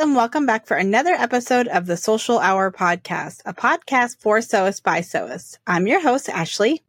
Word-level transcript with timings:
and 0.00 0.16
welcome 0.16 0.46
back 0.46 0.64
for 0.64 0.78
another 0.78 1.10
episode 1.10 1.68
of 1.68 1.84
the 1.84 1.94
Sewcial 1.94 2.38
Hour 2.38 2.72
Podcast, 2.72 3.42
a 3.44 3.52
podcast 3.52 4.16
for 4.18 4.38
sewists 4.38 4.82
by 4.82 5.00
sewists. 5.00 5.58
I'm 5.66 5.86
your 5.86 6.00
host, 6.00 6.30
Ashley. 6.30 6.80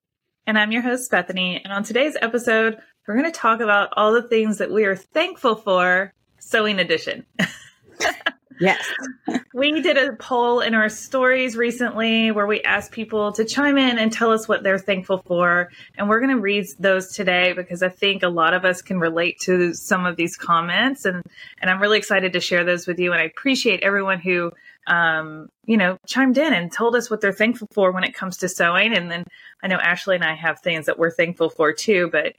And 0.47 0.57
I'm 0.57 0.71
your 0.71 0.81
host, 0.81 1.11
Bethany. 1.11 1.59
And 1.61 1.73
on 1.73 1.83
today's 1.83 2.15
episode, 2.21 2.77
we're 3.05 3.17
going 3.17 3.29
to 3.29 3.37
talk 3.37 3.59
about 3.59 3.89
all 3.97 4.13
the 4.13 4.21
things 4.21 4.59
that 4.59 4.71
we 4.71 4.85
are 4.85 4.95
thankful 4.95 5.55
for, 5.57 6.13
Sewing 6.39 6.79
Edition. 6.79 7.25
Yes. 8.61 8.87
we 9.53 9.81
did 9.81 9.97
a 9.97 10.13
poll 10.13 10.61
in 10.61 10.75
our 10.75 10.87
stories 10.87 11.57
recently 11.57 12.31
where 12.31 12.45
we 12.45 12.61
asked 12.61 12.91
people 12.91 13.31
to 13.33 13.43
chime 13.43 13.77
in 13.77 13.97
and 13.97 14.13
tell 14.13 14.31
us 14.31 14.47
what 14.47 14.63
they're 14.63 14.77
thankful 14.77 15.23
for. 15.25 15.69
And 15.97 16.07
we're 16.07 16.19
going 16.19 16.35
to 16.35 16.39
read 16.39 16.67
those 16.79 17.13
today 17.13 17.53
because 17.53 17.81
I 17.81 17.89
think 17.89 18.21
a 18.21 18.29
lot 18.29 18.53
of 18.53 18.63
us 18.63 18.81
can 18.81 18.99
relate 18.99 19.39
to 19.41 19.73
some 19.73 20.05
of 20.05 20.15
these 20.15 20.37
comments. 20.37 21.05
And, 21.05 21.23
and 21.59 21.71
I'm 21.71 21.81
really 21.81 21.97
excited 21.97 22.33
to 22.33 22.39
share 22.39 22.63
those 22.63 22.85
with 22.85 22.99
you. 22.99 23.11
And 23.11 23.19
I 23.19 23.25
appreciate 23.25 23.81
everyone 23.81 24.19
who, 24.19 24.51
um, 24.85 25.49
you 25.65 25.77
know, 25.77 25.97
chimed 26.07 26.37
in 26.37 26.53
and 26.53 26.71
told 26.71 26.95
us 26.95 27.09
what 27.09 27.19
they're 27.19 27.33
thankful 27.33 27.67
for 27.73 27.91
when 27.91 28.03
it 28.03 28.13
comes 28.13 28.37
to 28.37 28.49
sewing. 28.49 28.95
And 28.95 29.09
then 29.09 29.25
I 29.63 29.67
know 29.67 29.77
Ashley 29.77 30.15
and 30.15 30.23
I 30.23 30.35
have 30.35 30.59
things 30.59 30.85
that 30.85 30.99
we're 30.99 31.11
thankful 31.11 31.49
for 31.49 31.73
too, 31.73 32.09
but 32.11 32.35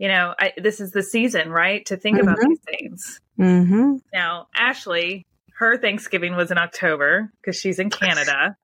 you 0.00 0.08
know, 0.08 0.34
I, 0.38 0.54
this 0.56 0.80
is 0.80 0.92
the 0.92 1.02
season, 1.02 1.50
right? 1.50 1.84
To 1.86 1.96
think 1.96 2.16
mm-hmm. 2.16 2.28
about 2.28 2.40
these 2.40 2.60
things. 2.60 3.20
Mm-hmm. 3.38 3.96
Now, 4.14 4.46
Ashley, 4.54 5.26
her 5.60 5.76
Thanksgiving 5.76 6.36
was 6.36 6.50
in 6.50 6.56
October 6.56 7.30
because 7.40 7.54
she's 7.54 7.78
in 7.78 7.90
Canada. 7.90 8.56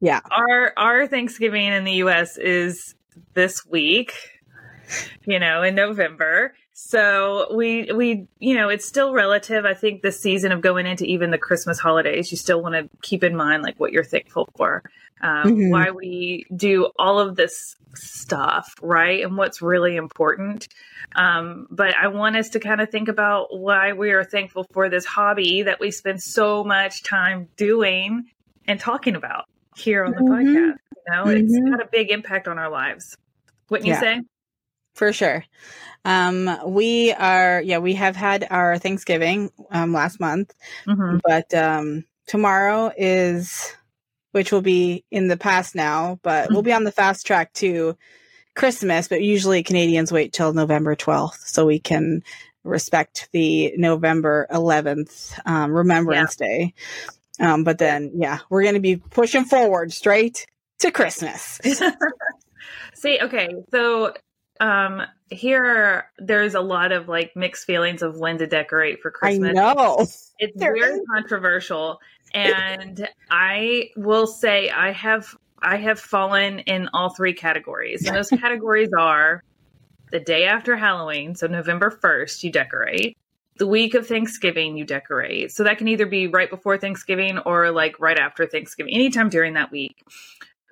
yeah. 0.00 0.20
Our 0.30 0.74
our 0.76 1.06
Thanksgiving 1.06 1.64
in 1.64 1.84
the 1.84 1.94
US 2.04 2.36
is 2.36 2.94
this 3.32 3.64
week, 3.64 4.12
you 5.24 5.38
know, 5.38 5.62
in 5.62 5.74
November. 5.74 6.54
So 6.74 7.54
we 7.56 7.90
we 7.92 8.28
you 8.38 8.54
know, 8.54 8.68
it's 8.68 8.84
still 8.86 9.14
relative. 9.14 9.64
I 9.64 9.72
think 9.72 10.02
the 10.02 10.12
season 10.12 10.52
of 10.52 10.60
going 10.60 10.86
into 10.86 11.06
even 11.06 11.30
the 11.30 11.38
Christmas 11.38 11.78
holidays, 11.78 12.30
you 12.30 12.36
still 12.36 12.62
want 12.62 12.74
to 12.74 12.90
keep 13.00 13.24
in 13.24 13.34
mind 13.34 13.62
like 13.62 13.80
what 13.80 13.92
you're 13.92 14.04
thankful 14.04 14.50
for. 14.54 14.82
Um, 15.22 15.44
mm-hmm. 15.44 15.70
why 15.70 15.90
we 15.90 16.46
do 16.54 16.90
all 16.98 17.20
of 17.20 17.36
this 17.36 17.76
stuff, 17.94 18.74
right? 18.82 19.22
And 19.22 19.36
what's 19.36 19.62
really 19.62 19.94
important. 19.94 20.66
Um, 21.14 21.68
but 21.70 21.94
I 21.96 22.08
want 22.08 22.36
us 22.36 22.50
to 22.50 22.60
kind 22.60 22.80
of 22.80 22.90
think 22.90 23.08
about 23.08 23.56
why 23.56 23.92
we 23.92 24.10
are 24.10 24.24
thankful 24.24 24.66
for 24.72 24.88
this 24.88 25.04
hobby 25.04 25.62
that 25.62 25.78
we 25.78 25.90
spend 25.92 26.22
so 26.22 26.64
much 26.64 27.04
time 27.04 27.48
doing 27.56 28.24
and 28.66 28.80
talking 28.80 29.14
about 29.14 29.44
here 29.76 30.04
on 30.04 30.12
the 30.12 30.18
mm-hmm. 30.18 30.32
podcast. 30.32 30.76
You 30.96 31.12
know, 31.12 31.24
mm-hmm. 31.24 31.44
it's 31.44 31.70
got 31.70 31.80
a 31.80 31.88
big 31.90 32.10
impact 32.10 32.48
on 32.48 32.58
our 32.58 32.70
lives. 32.70 33.16
Wouldn't 33.70 33.86
you 33.86 33.94
say? 33.94 34.20
For 34.94 35.12
sure. 35.12 35.44
Um, 36.04 36.58
we 36.66 37.12
are, 37.12 37.62
yeah, 37.62 37.78
we 37.78 37.94
have 37.94 38.16
had 38.16 38.46
our 38.50 38.76
Thanksgiving 38.78 39.50
um, 39.70 39.92
last 39.92 40.20
month, 40.20 40.52
mm-hmm. 40.86 41.18
but 41.24 41.54
um, 41.54 42.04
tomorrow 42.26 42.92
is, 42.96 43.74
which 44.32 44.50
will 44.50 44.62
be 44.62 45.04
in 45.10 45.28
the 45.28 45.36
past 45.36 45.74
now, 45.74 46.18
but 46.22 46.50
we'll 46.50 46.62
be 46.62 46.72
on 46.72 46.84
the 46.84 46.92
fast 46.92 47.26
track 47.26 47.52
to 47.54 47.96
Christmas, 48.54 49.08
but 49.08 49.22
usually 49.22 49.62
Canadians 49.62 50.12
wait 50.12 50.32
till 50.32 50.52
November 50.52 50.96
12th 50.96 51.38
so 51.38 51.64
we 51.64 51.78
can 51.78 52.22
respect 52.64 53.28
the 53.32 53.72
November 53.76 54.46
11th 54.50 55.38
um, 55.46 55.72
Remembrance 55.72 56.36
yeah. 56.40 56.46
Day. 56.46 56.74
Um, 57.40 57.64
but 57.64 57.78
then, 57.78 58.12
yeah, 58.14 58.40
we're 58.50 58.62
going 58.62 58.74
to 58.74 58.80
be 58.80 58.96
pushing 58.96 59.44
forward 59.44 59.92
straight 59.92 60.46
to 60.80 60.90
Christmas. 60.90 61.60
See, 62.94 63.18
okay, 63.20 63.54
so 63.70 64.14
um, 64.60 65.02
here 65.32 66.06
there's 66.18 66.54
a 66.54 66.60
lot 66.60 66.92
of 66.92 67.08
like 67.08 67.32
mixed 67.34 67.64
feelings 67.64 68.02
of 68.02 68.18
when 68.18 68.38
to 68.38 68.46
decorate 68.46 69.00
for 69.00 69.10
Christmas. 69.10 69.50
I 69.50 69.52
know 69.52 69.96
it's 70.00 70.32
there 70.56 70.74
very 70.74 70.94
is. 70.94 71.00
controversial, 71.14 71.98
and 72.34 73.08
I 73.30 73.90
will 73.96 74.26
say 74.26 74.70
I 74.70 74.92
have 74.92 75.36
I 75.62 75.76
have 75.76 75.98
fallen 75.98 76.60
in 76.60 76.88
all 76.92 77.10
three 77.10 77.34
categories. 77.34 78.06
And 78.06 78.16
those 78.16 78.28
categories 78.40 78.90
are 78.98 79.42
the 80.10 80.20
day 80.20 80.44
after 80.44 80.76
Halloween, 80.76 81.34
so 81.34 81.46
November 81.46 81.90
1st, 81.90 82.42
you 82.42 82.52
decorate. 82.52 83.16
The 83.58 83.66
week 83.66 83.94
of 83.94 84.06
Thanksgiving, 84.06 84.76
you 84.76 84.84
decorate. 84.84 85.52
So 85.52 85.64
that 85.64 85.78
can 85.78 85.88
either 85.88 86.06
be 86.06 86.26
right 86.26 86.50
before 86.50 86.78
Thanksgiving 86.78 87.38
or 87.38 87.70
like 87.70 88.00
right 88.00 88.18
after 88.18 88.46
Thanksgiving, 88.46 88.94
anytime 88.94 89.28
during 89.28 89.54
that 89.54 89.70
week, 89.70 90.04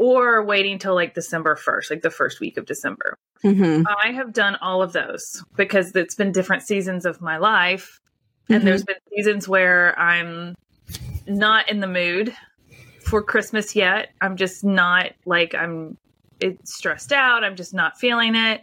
or 0.01 0.43
waiting 0.43 0.79
till 0.79 0.95
like 0.95 1.13
December 1.13 1.55
1st, 1.55 1.91
like 1.91 2.01
the 2.01 2.11
first 2.11 2.41
week 2.41 2.57
of 2.57 2.65
December. 2.65 3.19
Mm-hmm. 3.45 3.85
I 3.87 4.13
have 4.13 4.33
done 4.33 4.57
all 4.63 4.83
of 4.83 4.95
those 4.95 5.45
because 5.57 5.95
it's 5.95 6.15
been 6.15 6.33
different 6.33 6.63
seasons 6.63 7.05
of 7.05 7.21
my 7.21 7.37
life. 7.37 8.01
And 8.49 8.59
mm-hmm. 8.59 8.67
there's 8.67 8.83
been 8.83 8.97
seasons 9.15 9.47
where 9.47 9.97
I'm 9.99 10.55
not 11.27 11.69
in 11.69 11.81
the 11.81 11.87
mood 11.87 12.35
for 13.05 13.23
Christmas 13.23 13.77
yet. 13.77 14.09
I'm 14.23 14.39
just 14.39 14.65
not 14.65 15.11
like 15.27 15.55
I'm 15.55 15.99
it's 16.41 16.75
stressed 16.75 17.13
out. 17.13 17.45
I'm 17.45 17.55
just 17.55 17.75
not 17.75 17.99
feeling 17.99 18.35
it. 18.35 18.63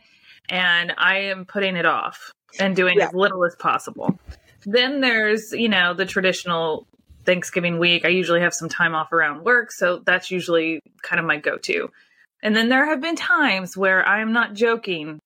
And 0.49 0.91
I 0.97 1.19
am 1.19 1.45
putting 1.45 1.75
it 1.75 1.85
off 1.85 2.31
and 2.59 2.75
doing 2.75 2.97
yeah. 2.97 3.09
as 3.09 3.13
little 3.13 3.45
as 3.45 3.55
possible. 3.59 4.19
Then 4.65 5.01
there's, 5.01 5.51
you 5.51 5.69
know, 5.69 5.93
the 5.93 6.07
traditional 6.07 6.87
Thanksgiving 7.27 7.77
week. 7.77 8.05
I 8.05 8.09
usually 8.09 8.41
have 8.41 8.53
some 8.53 8.69
time 8.69 8.95
off 8.95 9.11
around 9.11 9.43
work. 9.43 9.71
So 9.71 10.01
that's 10.03 10.31
usually 10.31 10.79
kind 11.03 11.19
of 11.19 11.25
my 11.25 11.37
go 11.37 11.57
to. 11.57 11.89
And 12.41 12.55
then 12.55 12.69
there 12.69 12.85
have 12.85 13.01
been 13.01 13.17
times 13.17 13.75
where 13.75 14.07
I 14.07 14.21
am 14.21 14.33
not 14.33 14.53
joking. 14.53 15.19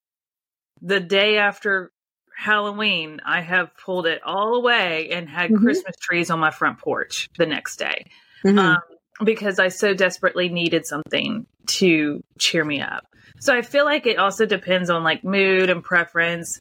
The 0.82 1.00
day 1.00 1.38
after 1.38 1.92
Halloween, 2.36 3.22
I 3.24 3.42
have 3.42 3.70
pulled 3.78 4.08
it 4.08 4.24
all 4.26 4.56
away 4.56 5.12
and 5.12 5.30
had 5.30 5.52
mm-hmm. 5.52 5.64
Christmas 5.64 5.96
trees 6.02 6.32
on 6.32 6.40
my 6.40 6.50
front 6.50 6.80
porch 6.80 7.30
the 7.38 7.46
next 7.46 7.78
day. 7.78 8.08
Mm-hmm. 8.44 8.58
Um, 8.58 8.80
because 9.24 9.60
I 9.60 9.68
so 9.68 9.94
desperately 9.94 10.50
needed 10.50 10.88
something 10.88 11.46
to 11.68 12.24
cheer 12.40 12.66
me 12.66 12.82
up. 12.82 13.06
So 13.40 13.56
I 13.56 13.62
feel 13.62 13.86
like 13.86 14.08
it 14.08 14.18
also 14.18 14.48
depends 14.48 14.90
on 14.90 15.04
like 15.04 15.24
mood 15.24 15.70
and 15.70 15.84
preference. 15.84 16.60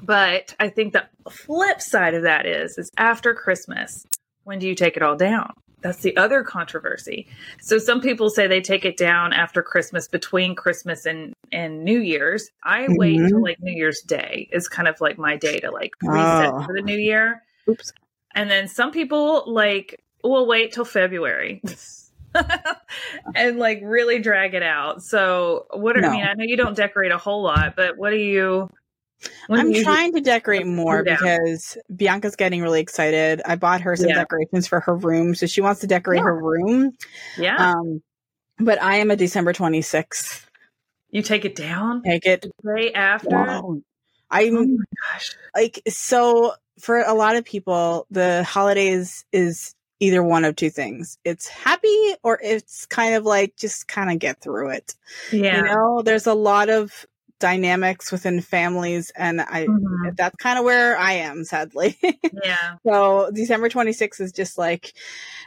But 0.00 0.54
I 0.58 0.70
think 0.70 0.94
the 0.94 1.04
flip 1.30 1.82
side 1.82 2.14
of 2.14 2.22
that 2.22 2.46
is 2.46 2.78
is 2.78 2.90
after 2.96 3.34
Christmas, 3.34 4.06
when 4.46 4.60
do 4.60 4.68
you 4.68 4.76
take 4.76 4.96
it 4.96 5.02
all 5.02 5.16
down? 5.16 5.52
That's 5.82 5.98
the 5.98 6.16
other 6.16 6.42
controversy. 6.42 7.26
So 7.60 7.78
some 7.78 8.00
people 8.00 8.30
say 8.30 8.46
they 8.46 8.60
take 8.60 8.84
it 8.84 8.96
down 8.96 9.32
after 9.32 9.62
Christmas, 9.62 10.08
between 10.08 10.54
Christmas 10.54 11.04
and 11.04 11.34
and 11.52 11.84
New 11.84 12.00
Year's. 12.00 12.48
I 12.62 12.82
mm-hmm. 12.82 12.96
wait 12.96 13.20
until 13.20 13.42
like 13.42 13.60
New 13.60 13.76
Year's 13.76 14.00
Day 14.00 14.48
is 14.52 14.68
kind 14.68 14.88
of 14.88 15.00
like 15.00 15.18
my 15.18 15.36
day 15.36 15.58
to 15.60 15.70
like 15.70 15.92
reset 16.02 16.54
oh. 16.54 16.62
for 16.64 16.74
the 16.74 16.82
new 16.82 16.96
year. 16.96 17.42
Oops. 17.68 17.92
And 18.34 18.50
then 18.50 18.68
some 18.68 18.92
people 18.92 19.44
like 19.52 20.02
we'll 20.22 20.46
wait 20.46 20.72
till 20.72 20.84
February. 20.84 21.60
and 23.34 23.58
like 23.58 23.80
really 23.82 24.20
drag 24.20 24.54
it 24.54 24.62
out. 24.62 25.02
So, 25.02 25.66
what 25.72 25.96
are, 25.96 26.00
no. 26.00 26.08
I 26.08 26.12
mean, 26.12 26.24
I 26.24 26.34
know 26.34 26.44
you 26.44 26.56
don't 26.56 26.76
decorate 26.76 27.12
a 27.12 27.18
whole 27.18 27.42
lot, 27.42 27.74
but 27.76 27.96
what 27.96 28.10
do 28.10 28.16
you? 28.16 28.70
I'm 29.50 29.72
trying 29.72 30.12
to 30.14 30.20
decorate 30.20 30.66
more 30.66 31.02
because 31.02 31.78
Bianca's 31.94 32.36
getting 32.36 32.62
really 32.62 32.80
excited. 32.80 33.42
I 33.44 33.56
bought 33.56 33.80
her 33.82 33.96
some 33.96 34.08
yeah. 34.08 34.16
decorations 34.16 34.66
for 34.66 34.80
her 34.80 34.94
room, 34.94 35.34
so 35.34 35.46
she 35.46 35.60
wants 35.60 35.80
to 35.80 35.86
decorate 35.86 36.18
yeah. 36.18 36.24
her 36.24 36.42
room. 36.42 36.92
Yeah. 37.38 37.72
Um, 37.72 38.02
but 38.58 38.82
I 38.82 38.96
am 38.96 39.10
a 39.10 39.16
December 39.16 39.52
26th. 39.52 40.46
You 41.10 41.22
take 41.22 41.44
it 41.44 41.54
down? 41.54 42.02
Take 42.02 42.26
it 42.26 42.46
day 42.64 42.92
after. 42.92 43.28
Wow. 43.30 43.80
I'm 44.30 44.56
oh 44.56 44.78
like 45.54 45.80
so 45.88 46.52
for 46.80 47.00
a 47.00 47.14
lot 47.14 47.36
of 47.36 47.44
people, 47.44 48.06
the 48.10 48.44
holidays 48.44 49.24
is 49.32 49.74
either 50.00 50.22
one 50.22 50.44
of 50.44 50.56
two 50.56 50.70
things. 50.70 51.18
It's 51.24 51.48
happy 51.48 52.14
or 52.22 52.38
it's 52.42 52.86
kind 52.86 53.14
of 53.14 53.24
like 53.24 53.56
just 53.56 53.88
kind 53.88 54.10
of 54.10 54.18
get 54.18 54.40
through 54.40 54.70
it. 54.70 54.94
Yeah. 55.32 55.58
You 55.58 55.62
know, 55.64 56.02
there's 56.02 56.26
a 56.26 56.34
lot 56.34 56.68
of 56.68 57.06
dynamics 57.38 58.10
within 58.10 58.40
families 58.40 59.12
and 59.16 59.40
I 59.40 59.66
mm-hmm. 59.66 60.10
that's 60.16 60.36
kind 60.36 60.58
of 60.58 60.64
where 60.64 60.98
I 60.98 61.12
am 61.12 61.44
sadly. 61.44 61.98
yeah. 62.02 62.76
So 62.84 63.30
December 63.32 63.68
26th 63.68 64.20
is 64.20 64.32
just 64.32 64.58
like 64.58 64.92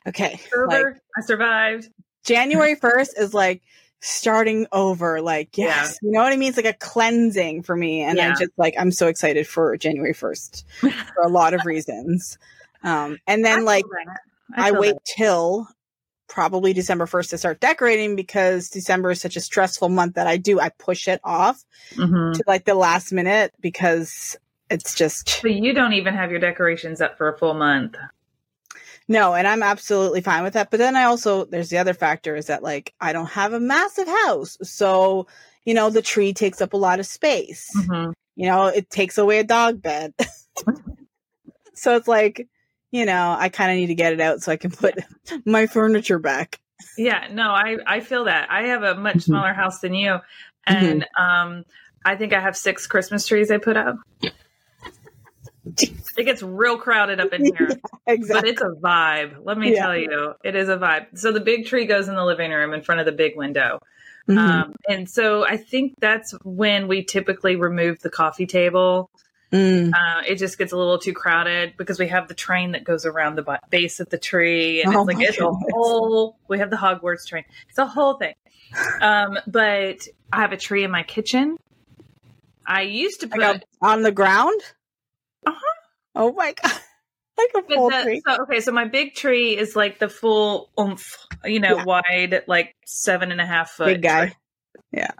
okay, 0.07 0.39
like, 0.67 0.85
I 1.17 1.21
survived. 1.21 1.89
January 2.23 2.75
1st 2.75 3.09
is 3.17 3.33
like 3.33 3.61
starting 4.01 4.65
over 4.71 5.21
like 5.21 5.57
yes 5.57 5.99
yeah. 6.01 6.07
you 6.07 6.11
know 6.13 6.23
what 6.23 6.31
i 6.31 6.37
mean 6.37 6.47
it's 6.47 6.55
like 6.55 6.65
a 6.65 6.73
cleansing 6.73 7.61
for 7.61 7.75
me 7.75 8.01
and 8.01 8.17
yeah. 8.17 8.29
i'm 8.29 8.37
just 8.39 8.51
like 8.55 8.73
i'm 8.79 8.91
so 8.91 9.07
excited 9.07 9.45
for 9.45 9.75
january 9.75 10.13
1st 10.13 10.63
for 10.79 11.23
a 11.23 11.27
lot 11.27 11.53
of 11.53 11.59
reasons 11.65 12.37
um 12.83 13.17
and 13.27 13.43
then 13.43 13.65
like 13.65 13.83
I, 14.55 14.69
I 14.69 14.71
wait 14.71 14.93
that. 14.93 15.05
till 15.17 15.67
probably 16.29 16.71
December 16.71 17.05
1st 17.05 17.31
to 17.31 17.37
start 17.37 17.59
decorating 17.59 18.15
because 18.15 18.69
December 18.69 19.11
is 19.11 19.19
such 19.19 19.35
a 19.35 19.41
stressful 19.41 19.89
month 19.89 20.15
that 20.15 20.27
I 20.27 20.37
do. 20.37 20.59
I 20.59 20.69
push 20.69 21.07
it 21.07 21.19
off 21.23 21.63
mm-hmm. 21.95 22.33
to 22.33 22.43
like 22.47 22.65
the 22.65 22.75
last 22.75 23.11
minute 23.11 23.53
because 23.59 24.37
it's 24.69 24.95
just. 24.95 25.27
So 25.27 25.47
you 25.47 25.73
don't 25.73 25.93
even 25.93 26.13
have 26.13 26.31
your 26.31 26.39
decorations 26.39 27.01
up 27.01 27.17
for 27.17 27.27
a 27.27 27.37
full 27.37 27.55
month. 27.55 27.97
No, 29.07 29.33
and 29.33 29.47
I'm 29.47 29.63
absolutely 29.63 30.21
fine 30.21 30.43
with 30.43 30.53
that. 30.53 30.69
But 30.69 30.77
then 30.77 30.95
I 30.95 31.05
also, 31.05 31.45
there's 31.45 31.69
the 31.69 31.79
other 31.79 31.95
factor 31.95 32.35
is 32.35 32.45
that 32.45 32.61
like 32.61 32.93
I 33.01 33.11
don't 33.11 33.29
have 33.29 33.53
a 33.53 33.59
massive 33.59 34.07
house. 34.07 34.57
So, 34.61 35.25
you 35.65 35.73
know, 35.73 35.89
the 35.89 36.03
tree 36.03 36.31
takes 36.31 36.61
up 36.61 36.73
a 36.73 36.77
lot 36.77 36.99
of 36.99 37.07
space. 37.07 37.67
Mm-hmm. 37.75 38.11
You 38.35 38.45
know, 38.45 38.67
it 38.67 38.89
takes 38.91 39.17
away 39.17 39.39
a 39.39 39.43
dog 39.43 39.81
bed. 39.81 40.13
so 41.73 41.95
it's 41.95 42.07
like, 42.07 42.47
you 42.91 43.05
know, 43.05 43.35
I 43.37 43.49
kind 43.49 43.71
of 43.71 43.77
need 43.77 43.87
to 43.87 43.95
get 43.95 44.13
it 44.13 44.21
out 44.21 44.41
so 44.41 44.51
I 44.51 44.57
can 44.57 44.71
put 44.71 44.95
my 45.45 45.67
furniture 45.67 46.19
back. 46.19 46.59
Yeah, 46.97 47.27
no, 47.31 47.51
I 47.51 47.77
I 47.85 47.99
feel 47.99 48.25
that. 48.25 48.49
I 48.49 48.63
have 48.67 48.83
a 48.83 48.95
much 48.95 49.17
mm-hmm. 49.17 49.31
smaller 49.31 49.53
house 49.53 49.79
than 49.79 49.93
you, 49.93 50.19
and 50.65 51.01
mm-hmm. 51.01 51.23
um, 51.23 51.65
I 52.05 52.15
think 52.15 52.33
I 52.33 52.39
have 52.39 52.55
six 52.55 52.87
Christmas 52.87 53.25
trees 53.27 53.51
I 53.51 53.57
put 53.57 53.77
up. 53.77 53.97
it 55.77 56.25
gets 56.25 56.41
real 56.41 56.77
crowded 56.77 57.19
up 57.19 57.33
in 57.33 57.45
here. 57.45 57.69
Yeah, 58.07 58.15
exactly. 58.15 58.41
But 58.41 58.49
it's 58.49 58.61
a 58.61 58.81
vibe. 58.81 59.35
Let 59.43 59.57
me 59.59 59.73
yeah. 59.73 59.81
tell 59.83 59.95
you, 59.95 60.33
it 60.43 60.55
is 60.55 60.67
a 60.67 60.77
vibe. 60.77 61.15
So 61.15 61.31
the 61.31 61.39
big 61.39 61.67
tree 61.67 61.85
goes 61.85 62.07
in 62.07 62.15
the 62.15 62.25
living 62.25 62.49
room 62.49 62.73
in 62.73 62.81
front 62.81 63.01
of 63.01 63.05
the 63.05 63.11
big 63.11 63.37
window. 63.37 63.79
Mm-hmm. 64.27 64.37
Um, 64.39 64.75
and 64.87 65.07
so 65.07 65.45
I 65.45 65.57
think 65.57 65.93
that's 65.99 66.33
when 66.43 66.87
we 66.87 67.03
typically 67.03 67.55
remove 67.55 67.99
the 67.99 68.09
coffee 68.09 68.47
table. 68.47 69.11
Mm. 69.51 69.91
Uh, 69.93 70.21
it 70.27 70.35
just 70.35 70.57
gets 70.57 70.71
a 70.73 70.77
little 70.77 70.99
too 70.99 71.13
crowded 71.13 71.73
because 71.77 71.97
we 71.97 72.07
have 72.07 72.27
the 72.27 72.35
train 72.35 72.73
that 72.73 72.83
goes 72.83 73.05
around 73.05 73.35
the 73.35 73.59
base 73.69 73.99
of 73.99 74.09
the 74.09 74.17
tree, 74.17 74.81
and 74.83 74.93
oh 74.95 75.01
it's 75.01 75.07
like 75.07 75.27
it's 75.27 75.37
goodness. 75.37 75.63
a 75.71 75.73
whole. 75.73 76.37
We 76.47 76.59
have 76.59 76.69
the 76.69 76.75
Hogwarts 76.75 77.25
train. 77.25 77.45
It's 77.67 77.79
a 77.79 77.85
whole 77.85 78.15
thing. 78.15 78.35
Um, 79.01 79.39
but 79.47 80.07
I 80.31 80.41
have 80.41 80.51
a 80.51 80.57
tree 80.57 80.83
in 80.83 80.91
my 80.91 81.03
kitchen. 81.03 81.57
I 82.65 82.83
used 82.83 83.21
to 83.21 83.27
put 83.27 83.39
like 83.39 83.63
on 83.81 84.03
the 84.03 84.11
ground. 84.11 84.61
Uh 85.45 85.53
huh. 85.53 85.73
Oh 86.15 86.33
my 86.33 86.53
god. 86.61 86.71
Like 87.39 87.63
a 87.63 87.73
full 87.73 87.89
the, 87.89 88.01
tree. 88.03 88.21
So, 88.27 88.41
okay, 88.41 88.59
so 88.59 88.73
my 88.73 88.83
big 88.83 89.15
tree 89.15 89.57
is 89.57 89.73
like 89.73 89.97
the 89.97 90.09
full 90.09 90.69
oomph, 90.77 91.25
you 91.45 91.61
know, 91.61 91.77
yeah. 91.77 91.83
wide, 91.85 92.43
like 92.47 92.75
seven 92.85 93.31
and 93.31 93.39
a 93.39 93.45
half 93.45 93.69
foot. 93.69 93.85
Big 93.85 94.01
guy. 94.01 94.25
Tree. 94.25 94.35
Yeah. 94.91 95.11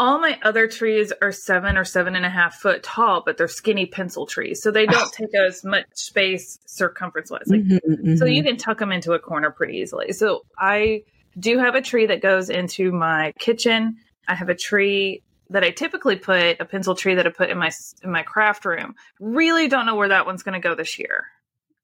All 0.00 0.18
my 0.18 0.38
other 0.42 0.66
trees 0.66 1.12
are 1.20 1.30
seven 1.30 1.76
or 1.76 1.84
seven 1.84 2.16
and 2.16 2.24
a 2.24 2.30
half 2.30 2.54
foot 2.54 2.82
tall, 2.82 3.22
but 3.22 3.36
they're 3.36 3.48
skinny 3.48 3.84
pencil 3.84 4.24
trees, 4.24 4.62
so 4.62 4.70
they 4.70 4.86
don't 4.86 5.12
take 5.12 5.34
as 5.34 5.62
much 5.62 5.84
space 5.92 6.58
circumference 6.64 7.30
wise. 7.30 7.42
Like, 7.46 7.60
mm-hmm, 7.60 7.92
mm-hmm. 7.92 8.16
So 8.16 8.24
you 8.24 8.42
can 8.42 8.56
tuck 8.56 8.78
them 8.78 8.92
into 8.92 9.12
a 9.12 9.18
corner 9.18 9.50
pretty 9.50 9.76
easily. 9.76 10.14
So 10.14 10.46
I 10.58 11.02
do 11.38 11.58
have 11.58 11.74
a 11.74 11.82
tree 11.82 12.06
that 12.06 12.22
goes 12.22 12.48
into 12.48 12.92
my 12.92 13.34
kitchen. 13.38 13.96
I 14.26 14.34
have 14.36 14.48
a 14.48 14.54
tree 14.54 15.22
that 15.50 15.64
I 15.64 15.70
typically 15.70 16.16
put 16.16 16.60
a 16.60 16.64
pencil 16.64 16.94
tree 16.94 17.16
that 17.16 17.26
I 17.26 17.30
put 17.30 17.50
in 17.50 17.58
my 17.58 17.70
in 18.02 18.10
my 18.10 18.22
craft 18.22 18.64
room. 18.64 18.94
Really 19.20 19.68
don't 19.68 19.84
know 19.84 19.96
where 19.96 20.08
that 20.08 20.24
one's 20.24 20.42
going 20.42 20.58
to 20.58 20.66
go 20.66 20.74
this 20.74 20.98
year. 20.98 21.26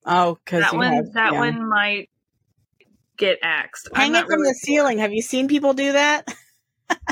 Oh, 0.06 0.38
because 0.42 0.62
that 0.62 0.74
one 0.74 0.90
have, 0.90 1.12
that 1.12 1.32
yeah. 1.34 1.38
one 1.38 1.68
might 1.68 2.08
get 3.18 3.40
axed. 3.42 3.90
Hang 3.94 4.14
it 4.14 4.24
from 4.24 4.40
really 4.40 4.52
the 4.52 4.54
ceiling. 4.54 4.98
Have 5.00 5.12
you 5.12 5.20
seen 5.20 5.48
people 5.48 5.74
do 5.74 5.92
that? 5.92 6.26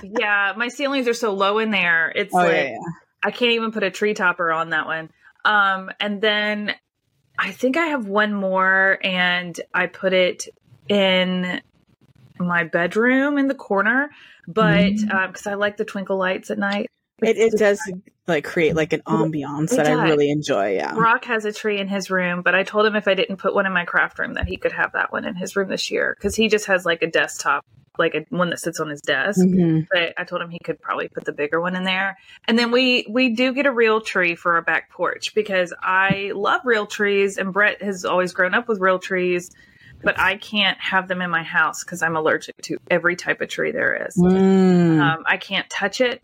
yeah, 0.02 0.52
my 0.56 0.68
ceilings 0.68 1.08
are 1.08 1.14
so 1.14 1.32
low 1.34 1.58
in 1.58 1.70
there. 1.70 2.12
It's 2.14 2.34
oh, 2.34 2.38
like 2.38 2.52
yeah, 2.52 2.68
yeah. 2.70 2.78
I 3.22 3.30
can't 3.30 3.52
even 3.52 3.72
put 3.72 3.82
a 3.82 3.90
tree 3.90 4.14
topper 4.14 4.52
on 4.52 4.70
that 4.70 4.86
one. 4.86 5.10
Um, 5.44 5.90
and 6.00 6.20
then 6.20 6.74
I 7.38 7.50
think 7.52 7.76
I 7.76 7.86
have 7.86 8.06
one 8.06 8.32
more, 8.32 8.98
and 9.02 9.58
I 9.72 9.86
put 9.86 10.12
it 10.12 10.48
in 10.88 11.60
my 12.38 12.64
bedroom 12.64 13.38
in 13.38 13.48
the 13.48 13.54
corner, 13.54 14.10
but 14.46 14.90
because 14.90 15.02
mm-hmm. 15.04 15.48
um, 15.48 15.52
I 15.52 15.54
like 15.54 15.76
the 15.76 15.84
twinkle 15.84 16.16
lights 16.16 16.50
at 16.50 16.58
night. 16.58 16.90
It, 17.26 17.36
it 17.36 17.58
does 17.58 17.80
like 18.26 18.44
create 18.44 18.74
like 18.74 18.92
an 18.92 19.02
ambiance 19.02 19.70
that 19.70 19.86
I 19.86 20.08
really 20.08 20.30
enjoy. 20.30 20.74
Yeah. 20.74 20.94
Brock 20.94 21.24
has 21.26 21.44
a 21.44 21.52
tree 21.52 21.78
in 21.78 21.88
his 21.88 22.10
room, 22.10 22.42
but 22.42 22.54
I 22.54 22.62
told 22.62 22.86
him 22.86 22.96
if 22.96 23.06
I 23.06 23.14
didn't 23.14 23.36
put 23.36 23.54
one 23.54 23.66
in 23.66 23.72
my 23.72 23.84
craft 23.84 24.18
room 24.18 24.34
that 24.34 24.46
he 24.46 24.56
could 24.56 24.72
have 24.72 24.92
that 24.92 25.12
one 25.12 25.24
in 25.24 25.34
his 25.34 25.56
room 25.56 25.68
this 25.68 25.90
year 25.90 26.14
because 26.18 26.34
he 26.34 26.48
just 26.48 26.66
has 26.66 26.86
like 26.86 27.02
a 27.02 27.06
desktop, 27.06 27.64
like 27.98 28.14
a 28.14 28.24
one 28.30 28.50
that 28.50 28.60
sits 28.60 28.80
on 28.80 28.88
his 28.88 29.02
desk. 29.02 29.40
Mm-hmm. 29.40 29.80
But 29.92 30.14
I 30.16 30.24
told 30.24 30.40
him 30.40 30.50
he 30.50 30.58
could 30.58 30.80
probably 30.80 31.08
put 31.08 31.24
the 31.24 31.32
bigger 31.32 31.60
one 31.60 31.76
in 31.76 31.84
there. 31.84 32.16
And 32.48 32.58
then 32.58 32.70
we 32.70 33.06
we 33.10 33.30
do 33.30 33.52
get 33.52 33.66
a 33.66 33.72
real 33.72 34.00
tree 34.00 34.34
for 34.34 34.54
our 34.54 34.62
back 34.62 34.90
porch 34.90 35.34
because 35.34 35.74
I 35.82 36.32
love 36.34 36.62
real 36.64 36.86
trees 36.86 37.36
and 37.36 37.52
Brett 37.52 37.82
has 37.82 38.04
always 38.04 38.32
grown 38.32 38.54
up 38.54 38.68
with 38.68 38.80
real 38.80 38.98
trees 38.98 39.50
but 40.04 40.18
I 40.20 40.36
can't 40.36 40.78
have 40.78 41.08
them 41.08 41.22
in 41.22 41.30
my 41.30 41.42
house 41.42 41.82
because 41.82 42.02
I'm 42.02 42.14
allergic 42.14 42.56
to 42.64 42.76
every 42.90 43.16
type 43.16 43.40
of 43.40 43.48
tree 43.48 43.72
there 43.72 44.06
is. 44.06 44.16
Mm. 44.16 45.00
Um, 45.00 45.24
I 45.26 45.38
can't 45.38 45.68
touch 45.70 46.00
it. 46.00 46.22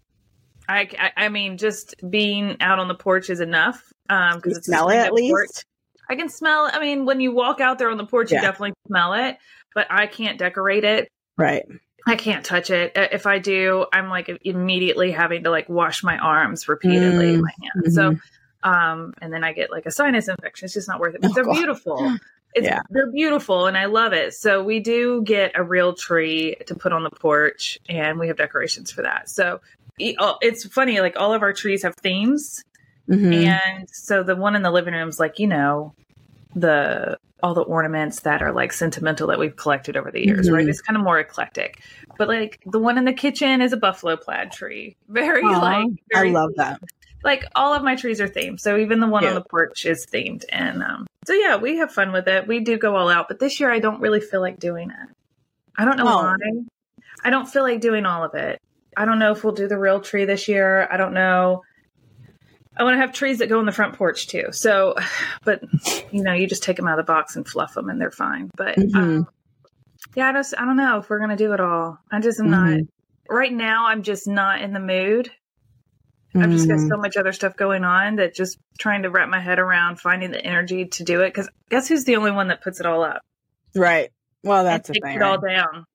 I, 0.70 0.88
I, 0.98 1.24
I, 1.24 1.28
mean, 1.28 1.56
just 1.56 1.96
being 2.08 2.56
out 2.60 2.78
on 2.78 2.88
the 2.88 2.94
porch 2.94 3.28
is 3.28 3.40
enough. 3.40 3.92
Um, 4.08 4.36
because 4.36 4.58
it's 4.58 4.66
smell 4.66 4.88
it 4.88 4.96
at 4.96 5.12
least. 5.12 5.32
Porch. 5.32 5.64
I 6.08 6.16
can 6.16 6.28
smell. 6.28 6.70
I 6.72 6.80
mean, 6.80 7.06
when 7.06 7.20
you 7.20 7.32
walk 7.32 7.60
out 7.60 7.78
there 7.78 7.90
on 7.90 7.96
the 7.96 8.06
porch, 8.06 8.30
yeah. 8.30 8.38
you 8.38 8.46
definitely 8.46 8.74
smell 8.86 9.14
it. 9.14 9.36
But 9.74 9.88
I 9.90 10.06
can't 10.06 10.38
decorate 10.38 10.84
it. 10.84 11.08
Right. 11.36 11.64
I 12.06 12.16
can't 12.16 12.44
touch 12.44 12.70
it. 12.70 12.92
If 12.94 13.26
I 13.26 13.38
do, 13.38 13.86
I'm 13.92 14.08
like 14.08 14.30
immediately 14.42 15.12
having 15.12 15.44
to 15.44 15.50
like 15.50 15.68
wash 15.68 16.02
my 16.02 16.18
arms 16.18 16.68
repeatedly 16.68 17.26
mm. 17.26 17.34
in 17.34 17.42
my 17.42 17.52
hands. 17.62 17.96
Mm-hmm. 17.96 18.16
So, 18.16 18.68
um, 18.68 19.14
and 19.20 19.32
then 19.32 19.44
I 19.44 19.52
get 19.52 19.70
like 19.70 19.86
a 19.86 19.90
sinus 19.90 20.28
infection. 20.28 20.66
It's 20.66 20.74
just 20.74 20.88
not 20.88 21.00
worth 21.00 21.14
it. 21.14 21.20
But 21.20 21.32
oh, 21.32 21.34
they're 21.34 21.44
God. 21.44 21.54
beautiful. 21.54 22.16
It's, 22.52 22.66
yeah. 22.66 22.80
They're 22.90 23.12
beautiful 23.12 23.66
and 23.66 23.78
I 23.78 23.84
love 23.84 24.12
it. 24.12 24.34
So 24.34 24.64
we 24.64 24.80
do 24.80 25.22
get 25.22 25.52
a 25.54 25.62
real 25.62 25.94
tree 25.94 26.56
to 26.66 26.74
put 26.74 26.92
on 26.92 27.04
the 27.04 27.10
porch 27.10 27.78
and 27.88 28.18
we 28.18 28.26
have 28.26 28.36
decorations 28.36 28.90
for 28.90 29.02
that. 29.02 29.28
So 29.28 29.60
it's 30.00 30.64
funny, 30.66 31.00
like 31.00 31.18
all 31.18 31.32
of 31.32 31.42
our 31.42 31.52
trees 31.52 31.82
have 31.82 31.94
themes. 31.96 32.64
Mm-hmm. 33.08 33.32
And 33.32 33.88
so 33.90 34.22
the 34.22 34.36
one 34.36 34.54
in 34.54 34.62
the 34.62 34.70
living 34.70 34.94
room 34.94 35.08
is 35.08 35.18
like, 35.18 35.38
you 35.38 35.46
know, 35.46 35.94
the 36.54 37.18
all 37.42 37.54
the 37.54 37.62
ornaments 37.62 38.20
that 38.20 38.42
are 38.42 38.52
like 38.52 38.70
sentimental 38.72 39.28
that 39.28 39.38
we've 39.38 39.56
collected 39.56 39.96
over 39.96 40.10
the 40.10 40.24
years, 40.24 40.46
mm-hmm. 40.46 40.56
right? 40.56 40.68
It's 40.68 40.82
kind 40.82 40.96
of 40.96 41.02
more 41.02 41.18
eclectic. 41.18 41.80
But 42.18 42.28
like 42.28 42.60
the 42.66 42.78
one 42.78 42.98
in 42.98 43.04
the 43.04 43.14
kitchen 43.14 43.62
is 43.62 43.72
a 43.72 43.78
buffalo 43.78 44.16
plaid 44.16 44.52
tree. 44.52 44.96
Very 45.08 45.42
Aww, 45.42 45.60
like 45.60 45.88
very 46.12 46.28
I 46.28 46.32
love 46.32 46.50
that 46.56 46.80
like 47.22 47.44
all 47.54 47.74
of 47.74 47.82
my 47.82 47.96
trees 47.96 48.20
are 48.20 48.28
themed. 48.28 48.60
So 48.60 48.76
even 48.76 49.00
the 49.00 49.06
one 49.06 49.22
yeah. 49.22 49.30
on 49.30 49.34
the 49.34 49.42
porch 49.42 49.84
is 49.84 50.06
themed. 50.06 50.44
And 50.50 50.82
um, 50.82 51.06
so 51.26 51.34
yeah, 51.34 51.56
we 51.56 51.76
have 51.76 51.92
fun 51.92 52.12
with 52.12 52.28
it. 52.28 52.46
We 52.46 52.60
do 52.60 52.78
go 52.78 52.96
all 52.96 53.08
out, 53.08 53.28
but 53.28 53.38
this 53.38 53.60
year 53.60 53.70
I 53.70 53.78
don't 53.78 54.00
really 54.00 54.20
feel 54.20 54.40
like 54.40 54.58
doing 54.58 54.90
it. 54.90 55.16
I 55.76 55.84
don't 55.84 55.96
know 55.96 56.04
oh. 56.06 56.16
why. 56.16 56.36
I 57.22 57.30
don't 57.30 57.46
feel 57.46 57.62
like 57.62 57.80
doing 57.80 58.06
all 58.06 58.24
of 58.24 58.34
it. 58.34 58.60
I 59.00 59.04
don't 59.04 59.18
know 59.18 59.32
if 59.32 59.44
we'll 59.44 59.54
do 59.54 59.68
the 59.68 59.78
real 59.78 60.00
tree 60.00 60.24
this 60.24 60.48
year. 60.48 60.86
I 60.90 60.96
don't 60.96 61.14
know. 61.14 61.62
I 62.76 62.84
want 62.84 62.94
to 62.94 63.00
have 63.00 63.12
trees 63.12 63.38
that 63.38 63.48
go 63.48 63.58
on 63.58 63.66
the 63.66 63.72
front 63.72 63.96
porch 63.96 64.28
too. 64.28 64.46
So, 64.52 64.94
but 65.44 65.62
you 66.12 66.22
know, 66.22 66.32
you 66.32 66.46
just 66.46 66.62
take 66.62 66.76
them 66.76 66.86
out 66.86 66.98
of 66.98 67.06
the 67.06 67.12
box 67.12 67.36
and 67.36 67.46
fluff 67.46 67.74
them, 67.74 67.88
and 67.88 68.00
they're 68.00 68.10
fine. 68.10 68.50
But 68.56 68.76
mm-hmm. 68.76 68.96
um, 68.96 69.28
yeah, 70.14 70.28
I 70.28 70.32
just 70.32 70.54
I 70.56 70.64
don't 70.64 70.76
know 70.76 70.98
if 70.98 71.10
we're 71.10 71.20
gonna 71.20 71.36
do 71.36 71.52
it 71.52 71.60
all. 71.60 71.98
I 72.10 72.20
just 72.20 72.40
am 72.40 72.46
mm-hmm. 72.46 72.76
not 72.76 72.80
right 73.28 73.52
now. 73.52 73.86
I'm 73.86 74.02
just 74.02 74.26
not 74.26 74.60
in 74.62 74.72
the 74.72 74.80
mood 74.80 75.30
I've 76.34 76.50
just 76.50 76.68
got 76.68 76.78
so 76.78 76.96
mm. 76.96 77.02
much 77.02 77.16
other 77.16 77.32
stuff 77.32 77.56
going 77.56 77.82
on 77.82 78.16
that 78.16 78.34
just 78.34 78.58
trying 78.78 79.02
to 79.02 79.10
wrap 79.10 79.28
my 79.28 79.40
head 79.40 79.58
around 79.58 80.00
finding 80.00 80.30
the 80.30 80.44
energy 80.44 80.86
to 80.86 81.04
do 81.04 81.22
it. 81.22 81.30
Because 81.30 81.48
guess 81.70 81.88
who's 81.88 82.04
the 82.04 82.16
only 82.16 82.30
one 82.30 82.48
that 82.48 82.62
puts 82.62 82.78
it 82.78 82.86
all 82.86 83.02
up? 83.02 83.22
Right. 83.74 84.10
Well, 84.44 84.62
that's 84.62 84.90
a 84.90 84.92
thing. 84.92 85.16
It 85.16 85.22
all 85.22 85.38
down. 85.40 85.86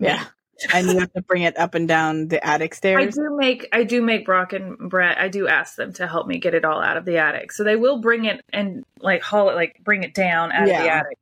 Yeah. 0.00 0.24
And 0.72 0.86
you 0.86 0.98
have 0.98 1.12
to 1.12 1.22
bring 1.22 1.42
it 1.42 1.58
up 1.58 1.74
and 1.74 1.86
down 1.86 2.28
the 2.28 2.44
attic 2.44 2.74
stairs. 2.74 3.02
I 3.02 3.10
do 3.10 3.36
make 3.36 3.68
I 3.72 3.84
do 3.84 4.02
make 4.02 4.24
Brock 4.24 4.52
and 4.52 4.76
Brett. 4.90 5.18
I 5.18 5.28
do 5.28 5.48
ask 5.48 5.76
them 5.76 5.92
to 5.94 6.06
help 6.06 6.26
me 6.26 6.38
get 6.38 6.54
it 6.54 6.64
all 6.64 6.80
out 6.80 6.96
of 6.96 7.04
the 7.04 7.18
attic, 7.18 7.52
so 7.52 7.64
they 7.64 7.76
will 7.76 8.00
bring 8.00 8.24
it 8.24 8.44
and 8.52 8.84
like 9.00 9.22
haul 9.22 9.50
it, 9.50 9.54
like 9.54 9.80
bring 9.84 10.02
it 10.02 10.14
down 10.14 10.52
out 10.52 10.68
yeah. 10.68 10.78
of 10.78 10.82
the 10.82 10.90
attic. 10.90 11.18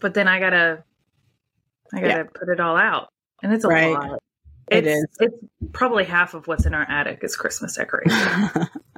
But 0.00 0.14
then 0.14 0.28
I 0.28 0.40
gotta, 0.40 0.84
I 1.92 2.00
gotta 2.00 2.08
yeah. 2.08 2.22
put 2.22 2.48
it 2.48 2.60
all 2.60 2.76
out, 2.76 3.08
and 3.42 3.52
it's 3.52 3.64
a 3.64 3.68
right. 3.68 3.92
lot. 3.92 4.20
It 4.68 4.86
it's. 4.86 5.16
It's 5.20 5.36
probably 5.72 6.04
half 6.04 6.34
of 6.34 6.46
what's 6.46 6.66
in 6.66 6.74
our 6.74 6.88
attic 6.88 7.20
is 7.22 7.36
Christmas 7.36 7.76
decoration. 7.76 8.50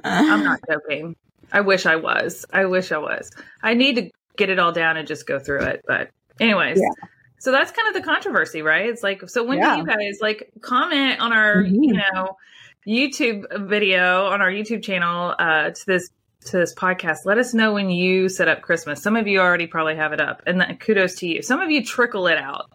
I'm 0.03 0.43
not 0.43 0.59
joking. 0.69 1.15
I 1.51 1.61
wish 1.61 1.85
I 1.85 1.97
was. 1.97 2.45
I 2.51 2.65
wish 2.65 2.91
I 2.91 2.97
was. 2.97 3.31
I 3.61 3.73
need 3.73 3.95
to 3.95 4.11
get 4.37 4.49
it 4.49 4.59
all 4.59 4.71
down 4.71 4.97
and 4.97 5.07
just 5.07 5.27
go 5.27 5.39
through 5.39 5.63
it. 5.63 5.83
But, 5.85 6.09
anyways. 6.39 6.79
Yeah. 6.79 7.07
So 7.39 7.51
that's 7.51 7.71
kind 7.71 7.87
of 7.87 7.93
the 7.93 8.01
controversy, 8.01 8.61
right? 8.61 8.87
It's 8.87 9.03
like, 9.03 9.29
so 9.29 9.43
when 9.43 9.59
yeah. 9.59 9.75
do 9.75 9.81
you 9.81 9.87
guys 9.87 10.19
like 10.21 10.51
comment 10.61 11.19
on 11.19 11.33
our, 11.33 11.57
mm-hmm. 11.57 11.83
you 11.83 11.93
know, 11.93 12.35
YouTube 12.87 13.67
video 13.67 14.27
on 14.27 14.41
our 14.41 14.49
YouTube 14.49 14.81
channel 14.81 15.35
uh, 15.37 15.71
to 15.71 15.85
this 15.85 16.09
to 16.45 16.57
this 16.57 16.73
podcast. 16.73 17.25
Let 17.25 17.37
us 17.37 17.53
know 17.53 17.73
when 17.73 17.89
you 17.89 18.29
set 18.29 18.47
up 18.47 18.61
Christmas. 18.61 19.01
Some 19.01 19.15
of 19.15 19.27
you 19.27 19.39
already 19.39 19.67
probably 19.67 19.95
have 19.95 20.13
it 20.13 20.21
up, 20.21 20.43
and 20.47 20.61
that, 20.61 20.79
kudos 20.79 21.15
to 21.15 21.27
you. 21.27 21.41
Some 21.41 21.59
of 21.59 21.69
you 21.69 21.83
trickle 21.83 22.27
it 22.27 22.37
out. 22.37 22.71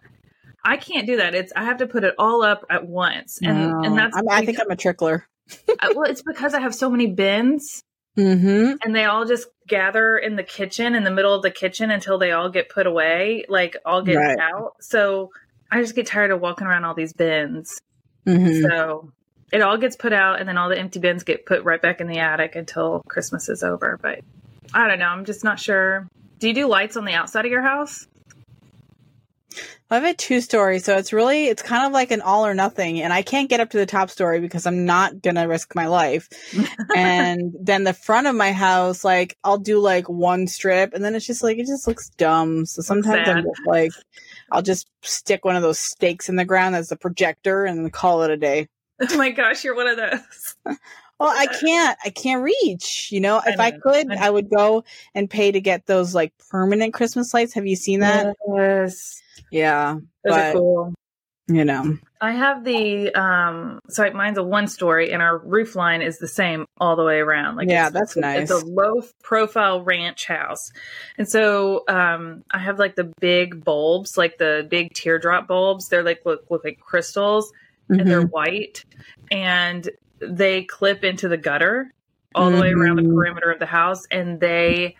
I 0.63 0.77
can't 0.77 1.07
do 1.07 1.17
that. 1.17 1.33
It's 1.35 1.51
I 1.55 1.65
have 1.65 1.77
to 1.77 1.87
put 1.87 2.03
it 2.03 2.13
all 2.17 2.43
up 2.43 2.63
at 2.69 2.87
once, 2.87 3.39
and 3.41 3.71
no, 3.71 3.81
and 3.83 3.97
that's. 3.97 4.15
I, 4.15 4.21
mean, 4.21 4.29
I 4.31 4.45
think 4.45 4.59
I'm 4.59 4.69
a 4.69 4.75
trickler. 4.75 5.25
well, 5.67 6.03
it's 6.03 6.21
because 6.21 6.53
I 6.53 6.61
have 6.61 6.75
so 6.75 6.89
many 6.89 7.07
bins, 7.07 7.83
mm-hmm. 8.17 8.73
and 8.83 8.95
they 8.95 9.05
all 9.05 9.25
just 9.25 9.47
gather 9.67 10.17
in 10.17 10.35
the 10.35 10.43
kitchen 10.43 10.95
in 10.95 11.03
the 11.03 11.11
middle 11.11 11.33
of 11.33 11.41
the 11.41 11.51
kitchen 11.51 11.91
until 11.91 12.17
they 12.17 12.31
all 12.31 12.49
get 12.49 12.69
put 12.69 12.87
away, 12.87 13.45
like 13.47 13.77
all 13.85 14.01
get 14.01 14.15
right. 14.15 14.37
out. 14.39 14.75
So 14.81 15.31
I 15.71 15.81
just 15.81 15.95
get 15.95 16.07
tired 16.07 16.31
of 16.31 16.41
walking 16.41 16.67
around 16.67 16.85
all 16.85 16.93
these 16.93 17.13
bins. 17.13 17.79
Mm-hmm. 18.25 18.61
So 18.61 19.11
it 19.51 19.61
all 19.61 19.77
gets 19.77 19.95
put 19.95 20.13
out, 20.13 20.39
and 20.39 20.49
then 20.49 20.57
all 20.57 20.69
the 20.69 20.77
empty 20.77 20.99
bins 20.99 21.23
get 21.23 21.45
put 21.45 21.63
right 21.63 21.81
back 21.81 22.01
in 22.01 22.07
the 22.07 22.19
attic 22.19 22.55
until 22.55 23.03
Christmas 23.07 23.49
is 23.49 23.63
over. 23.63 23.99
But 24.01 24.21
I 24.73 24.87
don't 24.87 24.99
know. 24.99 25.07
I'm 25.07 25.25
just 25.25 25.43
not 25.43 25.59
sure. 25.59 26.07
Do 26.39 26.47
you 26.47 26.53
do 26.53 26.67
lights 26.67 26.97
on 26.97 27.05
the 27.05 27.13
outside 27.13 27.45
of 27.45 27.51
your 27.51 27.61
house? 27.61 28.07
I 29.89 29.95
have 29.95 30.03
a 30.03 30.13
two 30.15 30.41
story, 30.41 30.79
so 30.79 30.97
it's 30.97 31.13
really 31.13 31.45
it's 31.45 31.61
kind 31.61 31.85
of 31.85 31.91
like 31.91 32.09
an 32.09 32.21
all 32.21 32.45
or 32.45 32.55
nothing, 32.55 33.01
and 33.01 33.13
I 33.13 33.21
can't 33.21 33.49
get 33.49 33.59
up 33.59 33.69
to 33.71 33.77
the 33.77 33.85
top 33.85 34.09
story 34.09 34.39
because 34.39 34.65
I'm 34.65 34.85
not 34.85 35.21
gonna 35.21 35.47
risk 35.47 35.75
my 35.75 35.85
life. 35.85 36.27
and 36.95 37.53
then 37.59 37.83
the 37.83 37.93
front 37.93 38.27
of 38.27 38.35
my 38.35 38.51
house, 38.51 39.03
like 39.03 39.37
I'll 39.43 39.59
do 39.59 39.79
like 39.79 40.09
one 40.09 40.47
strip, 40.47 40.93
and 40.93 41.03
then 41.03 41.15
it's 41.15 41.27
just 41.27 41.43
like 41.43 41.57
it 41.57 41.67
just 41.67 41.87
looks 41.87 42.09
dumb. 42.09 42.65
So 42.65 42.81
sometimes 42.81 43.27
I'm 43.27 43.43
just 43.43 43.67
like, 43.67 43.91
I'll 44.51 44.63
just 44.63 44.87
stick 45.01 45.45
one 45.45 45.55
of 45.55 45.61
those 45.61 45.79
stakes 45.79 46.29
in 46.29 46.37
the 46.37 46.45
ground 46.45 46.75
as 46.75 46.91
a 46.91 46.95
projector 46.95 47.65
and 47.65 47.93
call 47.93 48.23
it 48.23 48.31
a 48.31 48.37
day. 48.37 48.67
Oh 49.09 49.17
my 49.17 49.31
gosh, 49.31 49.63
you're 49.63 49.75
one 49.75 49.87
of 49.87 49.97
those. 49.97 50.55
well, 51.19 51.33
I 51.35 51.47
can't. 51.47 51.97
I 52.05 52.09
can't 52.09 52.43
reach. 52.43 53.11
You 53.11 53.21
know, 53.21 53.41
if 53.45 53.59
I, 53.59 53.71
know, 53.71 53.77
I 53.77 53.79
could, 53.79 54.11
I, 54.11 54.27
I, 54.27 54.29
would 54.29 54.49
go 54.49 54.83
and 55.13 55.29
pay 55.29 55.51
to 55.51 55.59
get 55.59 55.87
those 55.87 56.13
like 56.15 56.31
permanent 56.49 56.93
Christmas 56.93 57.33
lights. 57.33 57.53
Have 57.53 57.65
you 57.65 57.75
seen 57.75 58.01
that? 58.01 58.35
Yes. 58.47 59.22
Yeah. 59.53 59.99
Those 60.23 60.35
but, 60.35 60.53
cool. 60.53 60.93
You 61.47 61.65
know, 61.65 61.97
I 62.21 62.31
have 62.31 62.63
the 62.63 63.13
um. 63.13 63.79
So 63.89 64.09
mine's 64.11 64.37
a 64.37 64.43
one 64.43 64.67
story, 64.67 65.11
and 65.11 65.21
our 65.21 65.37
roof 65.37 65.75
line 65.75 66.01
is 66.01 66.17
the 66.17 66.27
same 66.27 66.65
all 66.79 66.95
the 66.95 67.03
way 67.03 67.19
around. 67.19 67.57
Like, 67.57 67.67
yeah, 67.67 67.89
that's 67.89 68.15
nice. 68.15 68.49
It's 68.49 68.63
a 68.63 68.65
low 68.65 69.03
profile 69.21 69.81
ranch 69.83 70.25
house, 70.25 70.71
and 71.17 71.27
so 71.27 71.83
um, 71.89 72.43
I 72.49 72.59
have 72.59 72.79
like 72.79 72.95
the 72.95 73.11
big 73.19 73.65
bulbs, 73.65 74.17
like 74.17 74.37
the 74.37 74.65
big 74.69 74.93
teardrop 74.93 75.49
bulbs. 75.49 75.89
They're 75.89 76.01
like 76.01 76.21
look 76.25 76.49
look 76.49 76.63
like 76.63 76.79
crystals, 76.79 77.51
mm-hmm. 77.91 77.99
and 77.99 78.09
they're 78.09 78.21
mm-hmm. 78.21 78.29
white, 78.29 78.85
and 79.29 79.89
they 80.21 80.63
clip 80.63 81.03
into 81.03 81.27
the 81.27 81.37
gutter 81.37 81.91
all 82.33 82.51
the 82.51 82.53
mm-hmm. 82.53 82.61
way 82.61 82.71
around 82.71 82.95
the 82.95 83.01
mm-hmm. 83.01 83.15
perimeter 83.15 83.51
of 83.51 83.59
the 83.59 83.65
house, 83.65 84.07
and 84.09 84.39
they 84.39 84.95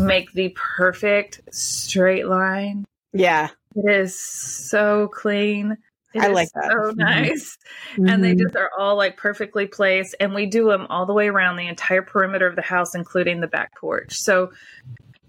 make 0.00 0.32
the 0.32 0.52
perfect 0.56 1.42
straight 1.52 2.26
line. 2.26 2.84
Yeah. 3.12 3.50
It 3.76 3.90
is 3.90 4.18
so 4.18 5.08
clean. 5.08 5.76
It 6.14 6.22
I 6.22 6.28
like 6.28 6.48
that. 6.54 6.70
So 6.70 6.78
mm-hmm. 6.78 6.98
nice. 6.98 7.58
Mm-hmm. 7.92 8.08
And 8.08 8.24
they 8.24 8.32
mm-hmm. 8.32 8.42
just 8.42 8.56
are 8.56 8.70
all 8.78 8.96
like 8.96 9.16
perfectly 9.16 9.66
placed. 9.66 10.14
And 10.18 10.34
we 10.34 10.46
do 10.46 10.68
them 10.68 10.86
all 10.88 11.04
the 11.04 11.12
way 11.12 11.28
around 11.28 11.56
the 11.56 11.68
entire 11.68 12.02
perimeter 12.02 12.46
of 12.46 12.56
the 12.56 12.62
house, 12.62 12.94
including 12.94 13.40
the 13.40 13.46
back 13.46 13.76
porch. 13.78 14.14
So 14.14 14.52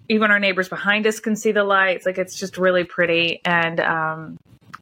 even 0.08 0.32
our 0.32 0.40
neighbors 0.40 0.70
behind 0.70 1.06
us 1.06 1.20
can 1.20 1.36
see 1.36 1.52
the 1.52 1.66
lights. 1.66 2.06
Like 2.06 2.18
it's 2.18 2.40
just 2.40 2.58
really 2.58 2.86
pretty. 2.86 3.42
And 3.44 3.80
um, 3.82 4.38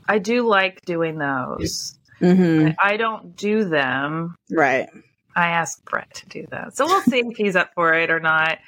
I 0.08 0.20
do 0.20 0.48
like 0.48 0.86
doing 0.86 1.18
those. 1.18 1.98
Mm-hmm. 2.22 2.74
I 2.80 2.98
don't 2.98 3.36
do 3.36 3.66
them. 3.66 4.36
Right. 4.52 4.88
I 5.36 5.48
asked 5.48 5.84
Brett 5.86 6.14
to 6.14 6.30
do 6.30 6.48
that. 6.52 6.78
So 6.78 6.86
we'll 6.86 7.02
see 7.02 7.20
if 7.20 7.36
he's 7.36 7.56
up 7.56 7.72
for 7.74 7.94
it 7.94 8.10
or 8.10 8.20
not. 8.22 8.60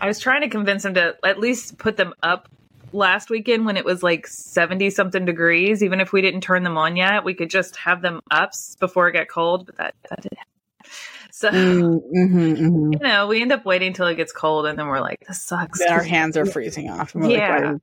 I 0.00 0.06
was 0.06 0.18
trying 0.18 0.42
to 0.42 0.48
convince 0.48 0.84
him 0.84 0.94
to 0.94 1.16
at 1.24 1.38
least 1.38 1.78
put 1.78 1.96
them 1.96 2.12
up 2.22 2.48
last 2.92 3.30
weekend 3.30 3.66
when 3.66 3.76
it 3.76 3.84
was 3.84 4.02
like 4.02 4.26
70 4.26 4.90
something 4.90 5.24
degrees. 5.24 5.82
Even 5.82 6.00
if 6.00 6.12
we 6.12 6.22
didn't 6.22 6.42
turn 6.42 6.62
them 6.62 6.76
on 6.76 6.96
yet, 6.96 7.24
we 7.24 7.34
could 7.34 7.50
just 7.50 7.76
have 7.76 8.02
them 8.02 8.20
up 8.30 8.52
before 8.78 9.08
it 9.08 9.12
got 9.12 9.28
cold, 9.28 9.66
but 9.66 9.76
that, 9.76 9.94
that 10.08 10.22
didn't 10.22 10.38
happen. 10.38 10.92
so, 11.32 11.50
mm-hmm, 11.50 12.18
mm-hmm. 12.18 12.92
you 12.92 12.98
know, 13.00 13.26
we 13.26 13.42
end 13.42 13.52
up 13.52 13.64
waiting 13.64 13.88
until 13.88 14.06
it 14.06 14.16
gets 14.16 14.32
cold 14.32 14.66
and 14.66 14.78
then 14.78 14.86
we're 14.86 15.00
like, 15.00 15.20
this 15.26 15.42
sucks. 15.42 15.78
Then 15.78 15.92
our 15.92 16.02
hands 16.02 16.36
are 16.36 16.46
freezing 16.46 16.90
off. 16.90 17.12
yeah. 17.14 17.70
Like, 17.72 17.80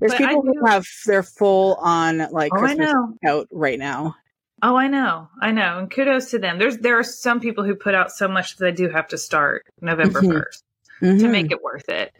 There's 0.00 0.12
but 0.12 0.18
people 0.18 0.42
who 0.42 0.66
have 0.66 0.86
their 1.06 1.22
full 1.22 1.74
on 1.74 2.18
like 2.30 2.52
oh, 2.54 2.58
Christmas 2.58 2.92
out 3.26 3.48
right 3.50 3.78
now. 3.78 4.16
Oh, 4.64 4.76
I 4.76 4.86
know, 4.86 5.28
I 5.40 5.50
know, 5.50 5.80
and 5.80 5.90
kudos 5.90 6.30
to 6.30 6.38
them. 6.38 6.56
There's 6.56 6.78
there 6.78 6.96
are 6.96 7.02
some 7.02 7.40
people 7.40 7.64
who 7.64 7.74
put 7.74 7.96
out 7.96 8.12
so 8.12 8.28
much 8.28 8.56
that 8.56 8.64
they 8.64 8.70
do 8.70 8.88
have 8.88 9.08
to 9.08 9.18
start 9.18 9.66
November 9.80 10.22
1st 10.22 10.62
mm-hmm. 11.02 11.18
to 11.18 11.28
make 11.28 11.46
mm-hmm. 11.46 11.52
it 11.54 11.62
worth 11.62 11.88
it. 11.88 12.12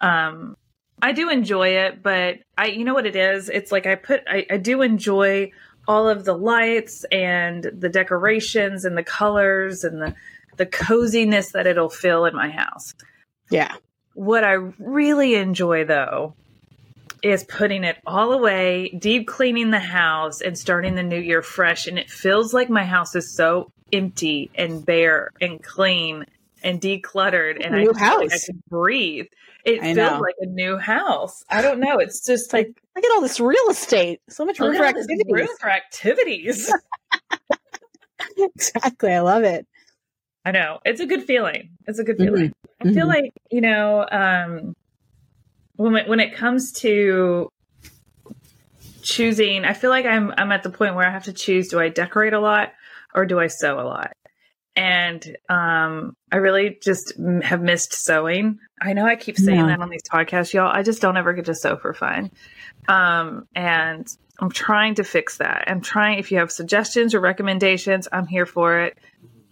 Um, 0.00 0.56
I 1.02 1.12
do 1.12 1.28
enjoy 1.28 1.70
it, 1.70 2.02
but 2.02 2.38
I, 2.56 2.66
you 2.66 2.84
know 2.84 2.94
what 2.94 3.06
it 3.06 3.16
is? 3.16 3.48
It's 3.48 3.72
like 3.72 3.86
I 3.86 3.96
put, 3.96 4.22
I, 4.28 4.46
I 4.48 4.56
do 4.56 4.82
enjoy 4.82 5.50
all 5.88 6.08
of 6.08 6.24
the 6.24 6.34
lights 6.34 7.04
and 7.10 7.64
the 7.64 7.88
decorations 7.88 8.84
and 8.84 8.96
the 8.96 9.02
colors 9.02 9.84
and 9.84 10.00
the 10.00 10.14
the 10.58 10.66
coziness 10.66 11.52
that 11.52 11.66
it'll 11.66 11.88
fill 11.88 12.26
in 12.26 12.36
my 12.36 12.50
house. 12.50 12.94
Yeah. 13.50 13.74
What 14.14 14.44
I 14.44 14.52
really 14.52 15.34
enjoy 15.34 15.84
though 15.84 16.34
is 17.22 17.42
putting 17.44 17.84
it 17.84 17.96
all 18.06 18.32
away, 18.32 18.90
deep 18.90 19.26
cleaning 19.26 19.70
the 19.70 19.80
house, 19.80 20.40
and 20.40 20.58
starting 20.58 20.94
the 20.94 21.02
new 21.02 21.18
year 21.18 21.42
fresh. 21.42 21.86
And 21.86 21.98
it 21.98 22.10
feels 22.10 22.52
like 22.52 22.68
my 22.68 22.84
house 22.84 23.14
is 23.14 23.34
so 23.34 23.72
empty 23.92 24.50
and 24.54 24.84
bare 24.84 25.30
and 25.40 25.62
clean 25.62 26.26
and 26.62 26.80
decluttered, 26.80 27.64
and 27.64 27.74
I, 27.74 27.86
house. 27.98 28.20
Like 28.20 28.32
I 28.32 28.38
can 28.38 28.62
breathe. 28.68 29.26
It 29.64 29.80
I 29.80 29.94
feels 29.94 29.96
know. 29.96 30.20
like 30.20 30.34
a 30.40 30.46
new 30.46 30.76
house. 30.76 31.44
I 31.48 31.62
don't 31.62 31.80
know. 31.80 31.98
It's 31.98 32.24
just 32.24 32.52
like 32.52 32.68
look 32.96 33.04
at 33.04 33.10
all 33.12 33.20
this 33.20 33.38
real 33.40 33.70
estate. 33.70 34.20
So 34.28 34.44
much 34.44 34.58
room 34.58 34.76
for 34.76 34.84
activities. 34.84 35.22
Room 35.28 35.48
for 35.60 35.70
activities. 35.70 36.72
exactly. 38.36 39.12
I 39.12 39.20
love 39.20 39.44
it. 39.44 39.66
I 40.44 40.50
know. 40.50 40.80
It's 40.84 41.00
a 41.00 41.06
good 41.06 41.22
feeling. 41.22 41.70
It's 41.86 41.98
a 41.98 42.04
good 42.04 42.16
feeling. 42.16 42.48
Mm-hmm. 42.48 42.88
I 42.88 42.92
feel 42.92 43.06
mm-hmm. 43.06 43.08
like, 43.08 43.32
you 43.50 43.60
know, 43.60 44.06
um, 44.10 44.74
when 45.76 45.96
it, 45.96 46.08
when 46.08 46.20
it 46.20 46.34
comes 46.34 46.72
to 46.80 47.48
choosing, 49.02 49.64
I 49.64 49.72
feel 49.72 49.90
like 49.90 50.06
I'm 50.06 50.32
I'm 50.36 50.52
at 50.52 50.62
the 50.62 50.70
point 50.70 50.94
where 50.94 51.06
I 51.06 51.10
have 51.10 51.24
to 51.24 51.32
choose: 51.32 51.68
do 51.68 51.78
I 51.78 51.88
decorate 51.88 52.32
a 52.32 52.40
lot 52.40 52.72
or 53.14 53.26
do 53.26 53.38
I 53.38 53.46
sew 53.46 53.78
a 53.78 53.82
lot? 53.82 54.12
And 54.74 55.36
um, 55.50 56.16
I 56.30 56.36
really 56.36 56.78
just 56.82 57.14
have 57.42 57.60
missed 57.60 57.92
sewing. 57.92 58.58
I 58.80 58.94
know 58.94 59.04
I 59.04 59.16
keep 59.16 59.36
saying 59.36 59.58
yeah. 59.58 59.66
that 59.66 59.80
on 59.80 59.90
these 59.90 60.02
podcasts, 60.10 60.54
y'all. 60.54 60.70
I 60.72 60.82
just 60.82 61.02
don't 61.02 61.16
ever 61.16 61.34
get 61.34 61.44
to 61.46 61.54
sew 61.54 61.76
for 61.76 61.92
fun. 61.92 62.30
Um, 62.88 63.46
and 63.54 64.06
I'm 64.38 64.50
trying 64.50 64.94
to 64.94 65.04
fix 65.04 65.38
that. 65.38 65.64
I'm 65.66 65.82
trying. 65.82 66.18
If 66.18 66.32
you 66.32 66.38
have 66.38 66.50
suggestions 66.50 67.14
or 67.14 67.20
recommendations, 67.20 68.08
I'm 68.10 68.26
here 68.26 68.46
for 68.46 68.80
it. 68.80 68.98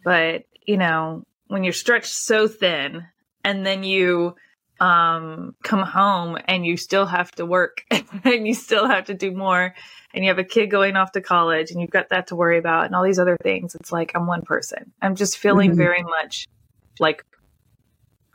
But 0.04 0.44
you 0.66 0.78
know, 0.78 1.24
when 1.48 1.64
you're 1.64 1.72
stretched 1.74 2.12
so 2.12 2.48
thin, 2.48 3.06
and 3.44 3.64
then 3.66 3.82
you 3.82 4.36
um, 4.80 5.54
come 5.62 5.82
home 5.82 6.38
and 6.46 6.64
you 6.64 6.76
still 6.76 7.06
have 7.06 7.30
to 7.32 7.44
work 7.44 7.84
and 8.24 8.46
you 8.46 8.54
still 8.54 8.88
have 8.88 9.04
to 9.06 9.14
do 9.14 9.30
more 9.30 9.74
and 10.14 10.24
you 10.24 10.30
have 10.30 10.38
a 10.38 10.44
kid 10.44 10.68
going 10.68 10.96
off 10.96 11.12
to 11.12 11.20
college 11.20 11.70
and 11.70 11.80
you've 11.80 11.90
got 11.90 12.08
that 12.08 12.28
to 12.28 12.36
worry 12.36 12.58
about 12.58 12.86
and 12.86 12.94
all 12.94 13.04
these 13.04 13.18
other 13.18 13.36
things. 13.42 13.74
It's 13.74 13.92
like 13.92 14.12
I'm 14.14 14.26
one 14.26 14.42
person. 14.42 14.92
I'm 15.00 15.14
just 15.14 15.38
feeling 15.38 15.70
mm-hmm. 15.70 15.78
very 15.78 16.02
much 16.02 16.48
like 16.98 17.24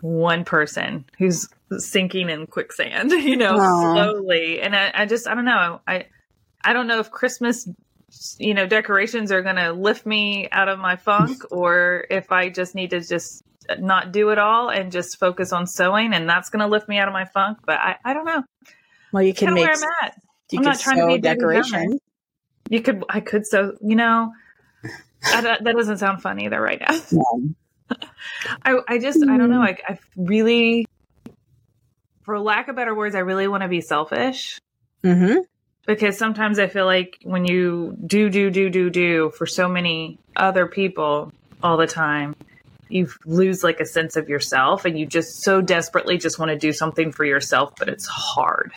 one 0.01 0.45
person 0.45 1.05
who's 1.17 1.49
sinking 1.77 2.29
in 2.29 2.45
quicksand, 2.45 3.11
you 3.11 3.35
know, 3.35 3.57
Aww. 3.57 3.93
slowly. 3.93 4.61
And 4.61 4.75
I, 4.75 4.91
I 4.93 5.05
just 5.07 5.27
I 5.27 5.33
don't 5.33 5.45
know. 5.45 5.81
I 5.87 6.05
I 6.63 6.73
don't 6.73 6.87
know 6.87 6.99
if 6.99 7.09
Christmas 7.11 7.67
you 8.37 8.53
know 8.53 8.67
decorations 8.67 9.31
are 9.31 9.41
going 9.41 9.55
to 9.55 9.73
lift 9.73 10.05
me 10.05 10.47
out 10.51 10.69
of 10.69 10.79
my 10.79 10.95
funk 10.95 11.41
or 11.51 12.05
if 12.09 12.31
I 12.31 12.49
just 12.49 12.75
need 12.75 12.91
to 12.91 13.01
just 13.01 13.43
not 13.79 14.12
do 14.12 14.29
it 14.29 14.38
all 14.38 14.69
and 14.69 14.91
just 14.91 15.19
focus 15.19 15.51
on 15.53 15.67
sewing 15.67 16.13
and 16.13 16.29
that's 16.29 16.50
going 16.50 16.62
to 16.62 16.67
lift 16.67 16.88
me 16.88 16.98
out 16.98 17.07
of 17.07 17.13
my 17.13 17.25
funk. 17.25 17.60
But 17.65 17.77
I, 17.77 17.95
I 18.03 18.13
don't 18.13 18.25
know. 18.25 18.43
Well, 19.12 19.24
you 19.24 19.34
can 19.34 19.53
make, 19.53 19.65
where 19.65 19.74
I'm 19.74 19.84
at. 20.03 20.22
You 20.51 20.60
I'm 20.60 20.65
not 20.65 20.79
trying 20.79 20.98
to 20.98 21.07
be 21.07 21.17
decoration. 21.19 22.00
You 22.69 22.81
could, 22.81 23.03
I 23.10 23.19
could 23.19 23.45
sew, 23.45 23.77
you 23.81 23.95
know, 23.95 24.31
that, 25.24 25.63
that 25.63 25.75
doesn't 25.75 25.98
sound 25.98 26.22
fun 26.22 26.39
either 26.39 26.60
right 26.60 26.79
now. 26.79 27.00
Yeah. 27.12 27.98
I, 28.65 28.79
I 28.88 28.98
just, 28.98 29.22
I 29.24 29.38
don't 29.38 29.50
know. 29.50 29.62
I, 29.62 29.77
I 29.88 30.00
really, 30.15 30.86
for 32.24 32.39
lack 32.39 32.67
of 32.67 32.75
better 32.75 32.95
words, 32.95 33.15
I 33.15 33.19
really 33.19 33.48
want 33.48 33.63
to 33.63 33.69
be 33.69 33.81
selfish. 33.81 34.60
Mm-hmm. 35.03 35.41
Because 35.86 36.17
sometimes 36.17 36.57
I 36.57 36.67
feel 36.67 36.86
like 36.86 37.19
when 37.24 37.45
you 37.45 37.95
do, 38.05 38.29
do, 38.29 38.50
do, 38.50 38.72
do, 38.72 38.89
do 38.89 39.31
for 39.38 39.45
so 39.45 39.69
many 39.69 40.17
other 40.36 40.65
people 40.65 41.31
all 41.62 41.77
the 41.77 41.86
time, 41.86 42.36
you 42.89 43.09
lose 43.25 43.63
like 43.63 43.79
a 43.79 43.85
sense 43.85 44.15
of 44.15 44.29
yourself 44.29 44.85
and 44.85 44.97
you 44.97 45.05
just 45.05 45.43
so 45.43 45.61
desperately 45.61 46.17
just 46.17 46.39
want 46.39 46.49
to 46.49 46.57
do 46.57 46.71
something 46.71 47.11
for 47.11 47.25
yourself, 47.25 47.73
but 47.77 47.89
it's 47.89 48.05
hard. 48.05 48.73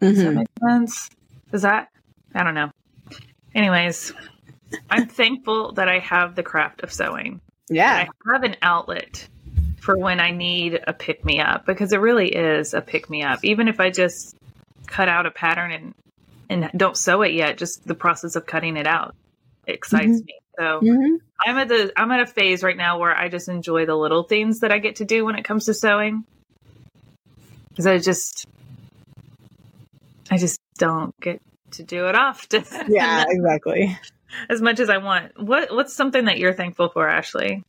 Mm-hmm. 0.00 0.08
Does 0.08 0.18
that 0.18 0.24
mm-hmm. 0.24 0.38
make 0.38 0.48
sense? 0.60 1.10
Does 1.50 1.62
that? 1.62 1.88
I 2.34 2.42
don't 2.42 2.54
know. 2.54 2.70
Anyways, 3.54 4.12
I'm 4.90 5.06
thankful 5.06 5.72
that 5.72 5.88
I 5.88 5.98
have 6.00 6.34
the 6.34 6.42
craft 6.42 6.82
of 6.82 6.92
sewing. 6.92 7.40
Yeah. 7.68 8.06
I 8.08 8.32
have 8.32 8.42
an 8.42 8.56
outlet 8.62 9.28
for 9.80 9.96
when 9.96 10.20
I 10.20 10.30
need 10.30 10.80
a 10.86 10.92
pick 10.92 11.24
me 11.24 11.40
up 11.40 11.66
because 11.66 11.92
it 11.92 12.00
really 12.00 12.28
is 12.28 12.74
a 12.74 12.80
pick 12.80 13.10
me 13.10 13.22
up. 13.22 13.40
Even 13.42 13.68
if 13.68 13.80
I 13.80 13.90
just 13.90 14.36
cut 14.86 15.08
out 15.08 15.26
a 15.26 15.30
pattern 15.30 15.72
and 15.72 15.94
and 16.48 16.70
don't 16.76 16.96
sew 16.96 17.22
it 17.22 17.32
yet, 17.32 17.56
just 17.56 17.86
the 17.86 17.94
process 17.94 18.36
of 18.36 18.44
cutting 18.44 18.76
it 18.76 18.86
out 18.86 19.14
excites 19.66 20.06
mm-hmm. 20.06 20.26
me. 20.26 20.41
So 20.58 20.80
mm-hmm. 20.80 21.16
I'm 21.44 21.58
at 21.58 21.68
the 21.68 21.92
I'm 21.96 22.10
at 22.10 22.20
a 22.20 22.26
phase 22.26 22.62
right 22.62 22.76
now 22.76 22.98
where 22.98 23.16
I 23.16 23.28
just 23.28 23.48
enjoy 23.48 23.86
the 23.86 23.96
little 23.96 24.22
things 24.22 24.60
that 24.60 24.70
I 24.70 24.78
get 24.78 24.96
to 24.96 25.04
do 25.04 25.24
when 25.24 25.36
it 25.36 25.44
comes 25.44 25.66
to 25.66 25.74
sewing. 25.74 26.24
Because 27.70 27.86
I 27.86 27.98
just 27.98 28.46
I 30.30 30.36
just 30.36 30.60
don't 30.78 31.18
get 31.20 31.40
to 31.72 31.82
do 31.82 32.08
it 32.08 32.14
often. 32.14 32.64
Yeah, 32.88 33.24
exactly. 33.28 33.98
as 34.48 34.60
much 34.60 34.80
as 34.80 34.90
I 34.90 34.98
want. 34.98 35.40
What 35.40 35.72
what's 35.72 35.94
something 35.94 36.26
that 36.26 36.38
you're 36.38 36.54
thankful 36.54 36.88
for, 36.90 37.08
Ashley, 37.08 37.64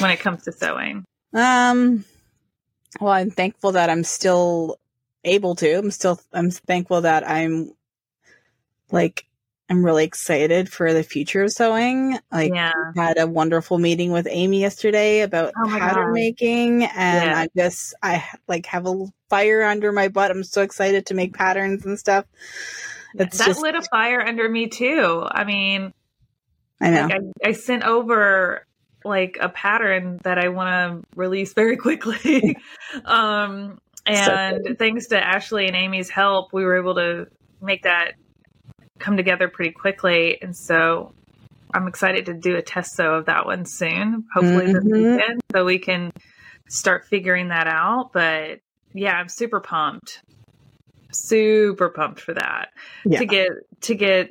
when 0.00 0.10
it 0.10 0.18
comes 0.18 0.44
to 0.44 0.52
sewing? 0.52 1.04
Um 1.32 2.04
well, 3.00 3.12
I'm 3.12 3.30
thankful 3.30 3.72
that 3.72 3.90
I'm 3.90 4.04
still 4.04 4.78
able 5.24 5.54
to. 5.56 5.78
I'm 5.78 5.90
still 5.90 6.20
I'm 6.32 6.50
thankful 6.50 7.02
that 7.02 7.28
I'm 7.28 7.72
like 8.90 9.25
I'm 9.68 9.84
really 9.84 10.04
excited 10.04 10.72
for 10.72 10.92
the 10.92 11.02
future 11.02 11.42
of 11.42 11.52
sewing. 11.52 12.18
Like 12.30 12.52
Yeah. 12.54 12.72
had 12.94 13.18
a 13.18 13.26
wonderful 13.26 13.78
meeting 13.78 14.12
with 14.12 14.28
Amy 14.30 14.60
yesterday 14.60 15.22
about 15.22 15.52
Oh 15.56 15.68
pattern 15.68 16.06
God. 16.06 16.12
making 16.12 16.84
and 16.84 17.24
Yeah. 17.30 17.38
I 17.40 17.48
just 17.56 17.94
I 18.02 18.24
like 18.46 18.66
have 18.66 18.86
a 18.86 19.06
fire 19.28 19.64
under 19.64 19.90
my 19.92 20.08
butt. 20.08 20.30
I'm 20.30 20.44
so 20.44 20.62
excited 20.62 21.06
to 21.06 21.14
make 21.14 21.34
patterns 21.34 21.84
and 21.84 21.98
stuff. 21.98 22.26
It's 23.14 23.38
that 23.38 23.46
just 23.46 23.60
lit 23.62 23.74
a 23.74 23.82
fire 23.82 24.20
under 24.20 24.48
me 24.48 24.68
too. 24.68 25.24
I 25.28 25.44
mean, 25.44 25.92
I 26.80 26.90
know. 26.90 27.02
like 27.06 27.12
I, 27.44 27.48
I 27.48 27.52
sent 27.52 27.82
over 27.82 28.66
like 29.04 29.38
a 29.40 29.48
pattern 29.48 30.20
that 30.22 30.38
I 30.38 30.48
want 30.48 31.02
to 31.02 31.08
release 31.16 31.54
very 31.54 31.76
quickly. 31.86 32.56
um, 33.04 33.78
and 34.04 34.76
thanks 34.78 35.08
to 35.08 35.20
Ashley 35.20 35.66
and 35.66 35.74
Amy's 35.74 36.08
help, 36.10 36.52
we 36.52 36.64
were 36.64 36.76
able 36.78 36.94
to 36.96 37.26
make 37.60 37.82
that 37.82 38.12
come 38.98 39.16
together 39.16 39.48
pretty 39.48 39.72
quickly. 39.72 40.40
And 40.40 40.56
so 40.56 41.12
I'm 41.74 41.88
excited 41.88 42.26
to 42.26 42.34
do 42.34 42.56
a 42.56 42.62
test 42.62 42.94
sew 42.94 43.14
of 43.14 43.26
that 43.26 43.46
one 43.46 43.64
soon, 43.66 44.24
hopefully 44.32 44.66
this 44.72 44.84
Mhm. 44.84 44.92
weekend, 44.92 45.40
so 45.52 45.64
we 45.64 45.78
can 45.78 46.12
start 46.68 47.06
figuring 47.06 47.48
that 47.48 47.66
out. 47.66 48.12
But 48.12 48.60
yeah, 48.94 49.16
I'm 49.18 49.28
super 49.28 49.60
pumped. 49.60 50.20
Super 51.12 51.88
pumped 51.88 52.20
for 52.20 52.34
that 52.34 52.70
Yeah. 53.04 53.18
to 53.20 53.26
get 53.26 53.48
to 53.82 53.94
get 53.94 54.30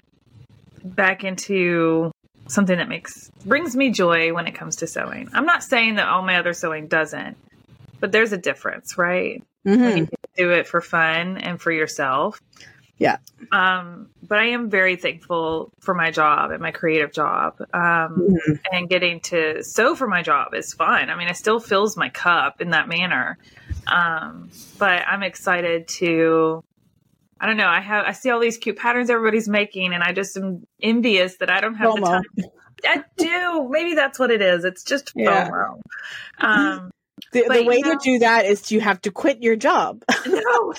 back 0.84 1.24
into 1.24 2.12
something 2.48 2.78
that 2.78 2.88
makes 2.90 3.30
brings 3.46 3.76
me 3.76 3.90
joy 3.92 4.34
when 4.34 4.46
it 4.48 4.54
comes 4.54 4.78
to 4.78 4.88
sewing. 4.88 5.30
I'm 5.34 5.46
not 5.46 5.64
saying 5.64 5.96
that 5.96 6.08
all 6.08 6.22
my 6.22 6.38
other 6.38 6.54
sewing 6.54 6.88
doesn't, 6.88 7.38
but 8.00 8.12
there's 8.12 8.34
a 8.34 8.38
difference, 8.38 8.98
right? 8.98 9.44
When 9.64 9.80
Mhm. 9.80 9.98
you 9.98 10.08
do 10.38 10.52
it 10.52 10.68
for 10.68 10.82
fun 10.82 11.38
and 11.38 11.60
for 11.60 11.72
yourself. 11.72 12.40
Yeah. 12.98 13.18
Um, 13.52 14.10
but 14.24 14.38
I 14.40 14.46
am 14.52 14.70
very 14.70 14.96
thankful 14.96 15.72
for 15.82 15.94
my 15.94 16.12
job 16.12 16.52
and 16.52 16.62
my 16.62 16.72
creative 16.72 17.12
job. 17.12 17.56
Um, 17.74 18.38
Mhm. 18.48 18.60
and 18.72 18.90
getting 18.90 19.20
to 19.22 19.64
sew 19.64 19.96
for 19.96 20.08
my 20.08 20.22
job 20.22 20.54
is 20.54 20.74
fun. 20.74 21.10
I 21.10 21.16
mean, 21.16 21.28
it 21.28 21.36
still 21.36 21.60
fills 21.60 21.98
my 21.98 22.08
cup 22.10 22.62
in 22.62 22.70
that 22.72 22.88
manner. 22.88 23.38
Um, 23.88 24.50
but 24.80 25.04
I'm 25.08 25.24
excited 25.24 25.88
to 26.00 26.64
I 27.38 27.48
don't 27.48 27.58
know, 27.58 27.68
I 27.68 27.82
have 27.82 28.06
I 28.06 28.14
see 28.14 28.30
all 28.30 28.40
these 28.40 28.58
cute 28.58 28.78
patterns 28.78 29.10
everybody's 29.10 29.50
making 29.50 29.94
and 29.94 30.02
I 30.02 30.14
just 30.14 30.38
am 30.38 30.66
envious 30.82 31.36
that 31.38 31.50
I 31.50 31.60
don't 31.60 31.76
have 31.76 31.96
the 31.96 32.02
time. 32.02 32.24
I 32.88 33.04
do. 33.18 33.68
Maybe 33.70 33.94
that's 33.94 34.18
what 34.18 34.32
it 34.32 34.42
is. 34.42 34.64
It's 34.64 34.84
just 34.86 35.12
Yeah. 35.16 35.50
Um 36.40 36.92
The, 37.34 37.42
the 37.50 37.64
way 37.66 37.80
know- 37.80 37.92
to 37.94 38.00
do 38.02 38.20
that 38.20 38.46
is 38.46 38.72
you 38.72 38.80
have 38.80 39.02
to 39.02 39.12
quit 39.12 39.44
your 39.44 39.58
job 39.58 40.04
no, 40.26 40.74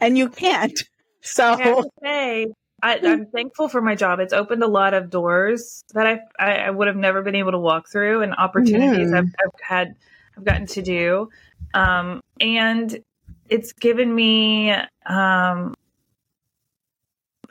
and 0.00 0.16
you 0.16 0.28
can't. 0.28 0.78
So 1.22 1.52
I 1.52 1.62
have 1.62 1.76
to 1.76 1.90
say, 2.02 2.46
I, 2.82 2.98
I'm 3.04 3.26
thankful 3.26 3.68
for 3.68 3.82
my 3.82 3.94
job. 3.94 4.20
It's 4.20 4.32
opened 4.32 4.62
a 4.62 4.66
lot 4.66 4.94
of 4.94 5.10
doors 5.10 5.84
that 5.92 6.06
I, 6.06 6.20
I, 6.38 6.52
I 6.62 6.70
would 6.70 6.86
have 6.86 6.96
never 6.96 7.20
been 7.20 7.34
able 7.34 7.52
to 7.52 7.58
walk 7.58 7.90
through, 7.90 8.22
and 8.22 8.34
opportunities 8.34 9.10
Mhm. 9.10 9.18
I've, 9.18 9.24
I've 9.24 9.60
had, 9.62 9.94
I've 10.34 10.44
gotten 10.46 10.66
to 10.68 10.80
do, 10.80 11.28
um, 11.74 12.22
and 12.40 13.04
it's 13.50 13.74
given 13.74 14.14
me 14.14 14.70
um, 15.04 15.74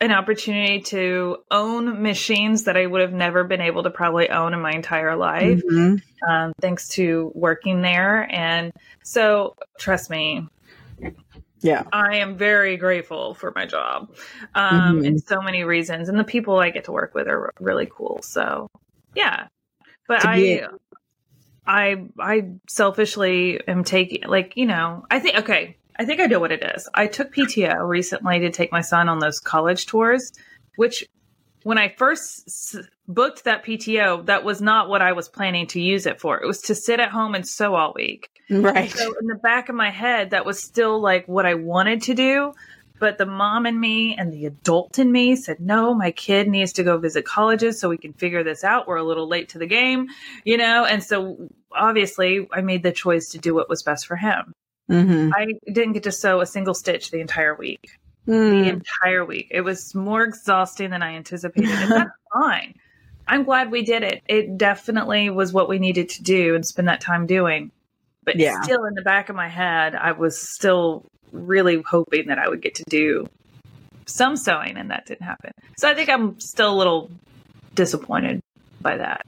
an 0.02 0.12
opportunity 0.12 0.82
to 0.82 1.38
own 1.52 2.02
machines 2.02 2.64
that 2.64 2.76
I 2.76 2.88
would 2.88 3.02
have 3.02 3.14
never 3.14 3.44
been 3.44 3.62
able 3.62 3.84
to 3.84 3.92
probably 3.92 4.32
own 4.32 4.56
in 4.56 4.62
my 4.62 4.72
entire 4.72 5.16
life, 5.16 5.62
Mhm. 5.70 6.02
um, 6.28 6.54
thanks 6.60 6.88
to 6.96 7.32
working 7.36 7.82
there. 7.84 8.28
And 8.34 8.72
so, 9.04 9.56
trust 9.78 10.10
me, 10.10 10.48
yeah. 11.62 11.84
I 11.92 12.18
am 12.18 12.38
very 12.38 12.78
grateful 12.78 13.34
for 13.34 13.52
my 13.56 13.66
job 13.66 14.16
um, 14.56 15.00
Mhm. 15.00 15.06
in 15.06 15.20
so 15.20 15.42
many 15.42 15.64
reasons, 15.64 16.10
and 16.10 16.18
the 16.18 16.24
people 16.24 16.58
I 16.60 16.70
get 16.70 16.86
to 16.86 16.92
work 16.92 17.14
with 17.14 17.28
are 17.28 17.54
really 17.60 17.88
cool. 17.92 18.22
So, 18.22 18.68
yeah, 19.16 19.48
but 20.08 20.22
To 20.22 20.28
be- 20.28 20.62
I, 20.64 20.68
I, 21.68 22.06
I 22.20 22.50
selfishly 22.68 23.60
am 23.68 23.84
taking 23.84 24.24
like 24.28 24.54
you 24.56 24.66
know 24.66 25.06
I 25.12 25.20
think 25.20 25.38
okay 25.38 25.78
I 25.98 26.06
think 26.06 26.22
I 26.22 26.26
know 26.28 26.40
what 26.40 26.52
it 26.54 26.64
is. 26.76 26.88
I 26.94 27.08
took 27.08 27.34
PTO 27.34 27.86
recently 27.88 28.40
to 28.40 28.50
take 28.52 28.72
my 28.72 28.80
son 28.82 29.10
on 29.10 29.20
those 29.20 29.40
college 29.42 29.86
tours, 29.86 30.32
which 30.78 31.06
when 31.64 31.78
I 31.78 31.90
first 31.98 32.48
s- 32.48 32.88
booked 33.08 33.44
that 33.44 33.64
PTO, 33.66 34.26
that 34.28 34.44
was 34.44 34.62
not 34.62 34.90
what 34.90 35.02
I 35.02 35.12
was 35.14 35.28
planning 35.30 35.68
to 35.68 35.82
use 35.82 36.06
it 36.06 36.20
for. 36.22 36.42
It 36.42 36.48
was 36.48 36.62
to 36.64 36.76
sit 36.76 37.00
at 37.00 37.10
home 37.10 37.36
and 37.36 37.48
sew 37.48 37.76
all 37.76 37.94
week. 37.96 38.30
Right. 38.50 38.90
So 38.92 39.14
in 39.20 39.28
the 39.28 39.36
back 39.36 39.70
of 39.70 39.76
my 39.76 39.90
head, 39.92 40.32
that 40.32 40.46
was 40.46 40.62
still 40.62 41.00
like 41.00 41.28
what 41.28 41.46
I 41.46 41.56
wanted 41.56 42.04
to 42.04 42.14
do. 42.16 42.54
But 43.00 43.18
the 43.18 43.26
mom 43.26 43.66
in 43.66 43.80
me 43.80 44.16
and 44.18 44.34
the 44.34 44.46
adult 44.46 45.00
in 45.00 45.10
me 45.10 45.38
said, 45.38 45.62
no, 45.62 45.94
my 45.94 46.12
kid 46.12 46.50
needs 46.50 46.74
to 46.74 46.84
go 46.84 46.98
visit 46.98 47.24
colleges 47.24 47.80
so 47.80 47.88
we 47.88 47.98
can 47.98 48.12
figure 48.12 48.44
this 48.44 48.64
out. 48.66 48.88
We're 48.90 48.98
a 48.98 49.04
little 49.04 49.28
late 49.28 49.50
to 49.50 49.58
the 49.58 49.68
game, 49.68 50.08
you 50.44 50.58
know? 50.58 50.84
And 50.84 51.02
so 51.02 51.48
obviously 51.72 52.48
I 52.52 52.60
made 52.60 52.84
the 52.84 52.92
choice 52.92 53.30
to 53.30 53.38
do 53.38 53.56
what 53.56 53.70
was 53.70 53.84
best 53.84 54.06
for 54.06 54.18
him. 54.18 54.54
Mhm. 54.92 55.32
I 55.34 55.48
didn't 55.72 55.94
get 55.94 56.04
to 56.04 56.12
sew 56.12 56.42
a 56.42 56.46
single 56.46 56.74
stitch 56.74 57.10
the 57.12 57.22
entire 57.22 57.56
week. 57.56 57.92
The 58.30 58.36
Mm. 58.36 58.68
entire 58.74 59.26
week. 59.26 59.48
It 59.52 59.62
was 59.62 59.96
more 59.96 60.24
exhausting 60.24 60.92
than 60.92 61.02
I 61.02 61.16
anticipated. 61.16 61.70
And 61.72 61.92
that's 61.92 62.10
fine. 62.34 62.76
I'm 63.28 63.44
glad 63.44 63.72
we 63.72 63.84
did 63.84 64.04
it. 64.04 64.22
It 64.28 64.58
definitely 64.58 65.30
was 65.30 65.52
what 65.54 65.68
we 65.70 65.80
needed 65.80 66.10
to 66.10 66.24
do 66.24 66.56
and 66.56 66.66
spend 66.66 66.88
that 66.88 67.02
time 67.02 67.26
doing. 67.26 67.72
But 68.24 68.36
Yeah. 68.38 68.62
still, 68.62 68.86
in 68.86 68.94
the 68.96 69.02
back 69.02 69.30
of 69.30 69.36
my 69.36 69.48
head, 69.48 69.96
I 69.96 70.12
was 70.14 70.40
still 70.40 71.06
really 71.32 71.82
hoping 71.82 72.28
that 72.28 72.38
I 72.40 72.48
would 72.50 72.62
get 72.62 72.76
to 72.76 72.84
do 72.90 73.28
some 74.06 74.36
sewing, 74.36 74.78
and 74.78 74.90
that 74.92 75.06
didn't 75.06 75.22
happen. 75.26 75.52
So 75.78 75.88
I 75.90 75.94
think 75.94 76.10
I'm 76.10 76.40
still 76.40 76.74
a 76.74 76.78
little 76.78 77.10
disappointed 77.76 78.42
by 78.82 78.98
that, 78.98 79.26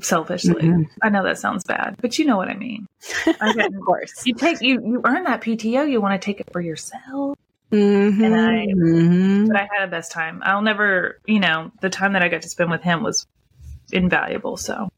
selfishly. 0.00 0.62
Mhm. 0.62 0.88
I 1.02 1.08
know 1.08 1.22
that 1.24 1.38
sounds 1.38 1.64
bad, 1.64 1.96
but 2.00 2.18
you 2.18 2.24
know 2.24 2.36
what 2.36 2.48
I 2.48 2.54
mean. 2.54 2.86
I 3.40 3.52
get- 3.52 3.74
Of 3.74 3.80
course. 3.80 4.24
you 4.26 4.34
take 4.34 4.60
you 4.60 4.80
you 4.80 5.00
earn 5.04 5.24
that 5.24 5.40
PTO. 5.42 5.88
You 5.90 6.00
want 6.00 6.20
to 6.20 6.24
take 6.24 6.40
it 6.40 6.48
for 6.52 6.60
yourself. 6.60 7.36
Mhm. 7.72 8.24
And 8.24 8.34
I- 8.34 8.66
Mhm. 8.66 9.46
But 9.48 9.56
I 9.56 9.68
had 9.72 9.88
a 9.88 9.90
best 9.90 10.10
time. 10.12 10.42
I'll 10.44 10.62
never, 10.62 11.20
you 11.26 11.40
know, 11.40 11.70
the 11.80 11.90
time 11.90 12.14
that 12.14 12.22
I 12.22 12.28
got 12.28 12.42
to 12.42 12.48
spend 12.48 12.70
with 12.70 12.82
him 12.82 13.02
was 13.02 13.26
invaluable. 13.92 14.56
So 14.56 14.88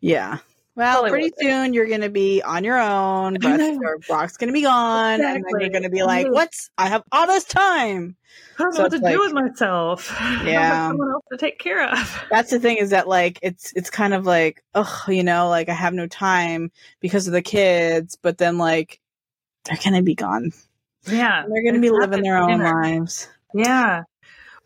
Yeah. 0.00 0.38
Well, 0.74 1.02
Totally 1.02 1.10
pretty 1.10 1.24
worth 1.26 1.32
it. 1.38 1.44
soon 1.44 1.74
you're 1.74 1.86
going 1.86 2.00
to 2.00 2.08
be 2.08 2.40
on 2.42 2.64
your 2.64 2.78
own, 2.80 3.36
but 3.40 3.60
Brock's 4.08 4.38
going 4.38 4.48
to 4.48 4.54
be 4.54 4.62
gone, 4.62 5.20
and 5.22 5.44
then 5.44 5.60
you're 5.60 5.68
going 5.68 5.82
to 5.82 5.90
be 5.90 6.02
like, 6.02 6.26
Mhm. 6.26 6.32
"What's? 6.32 6.70
I 6.78 6.88
have 6.88 7.02
all 7.12 7.26
this 7.26 7.44
time." 7.44 8.16
I 8.58 8.62
don't 8.62 8.72
So 8.72 8.78
know 8.78 8.82
what 8.84 8.90
to 8.92 8.96
it's 8.96 9.06
do 9.08 9.20
with 9.20 9.32
myself. 9.34 10.10
I 10.20 10.36
don't 10.38 10.46
Yeah. 10.46 10.60
have 10.62 10.88
someone 10.92 11.10
else 11.12 11.24
to 11.30 11.36
take 11.36 11.58
care 11.58 11.84
of. 11.86 12.24
That's 12.30 12.50
the 12.50 12.58
thing 12.58 12.78
is 12.78 12.88
that 12.90 13.06
like 13.06 13.38
it's 13.42 13.72
it's 13.76 13.90
kind 13.90 14.14
of 14.14 14.24
like, 14.24 14.64
oh, 14.74 15.04
you 15.08 15.22
know, 15.22 15.50
like 15.50 15.68
I 15.68 15.74
have 15.74 15.92
no 15.92 16.06
time 16.06 16.70
because 17.00 17.26
of 17.26 17.34
the 17.34 17.42
kids, 17.42 18.16
but 18.20 18.38
then 18.38 18.56
like 18.56 18.98
they're 19.64 19.76
going 19.84 19.94
to 19.94 20.02
be 20.02 20.14
gone. 20.14 20.52
Yeah, 21.06 21.44
They're 21.48 21.62
going 21.62 21.74
to 21.74 21.80
be 21.80 21.90
living 21.90 22.22
their 22.22 22.38
own 22.38 22.58
sooner. 22.58 22.82
lives. 22.82 23.28
Yeah. 23.54 24.02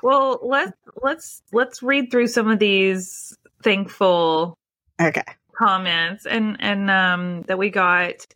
Well, 0.02 0.38
let's 0.42 0.72
let's 1.02 1.42
let's 1.52 1.82
read 1.82 2.10
through 2.10 2.26
some 2.28 2.48
of 2.48 2.58
these 2.58 3.36
thankful 3.62 4.58
Okay. 5.00 5.22
comments 5.58 6.26
and 6.26 6.56
and 6.60 6.90
um 6.90 7.42
that 7.42 7.58
we 7.58 7.70
got 7.70 8.26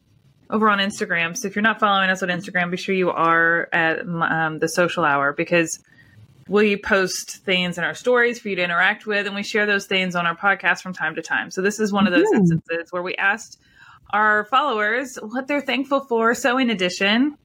over 0.49 0.69
on 0.71 0.79
Instagram. 0.79 1.37
So 1.37 1.47
if 1.47 1.55
you're 1.55 1.63
not 1.63 1.79
following 1.79 2.11
us 2.11 2.23
on 2.23 2.29
Instagram, 2.31 2.71
be 2.71 2.77
sure 2.77 2.95
you 2.95 3.11
are 3.11 3.69
at 3.73 4.01
um, 4.01 4.59
the 4.59 4.67
sewcial 4.69 5.05
hour 5.05 5.33
because 5.33 5.79
we 6.49 6.77
post 6.77 7.37
things 7.45 7.79
in 7.79 7.85
our 7.85 7.95
stories 7.95 8.41
for 8.41 8.49
you 8.49 8.57
to 8.57 8.65
interact 8.65 9.07
with, 9.07 9.27
and 9.27 9.37
we 9.37 9.45
share 9.45 9.67
those 9.67 9.87
things 9.87 10.17
on 10.17 10.27
our 10.27 10.35
podcast 10.37 10.83
from 10.83 10.93
time 10.93 11.15
to 11.15 11.23
time. 11.23 11.53
So 11.53 11.63
this 11.63 11.79
is 11.79 11.93
one 11.93 12.09
of 12.09 12.13
those 12.13 12.27
Mhm. 12.33 12.39
instances 12.39 12.91
where 12.91 13.03
we 13.03 13.15
asked 13.15 13.61
our 14.13 14.45
followers 14.47 15.17
what 15.23 15.47
they're 15.47 15.61
thankful 15.61 16.01
for 16.01 16.35
sewing 16.35 16.71
edition 16.71 17.37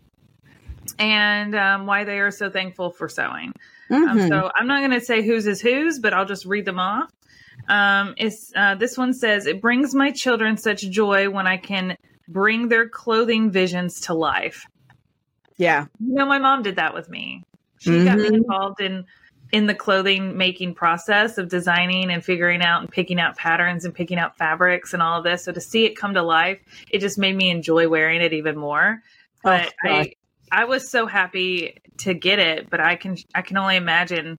and 1.00 1.56
um, 1.56 1.86
why 1.86 2.04
they 2.04 2.20
are 2.20 2.32
so 2.32 2.50
thankful 2.50 2.92
for 2.92 3.08
sewing. 3.10 3.54
Um, 3.92 4.20
Mhm. 4.20 4.28
so 4.30 4.52
I'm 4.56 4.68
not 4.68 4.80
going 4.80 5.00
to 5.00 5.06
say 5.06 5.22
whose 5.22 5.48
is 5.48 5.62
whose, 5.62 6.00
but 6.00 6.14
I'll 6.14 6.26
just 6.26 6.46
read 6.46 6.66
them 6.66 6.80
off. 6.80 7.10
Um, 7.68 8.14
it's, 8.18 8.52
uh, 8.56 8.76
this 8.76 8.98
one 8.98 9.14
says, 9.14 9.46
It 9.48 9.62
brings 9.62 9.96
my 9.96 10.12
children 10.12 10.58
such 10.58 10.82
joy 10.82 11.30
when 11.30 11.48
I 11.48 11.58
can 11.58 11.98
bring 12.28 12.68
their 12.70 12.88
clothing 12.90 13.52
visions 13.52 14.02
to 14.02 14.14
life. 14.14 14.66
yeah. 15.58 15.86
You 16.00 16.16
know, 16.16 16.26
my 16.26 16.40
mom 16.40 16.64
did 16.64 16.76
that 16.76 16.94
with 16.94 17.10
me. 17.10 17.44
She 17.80 18.04
got 18.04 18.18
me 18.18 18.30
Mhm. 18.30 18.36
involved 18.36 18.82
in 18.82 19.06
in 19.52 19.68
the 19.68 19.76
clothing 19.76 20.36
making 20.36 20.74
process 20.74 21.38
of 21.38 21.50
designing 21.50 22.12
and 22.12 22.26
figuring 22.26 22.62
out 22.64 22.82
and 22.82 22.90
picking 22.92 23.20
out 23.20 23.38
patterns 23.38 23.86
and 23.86 23.94
picking 23.94 24.18
out 24.18 24.36
fabrics 24.38 24.92
and 24.92 25.04
all 25.04 25.20
of 25.20 25.24
this. 25.24 25.44
So 25.46 25.52
to 25.52 25.62
see 25.62 25.86
it 25.86 25.96
come 25.96 26.16
to 26.16 26.24
life, 26.24 26.60
it 26.90 27.00
just 27.00 27.18
made 27.20 27.36
me 27.36 27.52
enjoy 27.52 27.88
wearing 27.88 28.22
it 28.22 28.34
even 28.34 28.58
more. 28.58 29.02
But 29.44 29.68
Oh, 29.84 29.88
I 29.90 30.14
I 30.52 30.66
was 30.66 30.90
so 30.90 31.06
happy 31.06 31.78
to 32.00 32.14
get 32.14 32.40
it, 32.40 32.70
but 32.70 32.80
I 32.80 32.96
can 32.96 33.18
I 33.34 33.42
can 33.42 33.58
only 33.58 33.76
imagine 33.76 34.38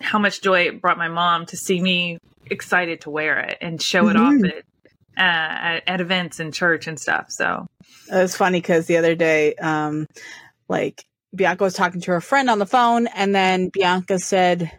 how 0.00 0.18
much 0.18 0.42
joy 0.42 0.62
it 0.68 0.80
brought 0.80 0.98
my 0.98 1.08
mom 1.08 1.46
to 1.46 1.56
see 1.56 1.80
me 1.80 2.18
excited 2.50 3.02
to 3.02 3.10
wear 3.10 3.38
it 3.40 3.58
and 3.60 3.80
show 3.80 4.08
it 4.08 4.16
Mhm. 4.16 4.20
off 4.20 4.44
at 4.44 4.64
uh, 5.16 5.20
at, 5.20 5.82
at, 5.86 6.00
events 6.00 6.40
and 6.40 6.52
church 6.52 6.88
and 6.88 6.98
stuff. 6.98 7.26
So 7.30 7.66
it 8.10 8.16
was 8.16 8.34
funny 8.34 8.60
because 8.60 8.86
the 8.86 8.96
other 8.96 9.14
day, 9.14 9.54
um, 9.54 10.08
like 10.68 11.04
Bianca 11.32 11.62
was 11.62 11.74
talking 11.74 12.00
to 12.00 12.10
her 12.10 12.20
friend 12.20 12.50
on 12.50 12.58
the 12.58 12.66
phone, 12.66 13.06
and 13.06 13.32
then 13.32 13.68
Bianca 13.68 14.18
said, 14.18 14.72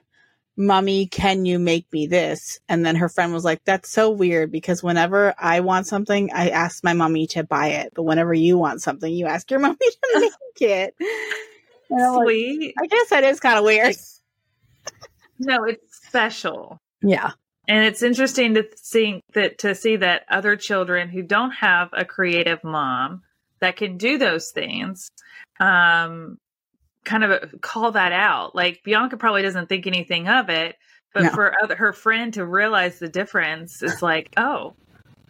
Mommy, 0.57 1.07
can 1.07 1.45
you 1.45 1.59
make 1.59 1.91
me 1.91 2.07
this? 2.07 2.59
And 2.69 2.85
then 2.85 2.95
her 2.95 3.09
friend 3.09 3.33
was 3.33 3.43
like, 3.43 3.63
That's 3.65 3.89
so 3.89 4.09
weird 4.09 4.51
because 4.51 4.81
whenever 4.81 5.33
I 5.37 5.59
want 5.59 5.87
something, 5.87 6.31
I 6.33 6.49
ask 6.49 6.83
my 6.83 6.93
mommy 6.93 7.27
to 7.27 7.43
buy 7.43 7.67
it. 7.67 7.93
But 7.93 8.03
whenever 8.03 8.33
you 8.33 8.57
want 8.57 8.81
something, 8.81 9.11
you 9.11 9.25
ask 9.25 9.49
your 9.51 9.59
mommy 9.61 9.77
to 9.79 10.19
make 10.19 10.69
it. 10.69 10.95
Sweet. 11.87 12.73
Like, 12.77 12.83
I 12.83 12.87
guess 12.87 13.09
that 13.09 13.23
is 13.23 13.39
kind 13.39 13.57
of 13.57 13.65
weird. 13.65 13.95
No, 15.39 15.65
it's 15.65 16.05
special. 16.07 16.79
Yeah. 17.01 17.31
And 17.67 17.85
it's 17.85 18.03
interesting 18.03 18.53
to 18.55 18.65
see 18.75 19.21
that 19.33 19.59
to 19.59 19.75
see 19.75 19.97
that 19.97 20.23
other 20.29 20.55
children 20.55 21.09
who 21.09 21.23
don't 21.23 21.51
have 21.51 21.89
a 21.93 22.05
creative 22.05 22.63
mom 22.63 23.23
that 23.59 23.75
can 23.75 23.97
do 23.97 24.17
those 24.17 24.51
things 24.51 25.09
um, 25.59 26.37
kind 27.05 27.23
of 27.23 27.61
call 27.61 27.91
that 27.93 28.11
out. 28.11 28.55
Like 28.55 28.81
Bianca 28.83 29.17
probably 29.17 29.41
doesn't 29.41 29.69
think 29.69 29.87
anything 29.87 30.27
of 30.27 30.49
it, 30.49 30.75
but 31.13 31.23
no. 31.23 31.29
for 31.29 31.53
other, 31.63 31.75
her 31.75 31.93
friend 31.93 32.33
to 32.33 32.45
realize 32.45 32.99
the 32.99 33.07
difference, 33.07 33.81
it's 33.81 34.01
like, 34.01 34.33
oh, 34.37 34.73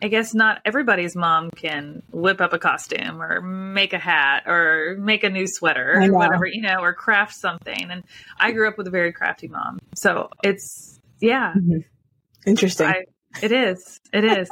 I 0.01 0.07
guess 0.07 0.33
not 0.33 0.61
everybody's 0.65 1.15
mom 1.15 1.51
can 1.51 2.01
whip 2.11 2.41
up 2.41 2.53
a 2.53 2.59
costume 2.59 3.21
or 3.21 3.41
make 3.41 3.93
a 3.93 3.97
hat 3.97 4.43
or 4.45 4.97
make 4.99 5.23
a 5.23 5.29
new 5.29 5.47
sweater 5.47 5.99
or 6.01 6.11
whatever, 6.11 6.45
you 6.45 6.61
know, 6.61 6.79
or 6.79 6.93
craft 6.93 7.35
something. 7.35 7.89
And 7.89 8.03
I 8.37 8.51
grew 8.51 8.67
up 8.67 8.77
with 8.77 8.87
a 8.87 8.91
very 8.91 9.13
crafty 9.13 9.47
mom. 9.47 9.79
So 9.95 10.29
it's, 10.43 10.99
yeah. 11.21 11.53
Mm-hmm. 11.55 11.79
Interesting. 12.45 12.87
I, 12.87 13.03
it 13.41 13.51
is. 13.51 13.99
It 14.11 14.25
is. 14.25 14.49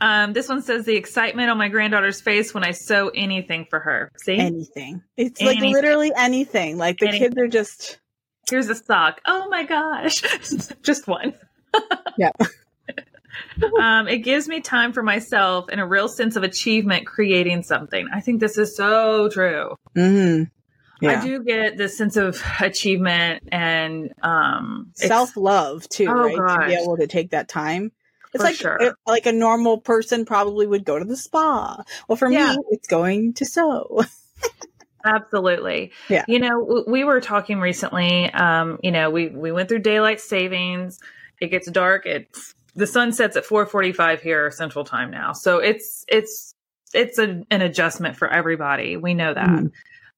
Um, 0.00 0.32
this 0.32 0.48
one 0.48 0.62
says 0.62 0.84
the 0.84 0.96
excitement 0.96 1.50
on 1.50 1.58
my 1.58 1.68
granddaughter's 1.68 2.20
face 2.20 2.54
when 2.54 2.64
I 2.64 2.70
sew 2.70 3.10
anything 3.14 3.66
for 3.68 3.80
her. 3.80 4.12
See? 4.16 4.36
Anything. 4.36 5.02
It's 5.16 5.40
anything. 5.40 5.72
like 5.72 5.74
literally 5.74 6.12
anything. 6.16 6.78
Like 6.78 6.98
the 6.98 7.08
anything. 7.08 7.30
kids 7.30 7.38
are 7.38 7.48
just. 7.48 7.98
Here's 8.48 8.68
a 8.68 8.74
sock. 8.74 9.20
Oh 9.26 9.48
my 9.48 9.64
gosh. 9.64 10.22
just 10.82 11.06
one. 11.06 11.34
yeah. 12.18 12.30
um, 13.80 14.08
it 14.08 14.18
gives 14.18 14.48
me 14.48 14.60
time 14.60 14.92
for 14.92 15.02
myself 15.02 15.66
and 15.70 15.80
a 15.80 15.86
real 15.86 16.08
sense 16.08 16.36
of 16.36 16.42
achievement 16.42 17.06
creating 17.06 17.62
something. 17.62 18.08
I 18.12 18.20
think 18.20 18.40
this 18.40 18.56
is 18.56 18.76
so 18.76 19.28
true. 19.28 19.76
Mm-hmm. 19.96 20.44
Yeah. 21.00 21.20
I 21.20 21.24
do 21.24 21.44
get 21.44 21.76
this 21.76 21.96
sense 21.96 22.16
of 22.16 22.42
achievement 22.60 23.44
and 23.52 24.12
um, 24.22 24.92
self 24.94 25.36
love 25.36 25.88
too, 25.88 26.06
oh, 26.08 26.12
right? 26.12 26.36
Gosh. 26.36 26.60
To 26.60 26.66
be 26.66 26.74
able 26.74 26.96
to 26.96 27.06
take 27.06 27.30
that 27.30 27.48
time. 27.48 27.92
It's 28.34 28.44
like 28.44 28.56
sure. 28.56 28.96
like 29.06 29.26
a 29.26 29.32
normal 29.32 29.78
person 29.78 30.24
probably 30.24 30.66
would 30.66 30.84
go 30.84 30.98
to 30.98 31.04
the 31.04 31.16
spa. 31.16 31.82
Well, 32.08 32.16
for 32.16 32.30
yeah. 32.30 32.52
me, 32.52 32.58
it's 32.70 32.88
going 32.88 33.34
to 33.34 33.44
sew. 33.44 34.04
Absolutely. 35.04 35.92
Yeah. 36.08 36.24
You 36.28 36.38
know, 36.38 36.84
we 36.86 37.04
were 37.04 37.20
talking 37.20 37.60
recently. 37.60 38.30
Um, 38.30 38.78
you 38.82 38.90
know, 38.90 39.10
we 39.10 39.28
we 39.28 39.52
went 39.52 39.68
through 39.68 39.80
daylight 39.80 40.20
savings. 40.20 40.98
It 41.40 41.48
gets 41.48 41.70
dark. 41.70 42.04
It's 42.04 42.54
the 42.74 42.86
sun 42.86 43.12
sets 43.12 43.36
at 43.36 43.44
4:45 43.44 44.20
here 44.20 44.50
Central 44.50 44.84
Time 44.84 45.10
now. 45.10 45.32
So 45.32 45.58
it's 45.58 46.04
it's 46.08 46.54
it's 46.94 47.18
a, 47.18 47.42
an 47.50 47.62
adjustment 47.62 48.16
for 48.16 48.28
everybody. 48.28 48.96
We 48.96 49.14
know 49.14 49.34
that. 49.34 49.48
Mm. 49.48 49.72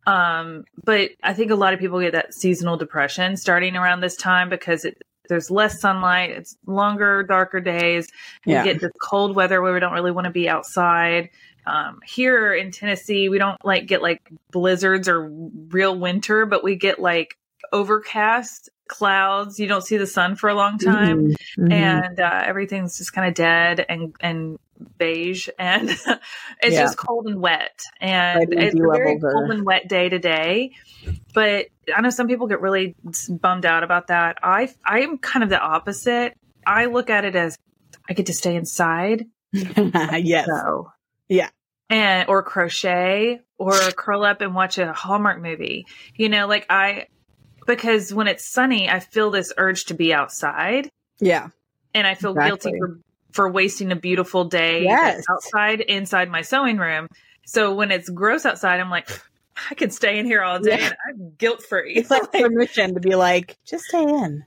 Um, 0.07 0.65
but 0.83 1.11
I 1.23 1.35
think 1.35 1.51
a 1.51 1.57
lot 1.57 1.75
of 1.75 1.81
people 1.81 2.01
get 2.01 2.13
that 2.13 2.35
seasonal 2.35 2.77
depression 2.77 3.37
starting 3.37 3.77
around 3.77 4.01
this 4.01 4.17
time 4.17 4.49
because 4.49 4.85
it, 4.85 5.03
there's 5.31 5.51
less 5.51 5.81
sunlight, 5.81 6.31
it's 6.31 6.57
longer, 6.67 7.23
darker 7.23 7.61
days. 7.61 8.09
We 8.45 8.53
yeah. 8.53 8.65
get 8.65 8.81
this 8.81 8.93
cold 9.01 9.35
weather 9.35 9.63
where 9.63 9.73
we 9.73 9.81
don't 9.81 9.95
really 9.95 10.11
want 10.11 10.27
to 10.27 10.31
be 10.31 10.49
outside. 10.49 11.31
Um, 11.67 12.01
here 12.05 12.53
in 12.53 12.71
Tennessee, 12.71 13.29
we 13.29 13.39
don't 13.39 13.63
like 13.65 13.87
get 13.87 14.03
like 14.03 14.21
blizzards 14.51 15.09
or 15.09 15.29
real 15.29 15.99
winter, 15.99 16.45
but 16.45 16.63
we 16.63 16.77
get 16.77 16.99
like 16.99 17.39
overcast 17.73 18.69
clouds. 18.89 19.59
You 19.59 19.69
don't 19.69 19.85
see 19.85 19.97
the 19.97 20.07
sun 20.07 20.37
for 20.37 20.51
a 20.51 20.55
long 20.55 20.79
time, 20.79 21.29
mm-hmm. 21.29 21.63
mm-hmm. 21.63 21.73
and 21.73 22.21
uh, 22.21 22.43
everything's 22.45 22.99
just 22.99 23.13
kind 23.13 23.29
of 23.29 23.35
dead 23.35 23.85
and 23.89 24.15
and 24.21 24.59
beige, 24.99 25.49
and 25.59 25.91
it's 25.91 26.09
yeah. 26.63 26.81
just 26.83 26.97
cold 26.97 27.27
and 27.27 27.41
wet. 27.41 27.81
And 28.01 28.53
it's 28.53 28.75
a 28.75 28.79
very 28.79 29.19
cold 29.19 29.51
and 29.51 29.65
wet 29.65 29.89
day 29.89 30.09
to 30.09 30.19
day. 30.19 30.73
But 31.35 31.67
I 31.95 32.01
know 32.01 32.11
some 32.11 32.29
people 32.29 32.47
get 32.47 32.61
really 32.61 32.95
bummed 33.29 33.67
out 33.67 33.83
about 33.83 34.09
that. 34.09 34.39
I 34.43 34.73
I'm 34.85 35.19
kind 35.19 35.43
of 35.43 35.49
the 35.49 35.61
opposite. 35.61 36.37
I 36.67 36.87
look 36.87 37.11
at 37.11 37.25
it 37.25 37.37
as 37.37 37.59
I 38.09 38.15
get 38.15 38.27
to 38.27 38.35
stay 38.35 38.57
inside. 38.57 39.27
yes. 39.53 40.47
So, 40.47 40.93
yeah. 41.29 41.51
And 41.89 42.29
or 42.29 42.43
crochet 42.43 43.41
or 43.59 43.73
curl 43.73 44.25
up 44.25 44.41
and 44.41 44.55
watch 44.55 44.79
a 44.79 44.93
Hallmark 44.93 45.41
movie. 45.41 45.87
You 46.15 46.29
know, 46.29 46.47
like 46.47 46.67
I 46.71 47.07
because 47.67 48.13
when 48.13 48.29
it's 48.29 48.45
sunny, 48.45 48.89
I 48.89 49.01
feel 49.01 49.31
this 49.31 49.53
urge 49.57 49.87
to 49.87 49.95
be 49.95 50.13
outside. 50.13 50.91
Yeah. 51.21 51.49
And 51.95 52.07
I 52.07 52.15
feel 52.15 52.33
exactly. 52.33 52.73
guilty 52.73 52.79
for 52.79 53.01
for 53.33 53.51
wasting 53.51 53.93
a 53.93 53.97
beautiful 53.97 54.45
day 54.45 54.85
yes. 54.85 55.25
outside 55.31 55.81
inside 55.81 56.31
my 56.31 56.43
sewing 56.43 56.79
room. 56.79 57.09
So 57.47 57.75
when 57.75 57.91
it's 57.91 58.09
gross 58.09 58.47
outside, 58.47 58.81
I'm 58.81 58.91
like, 58.91 59.09
I 59.71 59.75
can 59.75 59.91
stay 59.91 60.19
in 60.19 60.27
here 60.27 60.43
all 60.43 60.61
day 60.61 60.79
yeah. 60.79 60.87
and 60.87 60.95
I'm 61.09 61.33
guilt 61.37 61.63
free. 61.63 61.95
It's 61.95 62.11
like 62.11 62.33
permission 62.33 62.95
to 62.95 63.01
be 63.01 63.15
like, 63.15 63.59
just 63.65 63.85
stay 63.85 64.03
in. 64.03 64.45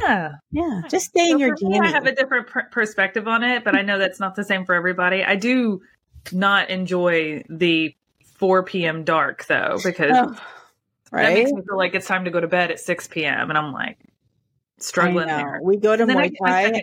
Yeah. 0.00 0.32
Yeah. 0.50 0.82
Just 0.88 1.06
stay 1.06 1.28
so 1.28 1.34
in 1.34 1.38
your 1.38 1.56
me, 1.60 1.78
I 1.78 1.88
have 1.88 2.06
a 2.06 2.14
different 2.14 2.46
pr- 2.46 2.60
perspective 2.70 3.28
on 3.28 3.42
it, 3.42 3.64
but 3.64 3.76
I 3.76 3.82
know 3.82 3.98
that's 3.98 4.20
not 4.20 4.34
the 4.34 4.44
same 4.44 4.64
for 4.64 4.74
everybody. 4.74 5.24
I 5.24 5.36
do 5.36 5.82
not 6.32 6.70
enjoy 6.70 7.44
the 7.48 7.94
4 8.36 8.64
p.m. 8.64 9.04
dark 9.04 9.46
though, 9.46 9.78
because 9.82 10.12
oh, 10.14 10.36
right? 11.12 11.26
that 11.26 11.34
makes 11.34 11.52
me 11.52 11.62
feel 11.62 11.76
like 11.76 11.94
it's 11.94 12.06
time 12.06 12.24
to 12.24 12.30
go 12.30 12.40
to 12.40 12.48
bed 12.48 12.70
at 12.70 12.80
6 12.80 13.08
p.m. 13.08 13.50
And 13.50 13.58
I'm 13.58 13.72
like 13.72 13.98
struggling 14.78 15.26
there. 15.26 15.60
We 15.62 15.76
go 15.76 15.96
to 15.96 16.06
Muay 16.06 16.32
Thai. 16.44 16.82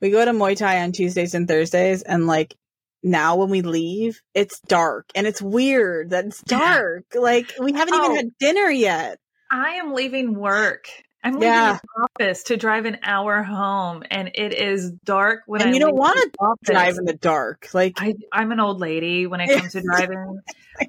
We 0.00 0.10
go 0.10 0.24
to 0.24 0.32
Muay 0.32 0.56
Thai 0.56 0.82
on 0.82 0.92
Tuesdays 0.92 1.34
and 1.34 1.46
Thursdays, 1.46 2.02
and 2.02 2.26
like 2.26 2.56
now 3.02 3.36
when 3.36 3.50
we 3.50 3.62
leave, 3.62 4.20
it's 4.34 4.60
dark 4.60 5.10
and 5.14 5.26
it's 5.26 5.40
weird 5.40 6.10
that 6.10 6.26
it's 6.26 6.42
dark. 6.42 7.04
Yeah. 7.14 7.20
Like 7.20 7.52
we 7.58 7.72
haven't 7.72 7.94
oh, 7.94 8.04
even 8.04 8.16
had 8.16 8.38
dinner 8.38 8.70
yet. 8.70 9.18
I 9.50 9.74
am 9.74 9.94
leaving 9.94 10.34
work. 10.34 10.86
I'm 11.22 11.34
leaving 11.34 11.48
yeah. 11.48 11.78
the 11.82 12.08
office 12.24 12.44
to 12.44 12.56
drive 12.56 12.86
an 12.86 12.98
hour 13.02 13.42
home, 13.42 14.02
and 14.10 14.30
it 14.34 14.54
is 14.54 14.90
dark 14.90 15.42
when 15.46 15.60
and 15.60 15.70
I 15.70 15.74
you 15.74 15.80
don't 15.80 15.94
want 15.94 16.18
to 16.18 16.56
drive 16.64 16.96
in 16.96 17.04
the 17.04 17.14
dark. 17.14 17.68
Like 17.74 18.00
I, 18.00 18.14
am 18.32 18.52
an 18.52 18.60
old 18.60 18.80
lady 18.80 19.26
when 19.26 19.40
it 19.42 19.58
comes 19.58 19.72
to 19.72 19.82
driving. 19.82 20.40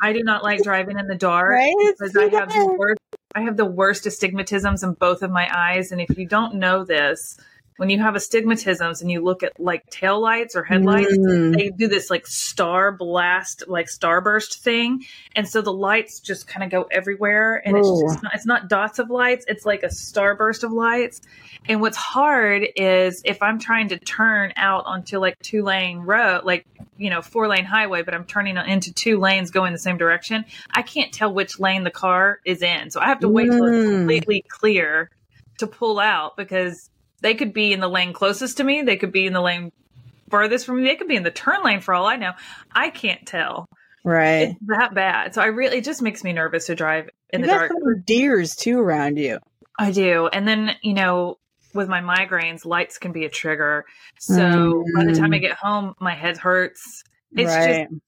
I 0.01 0.13
do 0.13 0.23
not 0.23 0.41
like 0.41 0.63
driving 0.63 0.99
in 0.99 1.08
the 1.08 1.15
dark 1.17 1.51
right? 1.51 1.73
because 1.77 2.15
I 2.15 2.30
have 2.30 2.49
the 2.49 2.75
worst. 2.80 2.99
I 3.36 3.41
have 3.41 3.58
the 3.58 3.65
worst 3.65 4.06
astigmatisms 4.06 4.84
in 4.84 4.93
both 4.93 5.21
of 5.21 5.32
my 5.32 5.49
eyes, 5.54 5.91
and 5.91 5.99
if 5.99 6.17
you 6.17 6.25
don't 6.25 6.56
know 6.56 6.86
this, 6.86 7.38
when 7.82 7.89
you 7.89 7.98
have 7.98 8.13
astigmatisms 8.13 9.02
and 9.02 9.10
you 9.10 9.22
look 9.22 9.41
at 9.41 9.60
like 9.60 9.89
tail 9.89 10.22
lights 10.22 10.56
or 10.56 10.63
headlights, 10.63 11.17
mm. 11.17 11.58
they 11.58 11.70
do 11.70 11.88
this 11.88 12.12
like 12.12 12.28
star 12.28 12.91
blast, 12.91 13.63
like 13.67 13.88
starburst 13.88 14.60
thing. 14.60 15.04
And 15.36 15.50
so 15.50 15.63
the 15.63 15.74
lights 15.74 16.20
just 16.20 16.46
kind 16.46 16.63
of 16.63 16.70
go 16.70 16.88
everywhere 16.91 17.60
and 17.65 17.76
it's 17.76 17.89
just 17.89 18.22
not, 18.22 18.36
it's 18.36 18.46
not 18.46 18.70
dots 18.70 19.00
of 19.00 19.10
lights. 19.10 19.46
It's 19.48 19.65
like 19.65 19.82
a 19.82 19.88
starburst 19.88 20.63
of 20.63 20.72
lights. 20.72 21.22
And 21.67 21.82
what's 21.82 21.98
hard 21.98 22.67
is 22.76 23.24
if 23.26 23.41
I'm 23.41 23.58
trying 23.58 23.88
to 23.88 23.98
turn 23.98 24.54
out 24.58 24.86
onto 24.86 25.17
like 25.17 25.39
two 25.39 25.63
lane 25.63 26.02
road, 26.02 26.44
like, 26.44 26.67
you 26.98 27.10
know, 27.10 27.24
four 27.24 27.48
lane 27.48 27.65
highway, 27.65 28.04
but 28.04 28.13
I'm 28.13 28.26
turning 28.26 28.58
into 28.58 28.94
two 28.94 29.17
lanes 29.17 29.50
going 29.50 29.74
the 29.74 29.80
same 29.80 29.98
direction, 29.98 30.46
I 30.70 30.84
can't 30.84 31.12
tell 31.12 31.34
which 31.34 31.60
lane 31.60 31.84
the 31.84 31.89
car 31.89 32.41
is 32.46 32.62
in. 32.62 32.91
So 32.91 33.00
I 33.00 33.08
have 33.08 33.22
to 33.22 33.28
wait 33.28 33.50
mm. 33.50 33.54
till 33.54 33.65
it's 33.65 33.88
mm. 33.88 33.98
completely 33.98 34.46
clear 34.48 35.10
to 35.58 35.65
pull 35.65 36.00
out 36.00 36.38
because 36.38 36.90
they 37.21 37.36
could 37.36 37.53
be 37.53 37.73
in 37.73 37.79
the 37.79 37.88
lane 37.88 38.13
closest 38.13 38.57
to 38.57 38.63
me. 38.63 38.81
They 38.81 38.97
could 38.97 39.12
be 39.12 39.25
in 39.25 39.34
the 39.34 39.41
lane 39.41 39.71
farthest 40.29 40.65
from 40.65 40.81
me. 40.81 40.88
They 40.88 40.95
could 40.95 41.07
be 41.07 41.15
in 41.15 41.23
the 41.23 41.31
turn 41.31 41.63
lane 41.63 41.81
for 41.81 41.93
all 41.93 42.05
I 42.05 42.15
know. 42.15 42.34
I 42.71 42.89
can't 42.89 43.25
tell. 43.25 43.67
Right. 44.03 44.49
It's 44.49 44.60
that 44.67 44.93
bad. 44.95 45.36
So 45.36 45.41
I 45.41 45.47
really, 45.47 45.77
it 45.77 45.84
just 45.84 46.01
makes 46.01 46.23
me 46.23 46.34
nervous 46.34 46.65
to 46.67 46.75
drive 46.75 47.10
in 47.29 47.41
you 47.41 47.47
the 47.47 47.53
dark. 47.53 47.71
There's 47.71 48.03
deers 48.03 48.55
too 48.55 48.79
around 48.79 49.17
you. 49.17 49.39
I 49.77 49.91
do. 49.91 50.27
And 50.27 50.47
then, 50.47 50.75
you 50.81 50.93
know, 50.93 51.38
with 51.73 51.88
my 51.88 52.01
migraines, 52.01 52.65
lights 52.65 52.97
can 52.97 53.12
be 53.12 53.25
a 53.25 53.29
trigger. 53.29 53.86
So 54.19 54.34
mm. 54.34 54.84
by 54.95 55.05
the 55.05 55.13
time 55.13 55.34
I 55.34 55.38
mm. 55.38 55.41
get 55.41 55.53
home, 55.53 55.95
my 55.99 56.15
head 56.15 56.38
hurts. 56.38 57.03
It's 57.31 57.49
right. 57.49 57.88
just, 57.89 58.01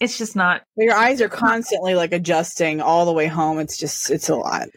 it's 0.00 0.18
just 0.18 0.36
not. 0.36 0.62
Your 0.76 0.94
eyes 0.94 1.22
are 1.22 1.28
constantly 1.28 1.94
like 1.94 2.12
adjusting 2.12 2.80
all 2.80 3.06
the 3.06 3.12
way 3.12 3.26
home. 3.26 3.58
It's 3.58 3.78
just, 3.78 4.10
it's 4.10 4.28
a 4.28 4.36
lot. 4.36 4.68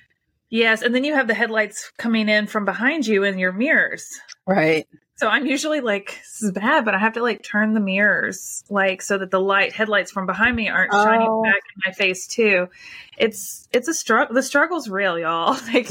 Yes, 0.49 0.81
and 0.81 0.93
then 0.95 1.03
you 1.03 1.13
have 1.13 1.27
the 1.27 1.33
headlights 1.33 1.91
coming 1.97 2.27
in 2.27 2.47
from 2.47 2.65
behind 2.65 3.05
you 3.05 3.23
in 3.23 3.37
your 3.37 3.51
mirrors. 3.51 4.07
Right. 4.47 4.87
So 5.17 5.27
I'm 5.27 5.45
usually 5.45 5.81
like, 5.81 6.17
this 6.21 6.43
is 6.43 6.51
bad, 6.53 6.85
but 6.85 6.95
I 6.95 6.97
have 6.97 7.13
to 7.13 7.21
like 7.21 7.43
turn 7.43 7.73
the 7.73 7.81
mirrors 7.81 8.63
like 8.69 9.01
so 9.01 9.17
that 9.17 9.31
the 9.31 9.39
light 9.39 9.73
headlights 9.73 10.11
from 10.11 10.25
behind 10.25 10.55
me 10.55 10.69
aren't 10.69 10.93
oh. 10.93 11.03
shining 11.03 11.41
back 11.43 11.55
in 11.75 11.81
my 11.85 11.91
face 11.91 12.25
too. 12.25 12.69
It's 13.17 13.67
it's 13.73 13.89
a 13.89 13.93
struggle. 13.93 14.33
The 14.33 14.41
struggle's 14.41 14.89
real, 14.89 15.19
y'all. 15.19 15.57
Like 15.73 15.89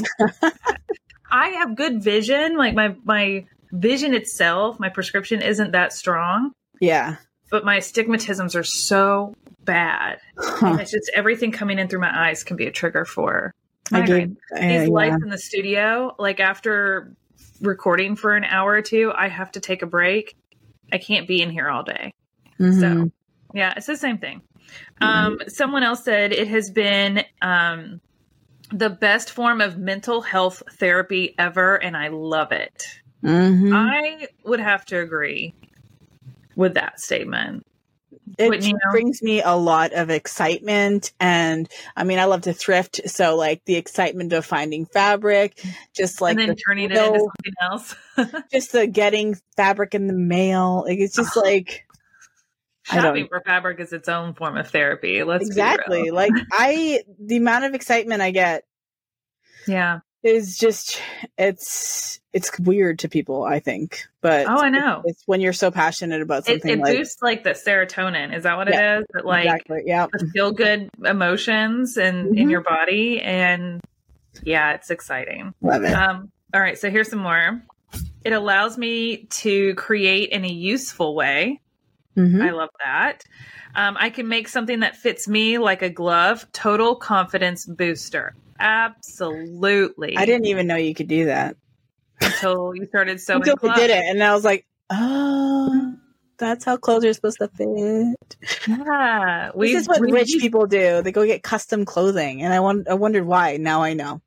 I 1.31 1.49
have 1.49 1.75
good 1.75 2.01
vision. 2.01 2.57
Like 2.57 2.73
my 2.73 2.95
my 3.03 3.45
vision 3.71 4.15
itself, 4.15 4.79
my 4.79 4.89
prescription 4.89 5.43
isn't 5.43 5.73
that 5.73 5.93
strong. 5.93 6.51
Yeah. 6.81 7.17
But 7.51 7.63
my 7.63 7.77
astigmatisms 7.77 8.55
are 8.55 8.63
so 8.63 9.35
bad. 9.63 10.19
Huh. 10.39 10.77
It's 10.79 10.91
just 10.91 11.11
everything 11.15 11.51
coming 11.51 11.77
in 11.77 11.87
through 11.87 11.99
my 11.99 12.29
eyes 12.29 12.43
can 12.43 12.57
be 12.57 12.65
a 12.65 12.71
trigger 12.71 13.05
for 13.05 13.53
I 13.91 14.01
gave, 14.01 14.35
These 14.59 14.89
uh, 14.89 14.91
lights 14.91 15.17
yeah. 15.19 15.23
in 15.23 15.29
the 15.29 15.37
studio, 15.37 16.15
like 16.19 16.39
after 16.39 17.15
recording 17.61 18.15
for 18.15 18.35
an 18.35 18.43
hour 18.43 18.71
or 18.71 18.81
two, 18.81 19.11
I 19.15 19.27
have 19.27 19.51
to 19.53 19.59
take 19.59 19.81
a 19.81 19.85
break. 19.87 20.35
I 20.91 20.97
can't 20.97 21.27
be 21.27 21.41
in 21.41 21.49
here 21.49 21.69
all 21.69 21.83
day. 21.83 22.13
Mm-hmm. 22.59 22.79
So, 22.79 23.11
yeah, 23.53 23.73
it's 23.77 23.87
the 23.87 23.97
same 23.97 24.17
thing. 24.17 24.41
Mm-hmm. 25.01 25.03
Um, 25.03 25.39
someone 25.47 25.83
else 25.83 26.03
said 26.03 26.31
it 26.31 26.47
has 26.47 26.69
been 26.69 27.23
um, 27.41 28.01
the 28.71 28.89
best 28.89 29.31
form 29.31 29.61
of 29.61 29.77
mental 29.77 30.21
health 30.21 30.61
therapy 30.73 31.35
ever, 31.37 31.75
and 31.75 31.97
I 31.97 32.09
love 32.09 32.51
it. 32.51 32.83
Mm-hmm. 33.23 33.73
I 33.73 34.27
would 34.45 34.59
have 34.59 34.85
to 34.85 34.99
agree 34.99 35.53
with 36.55 36.73
that 36.75 36.99
statement 36.99 37.65
it 38.37 38.75
brings 38.91 39.21
me 39.21 39.41
a 39.41 39.55
lot 39.55 39.93
of 39.93 40.09
excitement 40.09 41.13
and 41.19 41.69
i 41.95 42.03
mean 42.03 42.19
i 42.19 42.25
love 42.25 42.41
to 42.41 42.53
thrift 42.53 43.01
so 43.09 43.35
like 43.35 43.63
the 43.65 43.75
excitement 43.75 44.33
of 44.33 44.45
finding 44.45 44.85
fabric 44.85 45.63
just 45.95 46.21
like 46.21 46.37
and 46.37 46.49
then 46.49 46.55
turning 46.55 46.91
it 46.91 46.97
into 46.97 47.19
something 47.19 47.53
else. 47.61 47.95
Just 48.51 48.73
the 48.73 48.85
getting 48.85 49.37
fabric 49.55 49.95
in 49.95 50.07
the 50.07 50.13
mail 50.13 50.83
like 50.85 50.99
it's 50.99 51.15
just 51.15 51.35
like 51.37 51.85
shopping 52.83 53.27
for 53.27 53.41
fabric 53.45 53.79
is 53.79 53.93
its 53.93 54.09
own 54.09 54.33
form 54.33 54.57
of 54.57 54.69
therapy 54.69 55.23
let's 55.23 55.47
exactly 55.47 56.11
like 56.11 56.31
i 56.51 57.01
the 57.19 57.37
amount 57.37 57.65
of 57.65 57.73
excitement 57.73 58.21
i 58.21 58.31
get 58.31 58.63
yeah 59.67 59.99
is 60.23 60.57
just 60.57 61.01
it's 61.37 62.19
it's 62.33 62.57
weird 62.59 62.99
to 62.99 63.07
people 63.07 63.43
i 63.43 63.59
think 63.59 64.05
but 64.21 64.45
oh 64.47 64.57
i 64.57 64.69
know. 64.69 65.01
it's, 65.05 65.23
when 65.25 65.39
you're 65.39 65.53
so 65.53 65.71
passionate 65.71 66.21
about 66.21 66.45
something 66.45 66.71
it, 66.71 66.79
it 66.79 66.81
like, 66.81 66.97
boosts 66.97 67.21
like 67.21 67.43
the 67.43 67.51
serotonin. 67.51 68.35
Is 68.35 68.43
that 68.43 68.57
what 68.57 68.67
yeah, 68.69 68.97
it 68.97 68.99
is? 68.99 69.05
That 69.13 69.25
like 69.25 69.45
exactly, 69.45 69.83
yeah. 69.85 70.07
feel 70.33 70.51
good 70.51 70.89
emotions 71.05 71.97
and 71.97 72.27
mm-hmm. 72.27 72.37
in 72.37 72.49
your 72.49 72.61
body 72.61 73.21
and 73.21 73.81
yeah 74.43 74.73
it's 74.73 74.89
exciting. 74.89 75.53
Love 75.61 75.83
it. 75.83 75.93
Um 75.93 76.31
all 76.53 76.61
right 76.61 76.77
so 76.77 76.89
here's 76.89 77.09
some 77.09 77.19
more. 77.19 77.63
It 78.25 78.33
allows 78.33 78.77
me 78.77 79.23
to 79.23 79.73
create 79.75 80.29
in 80.29 80.43
a 80.43 80.51
useful 80.51 81.15
way. 81.15 81.61
Mm-hmm. 82.17 82.41
i 82.41 82.49
love 82.49 82.69
that. 82.83 83.23
Um, 83.73 83.95
i 83.97 84.09
can 84.09 84.27
make 84.27 84.49
something 84.49 84.81
that 84.81 84.97
fits 84.97 85.29
me 85.29 85.59
like 85.59 85.81
a 85.81 85.89
glove. 85.89 86.45
Total 86.51 86.95
confidence 86.95 87.65
booster 87.65 88.35
Absolutely. 88.59 90.17
I 90.17 90.25
didn't 90.25 90.47
even 90.47 90.67
know 90.67 90.75
you 90.75 90.93
could 90.93 91.07
do 91.07 91.25
that 91.25 91.55
until 92.21 92.73
you 92.75 92.85
started 92.85 93.19
sewing. 93.21 93.47
Until 93.47 93.69
I 93.69 93.75
did 93.75 93.89
it, 93.89 94.03
and 94.05 94.23
I 94.23 94.33
was 94.33 94.43
like, 94.43 94.65
oh. 94.89 95.95
That's 96.37 96.63
how 96.63 96.77
clothes 96.77 97.03
are 97.03 97.13
supposed 97.13 97.39
to 97.39 97.49
fit. 97.49 98.37
Yeah, 98.65 99.51
we, 99.53 99.73
this 99.73 99.81
is 99.81 99.87
what 99.89 99.99
we, 99.99 100.13
rich 100.13 100.37
people 100.39 100.67
do. 100.67 101.01
They 101.01 101.11
go 101.11 101.25
get 101.25 101.43
custom 101.43 101.83
clothing, 101.83 102.41
and 102.41 102.53
I, 102.53 102.61
want, 102.61 102.87
I 102.87 102.93
wondered 102.93 103.25
why. 103.25 103.57
Now 103.57 103.83
I 103.83 103.93
know 103.93 104.21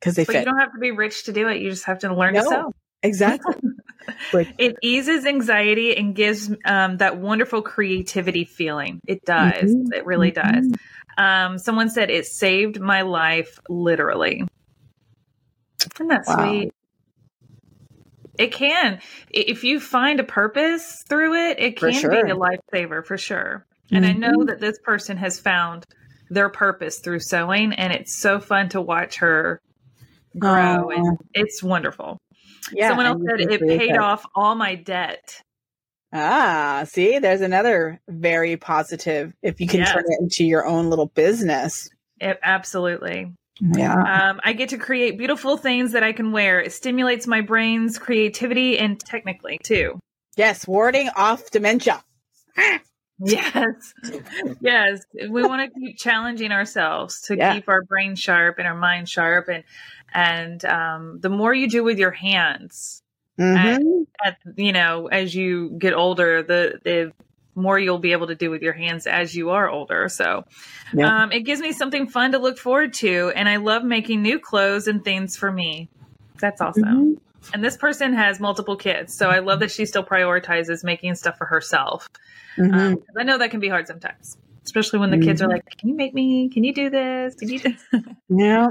because 0.00 0.16
they 0.16 0.24
but 0.24 0.32
fit. 0.32 0.38
You 0.40 0.44
don't 0.46 0.58
have 0.58 0.72
to 0.72 0.78
be 0.78 0.90
rich 0.90 1.24
to 1.24 1.32
do 1.32 1.48
it. 1.48 1.62
You 1.62 1.70
just 1.70 1.84
have 1.84 2.00
to 2.00 2.12
learn 2.12 2.34
no, 2.34 2.42
to 2.42 2.48
sew. 2.48 2.72
Exactly. 3.04 3.54
like, 4.32 4.48
it 4.58 4.76
eases 4.82 5.26
anxiety 5.26 5.96
and 5.96 6.14
gives 6.14 6.50
um, 6.64 6.96
that 6.96 7.18
wonderful 7.18 7.62
creativity 7.62 8.44
feeling. 8.44 9.00
It 9.06 9.24
does. 9.24 9.62
Mm-hmm, 9.62 9.92
it 9.92 10.06
really 10.06 10.32
mm-hmm. 10.32 10.72
Um, 11.16 11.58
someone 11.58 11.88
said 11.90 12.10
it 12.10 12.26
saved 12.26 12.80
my 12.80 13.02
life 13.02 13.58
literally. 13.68 14.46
Isn't 15.94 16.08
that 16.08 16.24
wow. 16.26 16.36
sweet? 16.36 16.74
It 18.38 18.52
can. 18.52 19.00
If 19.30 19.62
you 19.62 19.78
find 19.78 20.18
a 20.18 20.24
purpose 20.24 21.04
through 21.08 21.34
it, 21.34 21.60
it 21.60 21.76
can 21.76 21.92
sure. 21.92 22.10
be 22.10 22.30
a 22.30 22.34
lifesaver 22.34 23.04
for 23.04 23.16
sure. 23.16 23.64
Mm-hmm. 23.86 23.96
And 23.96 24.06
I 24.06 24.12
know 24.12 24.38
mm-hmm. 24.38 24.46
that 24.46 24.60
this 24.60 24.78
person 24.82 25.16
has 25.18 25.38
found 25.38 25.84
their 26.30 26.48
purpose 26.48 26.98
through 26.98 27.20
sewing, 27.20 27.74
and 27.74 27.92
it's 27.92 28.16
so 28.16 28.40
fun 28.40 28.70
to 28.70 28.80
watch 28.80 29.16
her 29.18 29.60
grow, 30.38 30.86
oh. 30.86 30.90
and 30.90 31.18
it's 31.32 31.62
wonderful. 31.62 32.18
Yeah, 32.72 32.88
Someone 32.88 33.06
else 33.06 33.22
said 33.28 33.40
it 33.40 33.60
paid 33.60 33.90
that. 33.90 33.98
off 33.98 34.24
all 34.34 34.54
my 34.54 34.74
debt. 34.74 35.42
Ah, 36.16 36.84
see, 36.86 37.18
there's 37.18 37.40
another 37.40 38.00
very 38.08 38.56
positive 38.56 39.34
if 39.42 39.60
you 39.60 39.66
can 39.66 39.80
yes. 39.80 39.92
turn 39.92 40.04
it 40.06 40.20
into 40.20 40.44
your 40.44 40.64
own 40.64 40.88
little 40.88 41.06
business. 41.06 41.90
It, 42.20 42.38
absolutely. 42.40 43.34
Yeah. 43.60 44.30
Um, 44.30 44.40
I 44.44 44.52
get 44.52 44.68
to 44.70 44.78
create 44.78 45.18
beautiful 45.18 45.56
things 45.56 45.92
that 45.92 46.04
I 46.04 46.12
can 46.12 46.30
wear. 46.30 46.60
It 46.60 46.72
stimulates 46.72 47.26
my 47.26 47.40
brain's 47.40 47.98
creativity 47.98 48.78
and 48.78 48.98
technically 48.98 49.58
too. 49.62 49.98
Yes, 50.36 50.66
warding 50.66 51.10
off 51.16 51.50
dementia. 51.50 52.02
yes. 53.18 53.94
yes. 54.60 55.00
We 55.28 55.42
want 55.42 55.72
to 55.72 55.80
keep 55.80 55.98
challenging 55.98 56.52
ourselves 56.52 57.22
to 57.22 57.36
yeah. 57.36 57.54
keep 57.54 57.68
our 57.68 57.82
brain 57.82 58.14
sharp 58.14 58.58
and 58.58 58.68
our 58.68 58.76
mind 58.76 59.08
sharp 59.08 59.48
and 59.48 59.64
and 60.12 60.64
um, 60.64 61.18
the 61.20 61.28
more 61.28 61.52
you 61.52 61.68
do 61.68 61.82
with 61.82 61.98
your 61.98 62.12
hands, 62.12 63.02
Mm-hmm. 63.38 64.02
At, 64.24 64.38
at, 64.46 64.58
you 64.58 64.72
know, 64.72 65.06
as 65.08 65.34
you 65.34 65.70
get 65.78 65.94
older, 65.94 66.42
the, 66.42 66.80
the 66.84 67.12
more 67.54 67.78
you'll 67.78 67.98
be 67.98 68.12
able 68.12 68.26
to 68.28 68.34
do 68.34 68.50
with 68.50 68.62
your 68.62 68.72
hands 68.72 69.06
as 69.06 69.34
you 69.34 69.50
are 69.50 69.68
older. 69.68 70.08
So 70.08 70.44
um, 71.02 71.32
it 71.32 71.40
gives 71.40 71.60
me 71.60 71.72
something 71.72 72.08
fun 72.08 72.32
to 72.32 72.38
look 72.38 72.58
forward 72.58 72.94
to. 72.94 73.32
And 73.34 73.48
I 73.48 73.56
love 73.56 73.84
making 73.84 74.22
new 74.22 74.38
clothes 74.38 74.88
and 74.88 75.04
things 75.04 75.36
for 75.36 75.50
me. 75.50 75.88
That's 76.40 76.60
awesome. 76.60 76.84
Mm-hmm. 76.84 77.52
And 77.52 77.62
this 77.62 77.76
person 77.76 78.14
has 78.14 78.40
multiple 78.40 78.76
kids. 78.76 79.14
So 79.14 79.28
I 79.28 79.40
love 79.40 79.60
that 79.60 79.70
she 79.70 79.84
still 79.86 80.04
prioritizes 80.04 80.82
making 80.82 81.14
stuff 81.14 81.36
for 81.36 81.44
herself. 81.44 82.08
Mm-hmm. 82.56 82.74
Um, 82.74 83.02
I 83.18 83.22
know 83.22 83.38
that 83.38 83.50
can 83.50 83.60
be 83.60 83.68
hard 83.68 83.86
sometimes, 83.86 84.36
especially 84.64 84.98
when 84.98 85.10
the 85.10 85.18
kids 85.18 85.42
are 85.42 85.46
mm-hmm. 85.46 85.54
like, 85.54 85.76
Can 85.76 85.90
you 85.90 85.94
make 85.94 86.14
me? 86.14 86.48
Can 86.48 86.64
you 86.64 86.72
do 86.72 86.88
this? 86.88 87.34
Can 87.34 87.48
you 87.48 87.58
do 87.58 87.74
Yeah. 88.28 88.68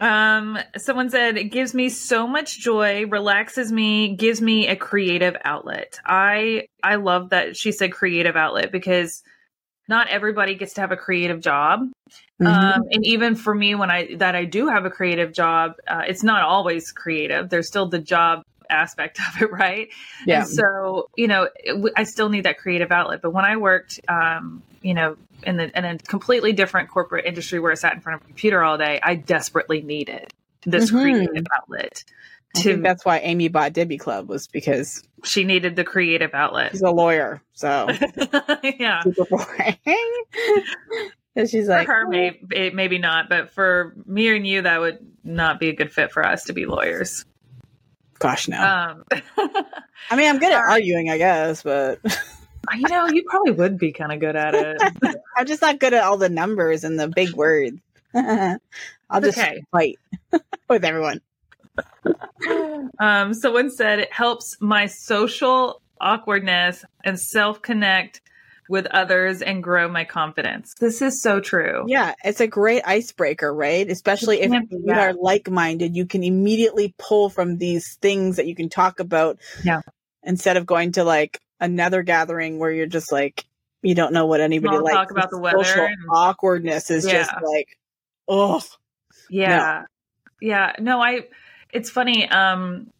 Um, 0.00 0.58
someone 0.76 1.10
said 1.10 1.36
it 1.36 1.44
gives 1.44 1.74
me 1.74 1.88
so 1.88 2.26
much 2.26 2.58
joy, 2.58 3.06
relaxes 3.06 3.70
me, 3.70 4.16
gives 4.16 4.40
me 4.40 4.66
a 4.66 4.76
creative 4.76 5.36
outlet. 5.44 5.98
I 6.04 6.66
I 6.82 6.96
love 6.96 7.30
that 7.30 7.56
she 7.56 7.72
said 7.72 7.92
creative 7.92 8.36
outlet 8.36 8.72
because 8.72 9.22
not 9.88 10.08
everybody 10.08 10.54
gets 10.54 10.74
to 10.74 10.80
have 10.80 10.92
a 10.92 10.96
creative 10.96 11.40
job. 11.40 11.80
Mm-hmm. 12.40 12.46
Um, 12.46 12.82
and 12.90 13.04
even 13.06 13.36
for 13.36 13.54
me, 13.54 13.74
when 13.74 13.90
I 13.90 14.14
that 14.16 14.34
I 14.34 14.44
do 14.44 14.68
have 14.68 14.84
a 14.84 14.90
creative 14.90 15.32
job, 15.32 15.74
uh, 15.86 16.02
it's 16.06 16.22
not 16.22 16.42
always 16.42 16.90
creative. 16.90 17.48
There's 17.48 17.68
still 17.68 17.86
the 17.86 17.98
job 17.98 18.42
aspect 18.70 19.20
of 19.28 19.42
it, 19.42 19.52
right? 19.52 19.88
Yeah. 20.26 20.40
And 20.40 20.48
so 20.48 21.08
you 21.16 21.28
know, 21.28 21.48
I 21.96 22.04
still 22.04 22.28
need 22.28 22.44
that 22.44 22.58
creative 22.58 22.90
outlet. 22.90 23.22
But 23.22 23.32
when 23.32 23.44
I 23.44 23.56
worked, 23.56 24.00
um, 24.08 24.62
you 24.82 24.94
know, 24.94 25.16
in, 25.46 25.56
the, 25.56 25.76
in 25.76 25.84
a 25.84 25.98
completely 25.98 26.52
different 26.52 26.88
corporate 26.88 27.26
industry 27.26 27.60
where 27.60 27.72
I 27.72 27.74
sat 27.74 27.94
in 27.94 28.00
front 28.00 28.20
of 28.20 28.24
a 28.24 28.26
computer 28.26 28.62
all 28.62 28.78
day, 28.78 29.00
I 29.02 29.14
desperately 29.14 29.82
needed 29.82 30.32
this 30.64 30.90
mm-hmm. 30.90 31.00
creative 31.00 31.46
outlet. 31.56 32.04
To, 32.56 32.60
I 32.60 32.62
think 32.62 32.82
that's 32.84 33.04
why 33.04 33.18
Amy 33.18 33.48
bought 33.48 33.72
Debbie 33.72 33.98
Club 33.98 34.28
was 34.28 34.46
because 34.46 35.02
she 35.24 35.44
needed 35.44 35.74
the 35.74 35.84
creative 35.84 36.34
outlet. 36.34 36.70
She's 36.72 36.82
a 36.82 36.90
lawyer, 36.90 37.42
so 37.52 37.88
yeah, 38.62 39.02
super 39.02 39.24
boring. 39.24 39.76
and 41.36 41.50
she's 41.50 41.66
like, 41.66 41.86
for 41.86 41.94
her, 41.94 42.08
maybe, 42.08 42.70
maybe 42.70 42.98
not, 42.98 43.28
but 43.28 43.50
for 43.50 43.94
me 44.06 44.34
and 44.34 44.46
you, 44.46 44.62
that 44.62 44.80
would 44.80 44.98
not 45.24 45.58
be 45.58 45.68
a 45.68 45.74
good 45.74 45.92
fit 45.92 46.12
for 46.12 46.24
us 46.24 46.44
to 46.44 46.52
be 46.52 46.64
lawyers. 46.64 47.24
Gosh, 48.20 48.46
no. 48.46 48.62
Um, 48.62 49.04
I 50.10 50.16
mean, 50.16 50.28
I'm 50.28 50.38
good 50.38 50.52
at 50.52 50.60
arguing, 50.60 51.10
I 51.10 51.18
guess, 51.18 51.62
but 51.62 52.00
you 52.74 52.88
know, 52.88 53.06
you 53.08 53.24
probably 53.28 53.52
would 53.52 53.78
be 53.78 53.92
kind 53.92 54.12
of 54.12 54.20
good 54.20 54.36
at 54.36 54.54
it. 54.54 54.80
I'm 55.36 55.46
just 55.46 55.62
not 55.62 55.78
good 55.78 55.94
at 55.94 56.04
all 56.04 56.16
the 56.16 56.28
numbers 56.28 56.84
and 56.84 56.98
the 56.98 57.08
big 57.08 57.34
words. 57.34 57.78
I'll 58.14 59.20
just 59.20 59.38
okay. 59.38 59.62
fight 59.70 59.98
with 60.68 60.84
everyone. 60.84 61.20
Um, 62.98 63.34
someone 63.34 63.70
said 63.70 63.98
it 63.98 64.12
helps 64.12 64.56
my 64.60 64.86
social 64.86 65.80
awkwardness 66.00 66.84
and 67.04 67.18
self 67.18 67.62
connect 67.62 68.20
with 68.68 68.86
others 68.86 69.42
and 69.42 69.62
grow 69.62 69.88
my 69.88 70.04
confidence. 70.04 70.74
This 70.80 71.02
is 71.02 71.20
so 71.20 71.40
true. 71.40 71.84
Yeah, 71.86 72.14
it's 72.24 72.40
a 72.40 72.46
great 72.46 72.82
icebreaker, 72.86 73.52
right? 73.52 73.88
Especially 73.90 74.40
if 74.40 74.52
you 74.70 74.90
are 74.90 75.12
like 75.12 75.50
minded, 75.50 75.94
you 75.94 76.06
can 76.06 76.22
immediately 76.22 76.94
pull 76.98 77.28
from 77.28 77.58
these 77.58 77.96
things 77.96 78.36
that 78.36 78.46
you 78.46 78.54
can 78.54 78.68
talk 78.68 79.00
about. 79.00 79.38
Yeah. 79.62 79.82
Instead 80.22 80.56
of 80.56 80.64
going 80.64 80.92
to 80.92 81.04
like, 81.04 81.38
another 81.64 82.02
gathering 82.02 82.58
where 82.58 82.70
you're 82.70 82.86
just 82.86 83.10
like 83.10 83.44
you 83.82 83.94
don't 83.94 84.12
know 84.12 84.26
what 84.26 84.40
anybody 84.40 84.78
like. 84.78 84.94
Talk 84.94 85.10
about 85.10 85.30
the 85.30 85.38
weather. 85.38 85.90
Awkwardness 86.10 86.90
is 86.90 87.06
yeah. 87.06 87.12
just 87.12 87.32
like, 87.42 87.78
oh, 88.26 88.62
yeah, 89.28 89.82
no. 89.82 89.86
yeah. 90.40 90.72
No, 90.78 91.02
I. 91.02 91.26
It's 91.72 91.90
funny. 91.90 92.28
Um, 92.28 92.90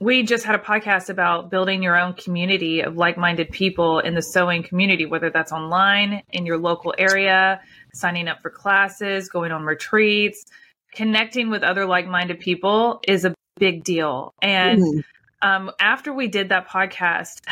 we 0.00 0.24
just 0.24 0.44
had 0.44 0.54
a 0.54 0.58
podcast 0.58 1.10
about 1.10 1.50
building 1.50 1.82
your 1.82 1.96
own 1.96 2.14
community 2.14 2.80
of 2.80 2.96
like-minded 2.96 3.50
people 3.50 3.98
in 4.00 4.14
the 4.14 4.22
sewing 4.22 4.62
community, 4.62 5.06
whether 5.06 5.30
that's 5.30 5.52
online 5.52 6.22
in 6.30 6.44
your 6.44 6.58
local 6.58 6.94
area, 6.98 7.60
signing 7.94 8.28
up 8.28 8.42
for 8.42 8.50
classes, 8.50 9.28
going 9.28 9.52
on 9.52 9.64
retreats, 9.64 10.44
connecting 10.92 11.50
with 11.50 11.62
other 11.62 11.86
like-minded 11.86 12.40
people 12.40 13.00
is 13.06 13.24
a 13.24 13.34
big 13.58 13.84
deal. 13.84 14.34
And 14.42 14.80
mm 14.80 15.04
Um, 15.42 15.70
after 15.78 16.14
we 16.14 16.28
did 16.28 16.48
that 16.48 16.66
podcast, 16.66 17.42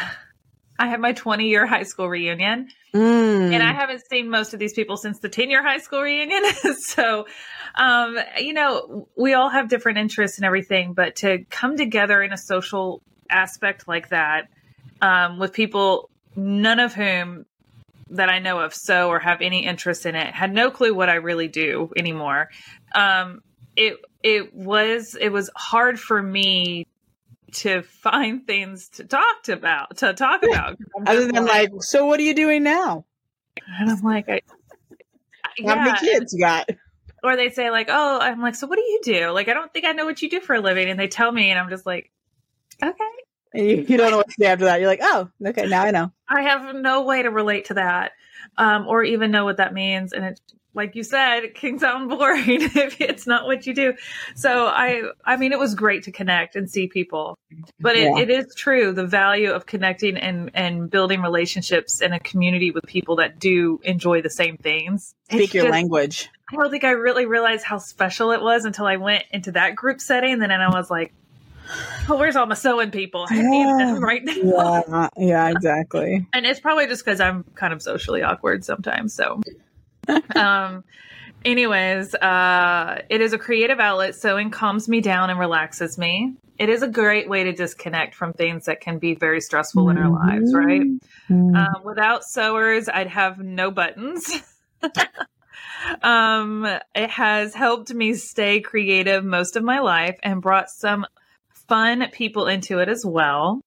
I 0.78 0.88
had 0.88 1.00
my 1.00 1.12
20 1.12 1.48
year 1.48 1.66
high 1.66 1.84
school 1.84 2.08
reunion. 2.08 2.68
Mm. 2.92 3.52
And 3.52 3.62
I 3.62 3.72
haven't 3.72 4.02
seen 4.08 4.28
most 4.28 4.54
of 4.54 4.60
these 4.60 4.72
people 4.72 4.96
since 4.96 5.18
the 5.20 5.28
10 5.28 5.50
year 5.50 5.62
high 5.62 5.78
school 5.78 6.00
reunion. 6.00 6.42
so, 6.78 7.26
um, 7.74 8.18
you 8.38 8.52
know, 8.52 9.08
we 9.16 9.34
all 9.34 9.50
have 9.50 9.68
different 9.68 9.98
interests 9.98 10.38
and 10.38 10.44
everything, 10.44 10.94
but 10.94 11.16
to 11.16 11.44
come 11.50 11.76
together 11.76 12.22
in 12.22 12.32
a 12.32 12.38
social 12.38 13.02
aspect 13.30 13.86
like 13.88 14.10
that, 14.10 14.48
um, 15.00 15.38
with 15.38 15.52
people, 15.52 16.10
none 16.36 16.80
of 16.80 16.94
whom 16.94 17.46
that 18.10 18.28
I 18.28 18.38
know 18.38 18.60
of 18.60 18.74
so 18.74 19.08
or 19.08 19.18
have 19.18 19.40
any 19.40 19.66
interest 19.66 20.06
in 20.06 20.14
it, 20.14 20.34
had 20.34 20.52
no 20.52 20.70
clue 20.70 20.94
what 20.94 21.08
I 21.08 21.14
really 21.14 21.48
do 21.48 21.92
anymore. 21.96 22.50
Um, 22.94 23.42
it, 23.76 23.96
it 24.22 24.54
was, 24.54 25.16
it 25.20 25.30
was 25.30 25.50
hard 25.56 25.98
for 25.98 26.22
me 26.22 26.86
to 27.54 27.82
find 27.82 28.46
things 28.46 28.88
to 28.88 29.04
talk 29.04 29.48
about 29.48 29.96
to 29.98 30.12
talk 30.12 30.42
about 30.42 30.76
other 31.06 31.26
than 31.26 31.46
like, 31.46 31.72
like, 31.72 31.82
so 31.82 32.06
what 32.06 32.18
are 32.20 32.24
you 32.24 32.34
doing 32.34 32.62
now? 32.62 33.04
And 33.78 33.90
i'm 33.90 34.00
like 34.00 34.28
I, 34.28 34.40
how 35.64 35.74
yeah. 35.74 35.84
many 35.84 35.98
kids 35.98 36.32
you 36.32 36.40
got? 36.40 36.68
Or 37.22 37.36
they 37.36 37.50
say 37.50 37.70
like 37.70 37.88
oh 37.90 38.18
i'm 38.20 38.40
like 38.40 38.54
so 38.54 38.66
what 38.66 38.76
do 38.76 38.82
you 38.82 39.00
do? 39.02 39.30
Like 39.30 39.48
i 39.48 39.54
don't 39.54 39.72
think 39.72 39.84
i 39.84 39.92
know 39.92 40.04
what 40.04 40.20
you 40.20 40.28
do 40.28 40.40
for 40.40 40.54
a 40.54 40.60
living 40.60 40.88
and 40.88 40.98
they 40.98 41.08
tell 41.08 41.30
me 41.30 41.50
and 41.50 41.58
i'm 41.58 41.70
just 41.70 41.86
like 41.86 42.10
okay. 42.82 42.92
You, 43.54 43.86
you, 43.88 43.96
don't 43.96 44.10
know 44.10 44.16
what 44.16 44.26
to 44.26 44.34
say 44.36 44.46
after 44.46 44.64
that. 44.64 44.80
You're 44.80 44.88
like 44.88 45.00
oh 45.02 45.30
okay 45.46 45.66
now 45.66 45.82
i 45.82 45.90
know. 45.92 46.12
I 46.28 46.42
have 46.42 46.74
no 46.74 47.02
way 47.02 47.22
to 47.22 47.30
relate 47.30 47.66
to 47.66 47.74
that 47.74 48.12
um, 48.58 48.88
or 48.88 49.04
even 49.04 49.30
know 49.30 49.44
what 49.44 49.58
that 49.58 49.72
means 49.72 50.12
and 50.12 50.24
it 50.24 50.40
like 50.74 50.96
you 50.96 51.04
said, 51.04 51.44
it 51.44 51.54
can 51.54 51.78
sound 51.78 52.08
boring 52.10 52.62
if 52.62 53.00
it's 53.00 53.26
not 53.26 53.46
what 53.46 53.66
you 53.66 53.74
do. 53.74 53.94
So 54.34 54.66
I, 54.66 55.02
I 55.24 55.36
mean, 55.36 55.52
it 55.52 55.58
was 55.58 55.74
great 55.74 56.02
to 56.04 56.12
connect 56.12 56.56
and 56.56 56.68
see 56.68 56.88
people, 56.88 57.38
but 57.80 57.96
it, 57.96 58.04
yeah. 58.04 58.18
it 58.18 58.30
is 58.30 58.54
true. 58.54 58.92
The 58.92 59.06
value 59.06 59.52
of 59.52 59.66
connecting 59.66 60.16
and, 60.16 60.50
and 60.54 60.90
building 60.90 61.22
relationships 61.22 62.00
in 62.00 62.12
a 62.12 62.20
community 62.20 62.70
with 62.70 62.84
people 62.86 63.16
that 63.16 63.38
do 63.38 63.80
enjoy 63.84 64.22
the 64.22 64.30
same 64.30 64.56
things. 64.56 65.14
Speak 65.30 65.54
your 65.54 65.64
just, 65.64 65.72
language. 65.72 66.28
I 66.52 66.56
don't 66.56 66.70
think 66.70 66.84
I 66.84 66.90
really 66.90 67.26
realized 67.26 67.64
how 67.64 67.78
special 67.78 68.32
it 68.32 68.42
was 68.42 68.64
until 68.64 68.86
I 68.86 68.96
went 68.96 69.24
into 69.30 69.52
that 69.52 69.74
group 69.74 70.00
setting. 70.00 70.34
And 70.34 70.42
then 70.42 70.50
I 70.50 70.68
was 70.68 70.90
like, 70.90 71.12
oh, 72.08 72.16
where's 72.16 72.36
all 72.36 72.46
my 72.46 72.54
sewing 72.54 72.90
people? 72.90 73.26
I 73.28 73.40
need 73.40 73.66
them 73.66 74.02
right 74.04 74.22
now. 74.22 74.84
Yeah, 74.86 75.08
yeah, 75.16 75.48
exactly. 75.48 76.26
and 76.32 76.44
it's 76.44 76.60
probably 76.60 76.86
just 76.86 77.04
because 77.04 77.20
I'm 77.20 77.44
kind 77.54 77.72
of 77.72 77.80
socially 77.80 78.22
awkward 78.22 78.64
sometimes. 78.64 79.14
So 79.14 79.40
um, 80.36 80.84
anyways, 81.44 82.14
uh, 82.14 83.02
it 83.08 83.20
is 83.20 83.32
a 83.32 83.38
creative 83.38 83.80
outlet. 83.80 84.14
Sewing 84.14 84.50
calms 84.50 84.88
me 84.88 85.00
down 85.00 85.30
and 85.30 85.38
relaxes 85.38 85.98
me. 85.98 86.34
It 86.58 86.68
is 86.68 86.82
a 86.82 86.88
great 86.88 87.28
way 87.28 87.44
to 87.44 87.52
disconnect 87.52 88.14
from 88.14 88.32
things 88.32 88.66
that 88.66 88.80
can 88.80 88.98
be 88.98 89.14
very 89.14 89.40
stressful 89.40 89.88
in 89.90 89.98
our 89.98 90.08
lives, 90.08 90.54
right? 90.54 90.82
Mm-hmm. 90.82 91.56
Um, 91.56 91.82
without 91.84 92.24
sewers, 92.24 92.88
I'd 92.88 93.08
have 93.08 93.38
no 93.38 93.72
buttons. 93.72 94.30
um, 96.02 96.64
it 96.94 97.10
has 97.10 97.54
helped 97.54 97.92
me 97.92 98.14
stay 98.14 98.60
creative 98.60 99.24
most 99.24 99.56
of 99.56 99.64
my 99.64 99.80
life 99.80 100.16
and 100.22 100.40
brought 100.40 100.70
some 100.70 101.06
fun 101.68 102.06
people 102.12 102.46
into 102.46 102.78
it 102.78 102.88
as 102.88 103.04
well. 103.04 103.60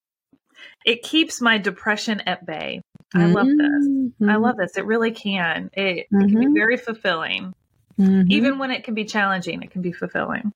It 0.86 1.04
keeps 1.04 1.42
my 1.42 1.58
depression 1.58 2.22
at 2.22 2.46
bay. 2.46 2.82
I 3.14 3.26
love 3.26 3.48
this. 3.48 3.88
Mm-hmm. 3.88 4.30
I 4.30 4.36
love 4.36 4.58
this. 4.58 4.78
It 4.78 4.86
really 4.86 5.12
can. 5.12 5.70
It, 5.74 6.08
mm-hmm. 6.12 6.22
it, 6.22 6.28
can 6.28 6.40
be 6.40 6.46
mm-hmm. 6.46 6.54
very 6.54 6.78
fulfilling. 6.78 7.54
Mm-hmm. 8.00 8.32
Even 8.32 8.60
when 8.60 8.72
it 8.72 8.84
can 8.84 8.94
be 8.94 9.06
challenging, 9.06 9.64
it 9.64 9.72
can 9.72 9.82
be 9.82 9.92
fulfilling. 9.92 10.54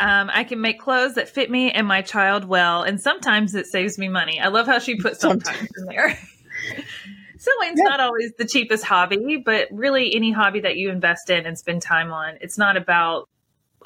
Um, 0.00 0.30
I 0.32 0.44
can 0.44 0.60
make 0.60 0.78
clothes 0.78 1.14
that 1.14 1.28
fit 1.28 1.50
me 1.50 1.70
and 1.70 1.86
my 1.86 2.02
child 2.02 2.44
well, 2.44 2.82
and 2.82 3.00
sometimes 3.00 3.54
it 3.54 3.66
saves 3.66 3.98
me 3.98 4.08
money. 4.08 4.40
I 4.40 4.48
love 4.48 4.66
how 4.66 4.78
she 4.78 4.96
put 4.96 5.16
sometimes 5.20 5.68
in 5.76 5.86
there. 5.86 6.18
Sewing's 7.38 7.78
yeah. 7.78 7.84
not 7.84 8.00
always 8.00 8.32
the 8.36 8.44
cheapest 8.44 8.84
hobby, 8.84 9.36
but 9.44 9.68
really 9.70 10.14
any 10.14 10.32
hobby 10.32 10.60
that 10.60 10.76
you 10.76 10.90
invest 10.90 11.30
in 11.30 11.46
and 11.46 11.56
spend 11.56 11.82
time 11.82 12.12
on, 12.12 12.36
it's 12.40 12.58
not 12.58 12.76
about 12.76 13.28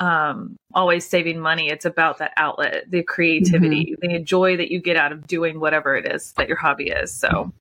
um, 0.00 0.56
always 0.72 1.06
saving 1.06 1.38
money. 1.38 1.68
It's 1.68 1.84
about 1.84 2.18
that 2.18 2.32
outlet, 2.38 2.84
the 2.88 3.02
creativity, 3.02 3.94
mm-hmm. 3.94 4.12
the 4.12 4.18
joy 4.20 4.56
that 4.56 4.70
you 4.70 4.80
get 4.80 4.96
out 4.96 5.12
of 5.12 5.26
doing 5.26 5.60
whatever 5.60 5.94
it 5.96 6.10
is 6.10 6.32
that 6.32 6.48
your 6.48 6.56
hobby 6.56 6.88
is. 6.88 7.14
So 7.14 7.52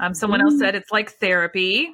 um, 0.00 0.14
someone 0.14 0.40
else 0.40 0.58
said 0.58 0.74
it's 0.74 0.90
like 0.90 1.12
therapy. 1.12 1.90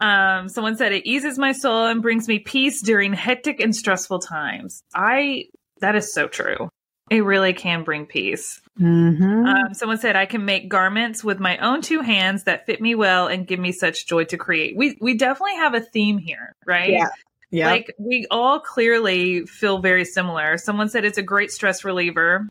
Um, 0.00 0.48
someone 0.48 0.76
said 0.76 0.92
it 0.92 1.06
eases 1.06 1.38
my 1.38 1.52
soul 1.52 1.86
and 1.86 2.02
brings 2.02 2.28
me 2.28 2.38
peace 2.38 2.82
during 2.82 3.12
hectic 3.12 3.60
and 3.60 3.74
stressful 3.74 4.20
times. 4.20 4.82
I 4.94 5.46
that 5.80 5.96
is 5.96 6.12
so 6.12 6.28
true. 6.28 6.70
It 7.10 7.24
really 7.24 7.54
can 7.54 7.84
bring 7.84 8.06
peace. 8.06 8.60
Mm-hmm. 8.78 9.46
Um, 9.46 9.74
someone 9.74 9.98
said 9.98 10.14
I 10.14 10.26
can 10.26 10.44
make 10.44 10.68
garments 10.68 11.24
with 11.24 11.40
my 11.40 11.56
own 11.58 11.80
two 11.80 12.00
hands 12.00 12.44
that 12.44 12.66
fit 12.66 12.80
me 12.80 12.94
well 12.94 13.28
and 13.28 13.46
give 13.46 13.58
me 13.58 13.72
such 13.72 14.06
joy 14.06 14.24
to 14.24 14.36
create. 14.36 14.76
We 14.76 14.98
we 15.00 15.14
definitely 15.14 15.56
have 15.56 15.74
a 15.74 15.80
theme 15.80 16.18
here, 16.18 16.54
right? 16.66 16.90
Yeah. 16.90 17.08
Yeah. 17.50 17.70
Like 17.70 17.94
we 17.98 18.26
all 18.30 18.60
clearly 18.60 19.46
feel 19.46 19.78
very 19.78 20.04
similar. 20.04 20.58
Someone 20.58 20.90
said 20.90 21.04
it's 21.04 21.18
a 21.18 21.22
great 21.22 21.50
stress 21.50 21.82
reliever. 21.82 22.46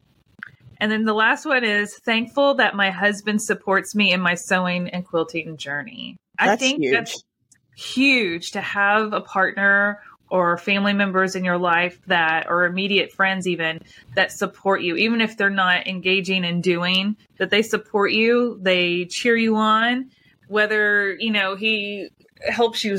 And 0.79 0.91
then 0.91 1.05
the 1.05 1.13
last 1.13 1.45
one 1.45 1.63
is 1.63 1.95
thankful 1.95 2.55
that 2.55 2.75
my 2.75 2.91
husband 2.91 3.41
supports 3.41 3.95
me 3.95 4.11
in 4.11 4.21
my 4.21 4.35
sewing 4.35 4.89
and 4.89 5.05
quilting 5.05 5.57
journey. 5.57 6.17
That's 6.39 6.51
I 6.51 6.55
think 6.55 6.83
huge. 6.83 6.93
that's 6.93 7.23
huge 7.75 8.51
to 8.51 8.61
have 8.61 9.13
a 9.13 9.21
partner 9.21 10.01
or 10.29 10.57
family 10.57 10.93
members 10.93 11.35
in 11.35 11.43
your 11.43 11.57
life 11.57 11.99
that 12.07 12.47
or 12.49 12.65
immediate 12.65 13.11
friends 13.11 13.47
even 13.47 13.79
that 14.15 14.31
support 14.31 14.81
you 14.81 14.95
even 14.95 15.21
if 15.21 15.37
they're 15.37 15.49
not 15.49 15.87
engaging 15.87 16.43
and 16.43 16.63
doing 16.63 17.15
that 17.37 17.49
they 17.49 17.61
support 17.61 18.11
you 18.11 18.57
they 18.61 19.05
cheer 19.05 19.37
you 19.37 19.55
on 19.55 20.09
whether 20.47 21.15
you 21.19 21.31
know 21.31 21.55
he 21.55 22.09
helps 22.49 22.83
you 22.83 22.97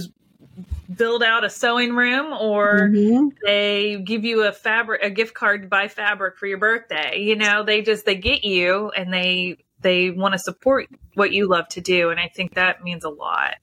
build 0.94 1.22
out 1.22 1.44
a 1.44 1.50
sewing 1.50 1.94
room 1.94 2.32
or 2.32 2.88
mm-hmm. 2.88 3.28
they 3.44 4.00
give 4.04 4.24
you 4.24 4.44
a 4.44 4.52
fabric 4.52 5.02
a 5.02 5.10
gift 5.10 5.34
card 5.34 5.62
to 5.62 5.68
buy 5.68 5.86
fabric 5.86 6.38
for 6.38 6.46
your 6.46 6.56
birthday 6.56 7.18
you 7.20 7.36
know 7.36 7.62
they 7.62 7.82
just 7.82 8.06
they 8.06 8.14
get 8.14 8.42
you 8.42 8.90
and 8.96 9.12
they 9.12 9.56
they 9.80 10.10
want 10.10 10.32
to 10.32 10.38
support 10.38 10.86
what 11.14 11.30
you 11.30 11.46
love 11.46 11.68
to 11.68 11.82
do 11.82 12.08
and 12.08 12.18
i 12.18 12.28
think 12.28 12.54
that 12.54 12.82
means 12.82 13.04
a 13.04 13.10
lot 13.10 13.56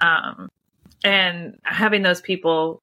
um, 0.00 0.48
and 1.04 1.58
having 1.64 2.02
those 2.02 2.20
people 2.20 2.80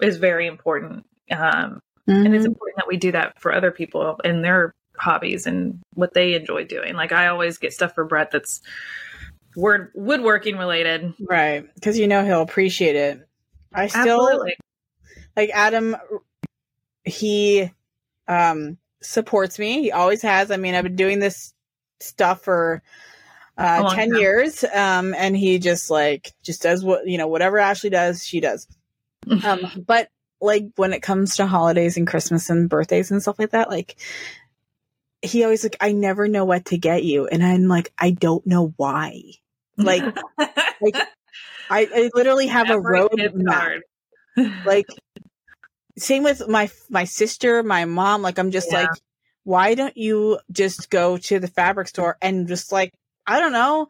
is 0.00 0.16
very 0.16 0.48
important 0.48 1.06
um, 1.30 1.38
mm-hmm. 1.38 2.10
and 2.10 2.34
it's 2.34 2.42
mm-hmm. 2.42 2.46
important 2.46 2.76
that 2.76 2.88
we 2.88 2.96
do 2.96 3.12
that 3.12 3.40
for 3.40 3.52
other 3.52 3.70
people 3.70 4.18
and 4.24 4.44
their 4.44 4.74
hobbies 4.98 5.46
and 5.46 5.80
what 5.94 6.12
they 6.12 6.34
enjoy 6.34 6.64
doing 6.64 6.94
like 6.94 7.12
i 7.12 7.28
always 7.28 7.58
get 7.58 7.72
stuff 7.72 7.94
for 7.94 8.04
brett 8.04 8.32
that's 8.32 8.62
word 9.56 9.90
woodworking 9.94 10.56
related. 10.56 11.14
Right. 11.18 11.66
Because 11.74 11.98
you 11.98 12.06
know 12.06 12.24
he'll 12.24 12.42
appreciate 12.42 12.94
it. 12.94 13.26
I 13.72 13.88
still 13.88 14.28
Absolutely. 14.28 14.56
like 15.36 15.50
Adam 15.52 15.96
he 17.04 17.70
um 18.28 18.78
supports 19.00 19.58
me. 19.58 19.82
He 19.82 19.92
always 19.92 20.22
has. 20.22 20.50
I 20.50 20.56
mean, 20.56 20.74
I've 20.74 20.84
been 20.84 20.96
doing 20.96 21.18
this 21.18 21.54
stuff 22.00 22.42
for 22.42 22.82
uh 23.56 23.94
10 23.94 24.10
time. 24.10 24.20
years 24.20 24.64
um 24.64 25.14
and 25.14 25.34
he 25.34 25.58
just 25.58 25.88
like 25.90 26.30
just 26.42 26.62
does 26.62 26.84
what 26.84 27.06
you 27.06 27.16
know 27.16 27.26
whatever 27.26 27.58
Ashley 27.58 27.90
does, 27.90 28.24
she 28.24 28.40
does. 28.40 28.66
um 29.44 29.84
but 29.86 30.10
like 30.40 30.66
when 30.76 30.92
it 30.92 31.02
comes 31.02 31.36
to 31.36 31.46
holidays 31.46 31.96
and 31.96 32.06
Christmas 32.06 32.50
and 32.50 32.68
birthdays 32.68 33.10
and 33.10 33.22
stuff 33.22 33.38
like 33.38 33.50
that, 33.50 33.70
like 33.70 33.96
he 35.22 35.42
always 35.44 35.62
like 35.62 35.76
I 35.80 35.92
never 35.92 36.28
know 36.28 36.44
what 36.44 36.66
to 36.66 36.78
get 36.78 37.04
you 37.04 37.26
and 37.26 37.42
I'm 37.42 37.66
like 37.68 37.92
I 37.98 38.10
don't 38.10 38.46
know 38.46 38.74
why. 38.76 39.22
Like, 39.76 40.02
like 40.80 40.96
I, 41.70 41.88
I 41.94 42.10
literally 42.14 42.46
have 42.46 42.70
a 42.70 42.80
road 42.80 43.32
map. 43.34 43.80
like, 44.64 44.86
same 45.98 46.22
with 46.22 46.46
my 46.48 46.70
my 46.90 47.04
sister, 47.04 47.62
my 47.62 47.84
mom. 47.84 48.22
Like, 48.22 48.38
I'm 48.38 48.50
just 48.50 48.68
yeah. 48.70 48.80
like, 48.82 48.90
why 49.44 49.74
don't 49.74 49.96
you 49.96 50.38
just 50.50 50.90
go 50.90 51.16
to 51.16 51.38
the 51.38 51.48
fabric 51.48 51.88
store 51.88 52.16
and 52.20 52.48
just 52.48 52.72
like, 52.72 52.92
I 53.26 53.40
don't 53.40 53.52
know, 53.52 53.88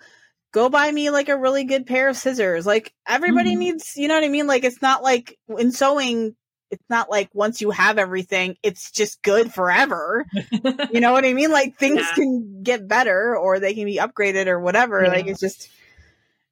go 0.53 0.68
buy 0.68 0.91
me 0.91 1.11
like 1.11 1.28
a 1.28 1.37
really 1.37 1.64
good 1.64 1.87
pair 1.87 2.09
of 2.09 2.16
scissors. 2.16 2.66
Like, 2.66 2.93
everybody 3.07 3.51
mm-hmm. 3.51 3.61
needs, 3.61 3.93
you 3.97 4.09
know 4.09 4.14
what 4.14 4.24
I 4.24 4.28
mean? 4.28 4.47
Like, 4.47 4.64
it's 4.64 4.82
not 4.82 5.03
like 5.03 5.39
in 5.59 5.72
sewing, 5.72 6.37
it's 6.71 6.85
not 6.89 7.11
like 7.11 7.29
once 7.33 7.61
you 7.61 7.71
have 7.71 7.99
everything, 7.99 8.57
it's 8.62 8.91
just 8.91 9.23
good 9.23 9.53
forever. 9.53 10.27
you 10.93 11.01
know 11.01 11.12
what 11.12 11.25
I 11.25 11.33
mean? 11.33 11.51
Like 11.51 11.79
things 11.79 12.01
yeah. 12.01 12.14
can 12.14 12.62
get 12.62 12.89
better 12.89 13.37
or 13.37 13.61
they 13.61 13.75
can 13.75 13.85
be 13.85 13.99
upgraded 13.99 14.47
or 14.47 14.61
whatever. 14.61 15.05
Yeah. 15.05 15.11
Like 15.11 15.27
it's 15.27 15.41
just 15.41 15.69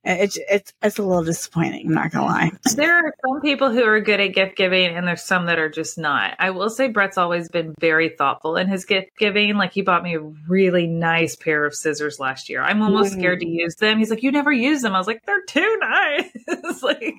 it's 0.05 0.39
it's 0.51 0.73
it's 0.83 0.99
a 0.99 1.03
little 1.03 1.25
disappointing. 1.25 1.87
I'm 1.87 1.95
not 1.95 2.11
gonna 2.11 2.27
lie. 2.27 2.51
There 2.75 3.07
are 3.07 3.15
some 3.25 3.41
people 3.41 3.71
who 3.71 3.85
are 3.85 4.01
good 4.01 4.21
at 4.21 4.35
gift 4.35 4.57
giving, 4.57 4.97
and 4.97 5.07
there's 5.07 5.23
some 5.23 5.47
that 5.47 5.59
are 5.59 5.69
just 5.69 5.97
not. 5.97 6.35
I 6.39 6.51
will 6.51 6.69
say 6.69 6.89
Brett's 6.89 7.17
always 7.17 7.49
been 7.49 7.75
very 7.81 8.11
thoughtful 8.11 8.57
in 8.57 8.69
his 8.69 8.85
gift 8.85 9.11
giving. 9.19 9.57
Like 9.57 9.73
he 9.73 9.83
bought 9.83 10.03
me 10.03 10.17
a 10.17 10.21
really 10.21 10.87
nice 10.87 11.37
pair 11.37 11.65
of 11.65 11.75
scissors 11.75 12.21
last 12.21 12.49
year. 12.49 12.63
I'm 12.63 12.83
almost 12.83 13.15
mm 13.15 13.19
scared 13.25 13.41
to 13.41 13.47
use 13.49 13.77
them. 13.77 13.99
He's 13.99 14.11
like, 14.11 14.23
"You 14.23 14.33
never 14.33 14.53
use 14.53 14.83
them." 14.83 14.95
I 14.95 14.99
was 14.99 15.07
like, 15.07 15.25
"They're 15.25 15.45
too 15.47 15.79
nice." 15.81 16.31
it's 16.35 16.83
like, 16.83 17.17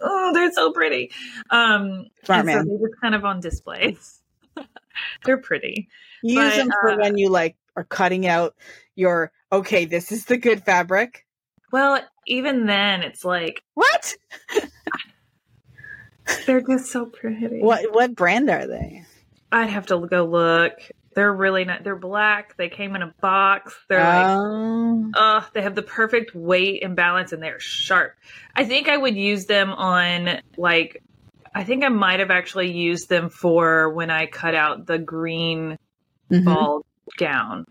oh, 0.00 0.32
they're 0.32 0.52
so 0.52 0.72
pretty. 0.72 1.10
Um, 1.50 2.06
Smart 2.24 2.46
man. 2.46 2.64
So 2.64 2.68
they're 2.68 2.88
just 2.88 3.00
kind 3.00 3.14
of 3.14 3.24
on 3.24 3.40
display. 3.40 3.96
They're 5.24 5.38
pretty. 5.38 5.88
You 6.22 6.40
use 6.40 6.56
them 6.56 6.70
for 6.80 6.90
uh, 6.90 6.96
when 6.96 7.18
you 7.18 7.28
like 7.28 7.56
are 7.76 7.84
cutting 7.84 8.26
out 8.26 8.54
your 8.94 9.32
okay, 9.52 9.84
this 9.84 10.12
is 10.12 10.24
the 10.26 10.36
good 10.36 10.62
fabric. 10.64 11.23
Well, 11.72 12.00
even 12.26 12.66
then 12.66 13.02
it's 13.02 13.24
like 13.24 13.62
What? 13.74 14.14
They're 16.46 16.62
just 16.62 16.90
so 16.90 17.06
pretty. 17.06 17.60
What 17.60 17.92
what 17.94 18.14
brand 18.14 18.48
are 18.50 18.66
they? 18.66 19.04
I'd 19.52 19.70
have 19.70 19.86
to 19.86 20.06
go 20.06 20.24
look. 20.24 20.72
They're 21.14 21.32
really 21.32 21.64
not. 21.64 21.84
They're 21.84 21.96
black. 21.96 22.56
They 22.56 22.68
came 22.68 22.96
in 22.96 23.02
a 23.02 23.14
box. 23.20 23.74
They're 23.88 24.02
like, 24.02 25.12
oh. 25.14 25.48
they 25.52 25.62
have 25.62 25.74
the 25.74 25.82
perfect 25.82 26.34
weight 26.34 26.82
and 26.82 26.96
balance, 26.96 27.32
and 27.32 27.42
they're 27.42 27.60
sharp. 27.60 28.16
I 28.56 28.64
think 28.64 28.88
I 28.88 28.96
would 28.96 29.16
use 29.16 29.46
them 29.46 29.70
on 29.70 30.40
like. 30.56 31.02
I 31.54 31.62
think 31.62 31.84
I 31.84 31.88
might 31.88 32.18
have 32.18 32.32
actually 32.32 32.72
used 32.72 33.08
them 33.08 33.30
for 33.30 33.90
when 33.90 34.10
I 34.10 34.26
cut 34.26 34.56
out 34.56 34.86
the 34.86 34.98
green 34.98 35.78
mm-hmm. 36.28 36.44
ball 36.44 36.84
gown. 37.16 37.66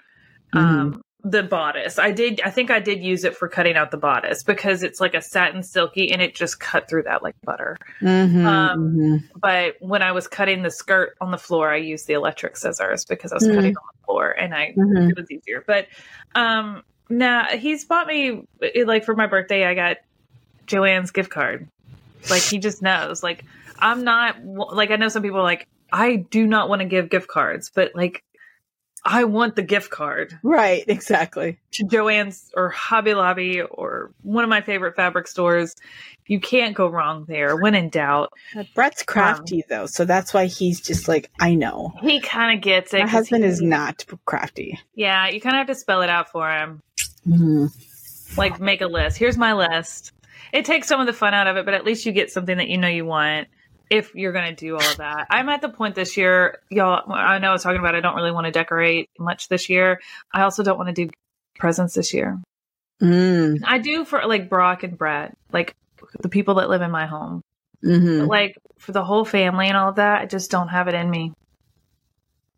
Mm-hmm. 0.56 0.80
Um, 0.80 1.03
the 1.24 1.42
bodice. 1.42 1.98
I 1.98 2.12
did. 2.12 2.42
I 2.42 2.50
think 2.50 2.70
I 2.70 2.80
did 2.80 3.02
use 3.02 3.24
it 3.24 3.36
for 3.36 3.48
cutting 3.48 3.76
out 3.76 3.92
the 3.92 3.98
bodice 3.98 4.44
because 4.44 4.84
it's 4.84 5.00
like 5.00 5.14
a 5.14 5.22
satin 5.22 5.64
silky 5.64 6.12
and 6.12 6.22
it 6.22 6.36
just 6.36 6.60
cut 6.60 6.90
through 6.90 7.04
that 7.04 7.24
like 7.24 7.36
butter. 7.44 7.78
Mm-hmm, 8.02 8.46
um, 8.46 8.80
mm-hmm. 8.80 9.40
But 9.40 9.76
when 9.80 10.02
I 10.02 10.12
was 10.12 10.28
cutting 10.28 10.64
the 10.64 10.72
skirt 10.72 11.16
on 11.22 11.32
the 11.32 11.38
floor, 11.38 11.72
I 11.72 11.78
used 11.78 12.08
the 12.08 12.14
electric 12.14 12.58
scissors 12.58 13.06
because 13.06 13.32
I 13.32 13.36
was 13.36 13.44
mm-hmm. 13.44 13.56
cutting 13.56 13.78
on 13.78 13.84
the 13.94 14.06
floor 14.06 14.32
and 14.32 14.54
I 14.54 14.74
mm-hmm. 14.78 15.12
it 15.12 15.18
was 15.18 15.32
easier. 15.32 15.64
But 15.66 15.88
um, 16.36 16.84
now 17.10 17.46
he's 17.46 17.86
bought 17.86 18.08
me 18.08 18.46
like 18.86 19.06
for 19.06 19.16
my 19.16 19.28
birthday. 19.28 19.66
I 19.66 19.76
got 19.76 19.98
Joann's 20.68 21.12
gift 21.12 21.30
card. 21.30 21.70
Like 22.30 22.42
he 22.42 22.58
just 22.58 22.82
knows. 22.82 23.24
Like 23.24 23.46
I'm 23.80 24.04
not 24.04 24.44
like 24.44 24.92
I 24.92 24.98
know 24.98 25.08
some 25.08 25.24
people 25.24 25.42
like 25.42 25.70
I 25.90 26.18
do 26.18 26.46
not 26.46 26.68
want 26.68 26.82
to 26.82 26.86
give 26.86 27.10
gift 27.10 27.30
cards, 27.30 27.72
but 27.74 27.92
like 27.96 28.24
I 29.06 29.26
want 29.26 29.56
the 29.56 29.64
gift 29.64 29.90
card. 29.90 30.40
Right, 30.44 30.84
exactly. 30.88 31.60
To 31.74 31.86
Joann's 31.86 32.52
or 32.56 32.70
Hobby 32.70 33.14
Lobby 33.14 33.62
or 33.62 34.14
one 34.22 34.44
of 34.44 34.50
my 34.50 34.62
favorite 34.62 34.96
fabric 34.96 35.28
stores. 35.28 35.76
You 36.26 36.40
can't 36.40 36.74
go 36.74 36.88
wrong 36.88 37.26
there 37.28 37.58
when 37.58 37.76
in 37.76 37.90
doubt. 37.90 38.32
Brett's 38.74 39.04
crafty 39.04 39.58
um, 39.58 39.68
though, 39.70 39.86
so 39.88 40.06
that's 40.06 40.34
why 40.34 40.46
he's 40.46 40.80
just 40.80 41.10
like, 41.10 41.30
I 41.38 41.56
know. 41.56 41.92
He 42.02 42.22
kind 42.22 42.58
of 42.58 42.64
gets 42.64 42.94
it. 42.94 43.02
My 43.02 43.10
husband 43.10 43.44
he, 43.44 43.50
is 43.50 43.62
not 43.62 44.06
crafty. 44.26 44.80
Yeah, 44.96 45.28
you 45.28 45.42
kind 45.42 45.56
of 45.56 45.68
have 45.68 45.76
to 45.76 45.76
spell 45.76 46.02
it 46.02 46.10
out 46.10 46.32
for 46.32 46.50
him. 46.50 46.82
Mm-hmm. 47.28 47.66
Like, 48.38 48.62
make 48.62 48.80
a 48.80 48.88
list. 48.88 49.18
Here's 49.18 49.38
my 49.38 49.54
list. 49.54 50.14
It 50.54 50.64
takes 50.64 50.88
some 50.88 51.02
of 51.02 51.08
the 51.08 51.14
fun 51.14 51.34
out 51.34 51.48
of 51.48 51.58
it, 51.58 51.66
but 51.66 51.74
at 51.74 51.84
least 51.84 52.06
you 52.06 52.14
get 52.14 52.32
something 52.32 52.58
that 52.58 52.70
you 52.70 52.78
know 52.78 52.88
you 52.88 53.06
want 53.06 53.50
if 53.94 54.16
you're 54.16 54.32
going 54.32 54.56
to 54.56 54.56
do 54.56 54.74
all 54.74 54.82
of 54.82 54.98
that. 54.98 55.28
I'm 55.30 55.50
at 55.50 55.62
the 55.62 55.70
point 55.70 55.94
this 55.94 56.18
year, 56.18 56.62
y'all, 56.72 57.12
I 57.12 57.38
know 57.38 57.50
I 57.50 57.54
was 57.54 57.62
talking 57.62 57.80
about 57.80 57.94
I 57.94 58.00
don't 58.00 58.16
really 58.16 58.32
want 58.32 58.46
to 58.46 58.52
decorate 58.52 59.12
much 59.20 59.50
this 59.50 59.70
year. 59.70 60.02
I 60.34 60.42
also 60.42 60.64
don't 60.64 60.78
want 60.78 60.96
to 60.96 61.06
do 61.06 61.12
presents 61.60 61.94
this 61.94 62.12
year. 62.12 62.42
Mm. 63.00 63.62
I 63.64 63.78
do 63.78 64.04
for 64.04 64.26
like 64.26 64.50
Brock 64.50 64.82
and 64.82 64.98
Brett, 64.98 65.38
like 65.52 65.76
the 66.20 66.30
people 66.30 66.56
that 66.56 66.70
live 66.70 66.82
in 66.82 66.90
my 66.90 67.06
home. 67.06 67.44
Mm-hmm. 67.84 68.28
like 68.28 68.58
for 68.78 68.94
the 68.94 69.04
whole 69.04 69.26
family 69.26 69.68
and 69.68 69.76
all 69.76 69.90
of 69.90 69.96
that, 69.96 70.22
I 70.22 70.26
just 70.26 70.50
don't 70.50 70.70
have 70.70 70.88
it 70.88 70.96
in 70.96 71.10
me. 71.10 71.34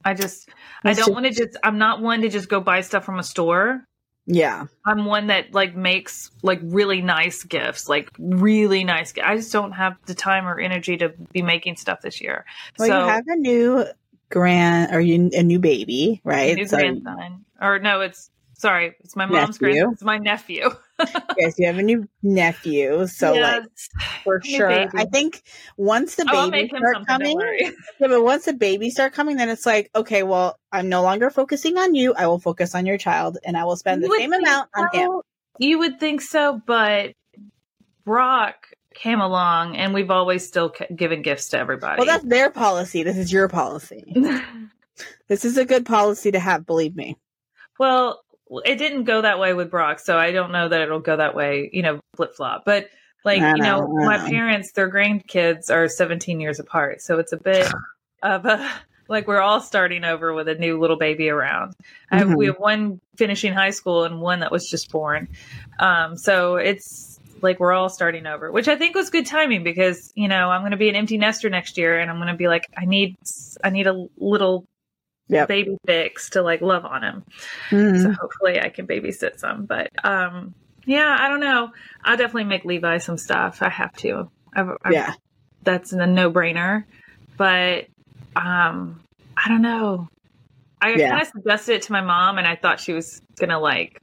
I 0.06 0.14
just, 0.14 0.48
That's 0.84 1.00
I 1.00 1.02
don't 1.02 1.14
want 1.16 1.26
to 1.26 1.32
just, 1.32 1.58
I'm 1.64 1.80
not 1.80 2.00
one 2.00 2.22
to 2.22 2.30
just 2.30 2.48
go 2.48 2.62
buy 2.62 2.82
stuff 2.82 3.06
from 3.06 3.18
a 3.18 3.24
store. 3.24 3.84
Yeah. 4.26 4.66
I'm 4.86 5.06
one 5.06 5.28
that 5.28 5.54
like 5.54 5.76
makes 5.76 6.32
like 6.42 6.60
really 6.64 7.02
nice 7.02 7.44
gifts, 7.44 7.88
like 7.88 8.10
really 8.18 8.84
nice. 8.84 9.14
I 9.24 9.36
just 9.36 9.52
don't 9.52 9.74
have 9.74 9.98
the 10.06 10.16
time 10.16 10.48
or 10.48 10.60
energy 10.60 10.98
to 10.98 11.10
be 11.32 11.42
making 11.42 11.76
stuff 11.76 12.02
this 12.02 12.22
year. 12.22 12.46
Well, 12.80 12.88
so, 12.88 13.00
you 13.02 13.08
have 13.08 13.28
a 13.28 13.36
new 13.36 13.86
grand 14.30 14.96
or 14.96 15.00
you, 15.00 15.30
a 15.34 15.44
new 15.44 15.60
baby, 15.60 16.22
right? 16.24 16.56
new 16.56 16.68
so, 16.68 16.78
grandson. 16.78 17.46
Or 17.62 17.80
no, 17.80 18.02
it's 18.02 18.32
sorry, 18.54 18.96
it's 19.02 19.16
my 19.16 19.26
mom's 19.26 19.62
nephew. 19.62 19.76
grandson. 19.76 19.94
It's 19.94 20.04
my 20.04 20.18
nephew. 20.18 20.70
yes, 21.38 21.56
you 21.58 21.68
have 21.68 21.78
a 21.78 21.84
new 21.84 22.08
nephew, 22.24 23.08
so 23.08 23.34
yes. 23.34 23.64
like 23.96 24.24
for 24.24 24.42
new 24.44 24.58
sure. 24.58 24.70
Baby. 24.70 24.92
I 24.96 25.06
think 25.06 25.44
once 25.78 26.16
the 26.16 26.26
oh, 26.32 26.50
baby 26.50 26.70
start 26.70 27.06
coming, 27.08 27.40
yeah, 27.60 27.72
but 28.00 28.24
once 28.24 28.46
the 28.46 28.54
babies 28.54 28.94
start 28.94 29.14
coming, 29.14 29.38
then 29.38 29.50
it's 29.50 29.66
like 29.66 29.90
okay, 29.96 30.24
well, 30.24 30.60
I'm 30.72 30.90
no 30.90 31.02
longer 31.02 31.30
focusing 31.30 31.78
on 31.78 31.96
you. 31.96 32.14
I 32.14 32.28
will 32.28 32.40
focus 32.40 32.76
on 32.76 32.86
your 32.86 32.98
child, 32.98 33.38
and 33.44 33.58
I 33.58 33.66
will 33.66 33.76
spend 33.76 34.04
the 34.04 34.16
same 34.18 34.34
amount 34.34 34.70
so. 34.76 34.82
on 34.82 34.90
him. 34.94 35.22
You 35.58 35.80
would 35.80 36.00
think 36.00 36.22
so, 36.22 36.62
but 36.66 37.14
Brock 38.06 38.68
came 38.94 39.20
along, 39.20 39.76
and 39.76 39.94
we've 39.94 40.12
always 40.12 40.48
still 40.48 40.74
given 40.96 41.22
gifts 41.22 41.50
to 41.50 41.60
everybody. 41.60 42.00
Well, 42.00 42.08
that's 42.08 42.26
their 42.26 42.50
policy. 42.50 43.04
This 43.04 43.18
is 43.18 43.32
your 43.32 43.48
policy. 43.48 44.04
this 45.28 45.46
is 45.46 45.58
a 45.58 45.66
good 45.66 45.86
policy 45.86 46.32
to 46.32 46.40
have. 46.40 46.66
Believe 46.66 46.96
me. 46.96 47.18
Well, 47.78 48.24
it 48.50 48.78
didn't 48.78 49.04
go 49.04 49.22
that 49.22 49.40
way 49.40 49.54
with 49.54 49.72
Brock, 49.72 50.00
so 50.00 50.18
I 50.18 50.32
don't 50.32 50.52
know 50.52 50.70
that 50.70 50.82
it'll 50.82 51.00
go 51.00 51.18
that 51.18 51.36
way, 51.36 51.70
you 51.74 51.82
know, 51.82 52.00
flip 52.16 52.36
flop. 52.36 52.64
But 52.66 52.90
like, 53.24 53.42
you 53.42 53.64
know, 53.64 53.88
my 53.88 54.18
parents, 54.18 54.72
their 54.74 54.92
grandkids 54.92 55.72
are 55.72 55.88
17 55.88 56.40
years 56.40 56.60
apart, 56.60 57.02
so 57.02 57.18
it's 57.20 57.34
a 57.34 57.38
bit 57.38 57.72
of 58.24 58.46
a 58.46 58.70
like 59.08 59.28
we're 59.28 59.42
all 59.42 59.62
starting 59.62 60.04
over 60.04 60.34
with 60.34 60.48
a 60.48 60.56
new 60.56 60.80
little 60.80 60.98
baby 60.98 61.30
around. 61.30 61.74
Mm-hmm. 62.12 62.18
Have, 62.18 62.34
we 62.36 62.48
have 62.48 62.58
one 62.58 63.00
finishing 63.18 63.54
high 63.54 63.70
school 63.72 64.04
and 64.04 64.22
one 64.22 64.40
that 64.40 64.52
was 64.52 64.70
just 64.70 64.92
born, 64.92 65.30
um, 65.80 66.18
so 66.18 66.56
it's 66.56 67.20
like 67.42 67.60
we're 67.60 67.74
all 67.74 67.90
starting 67.90 68.26
over, 68.26 68.52
which 68.52 68.68
I 68.68 68.76
think 68.76 68.96
was 68.96 69.10
good 69.10 69.26
timing 69.26 69.64
because 69.64 70.12
you 70.16 70.28
know 70.28 70.50
I'm 70.50 70.62
going 70.62 70.72
to 70.72 70.78
be 70.78 70.90
an 70.90 70.96
empty 70.96 71.18
nester 71.18 71.50
next 71.50 71.78
year, 71.78 72.00
and 72.00 72.12
I'm 72.12 72.18
going 72.18 72.28
to 72.28 72.36
be 72.36 72.48
like, 72.48 72.68
I 72.78 72.86
need, 72.86 73.16
I 73.64 73.72
need 73.72 73.88
a 73.88 74.08
little 74.18 74.66
yep. 75.28 75.48
baby 75.48 75.78
fix 75.86 76.30
to 76.32 76.42
like 76.42 76.62
love 76.62 76.86
on 76.86 77.04
him. 77.04 77.24
Mm-hmm. 77.70 78.02
So 78.02 78.12
hopefully 78.12 78.60
I 78.60 78.70
can 78.70 78.88
babysit 78.88 79.40
some. 79.40 79.66
But 79.66 79.92
um, 80.06 80.54
yeah, 80.86 81.16
I 81.20 81.28
don't 81.28 81.40
know. 81.40 81.72
I'll 82.04 82.18
definitely 82.18 82.46
make 82.46 82.66
Levi 82.66 82.98
some 83.00 83.18
stuff. 83.18 83.62
I 83.62 83.70
have 83.70 83.94
to. 83.98 84.30
I've, 84.54 84.70
I've, 84.84 84.94
yeah, 84.94 85.14
that's 85.64 85.92
a 85.94 86.06
no 86.06 86.32
brainer. 86.32 86.86
But 87.38 87.88
um, 88.36 89.02
I 89.36 89.50
don't 89.50 89.62
know. 89.62 90.10
I 90.82 90.94
yeah. 90.94 91.10
kind 91.10 91.22
of 91.22 91.28
suggested 91.28 91.76
it 91.76 91.82
to 91.84 91.92
my 91.92 92.02
mom, 92.02 92.38
and 92.38 92.48
I 92.48 92.56
thought 92.56 92.80
she 92.80 92.94
was 92.94 93.22
gonna 93.38 93.60
like 93.60 94.02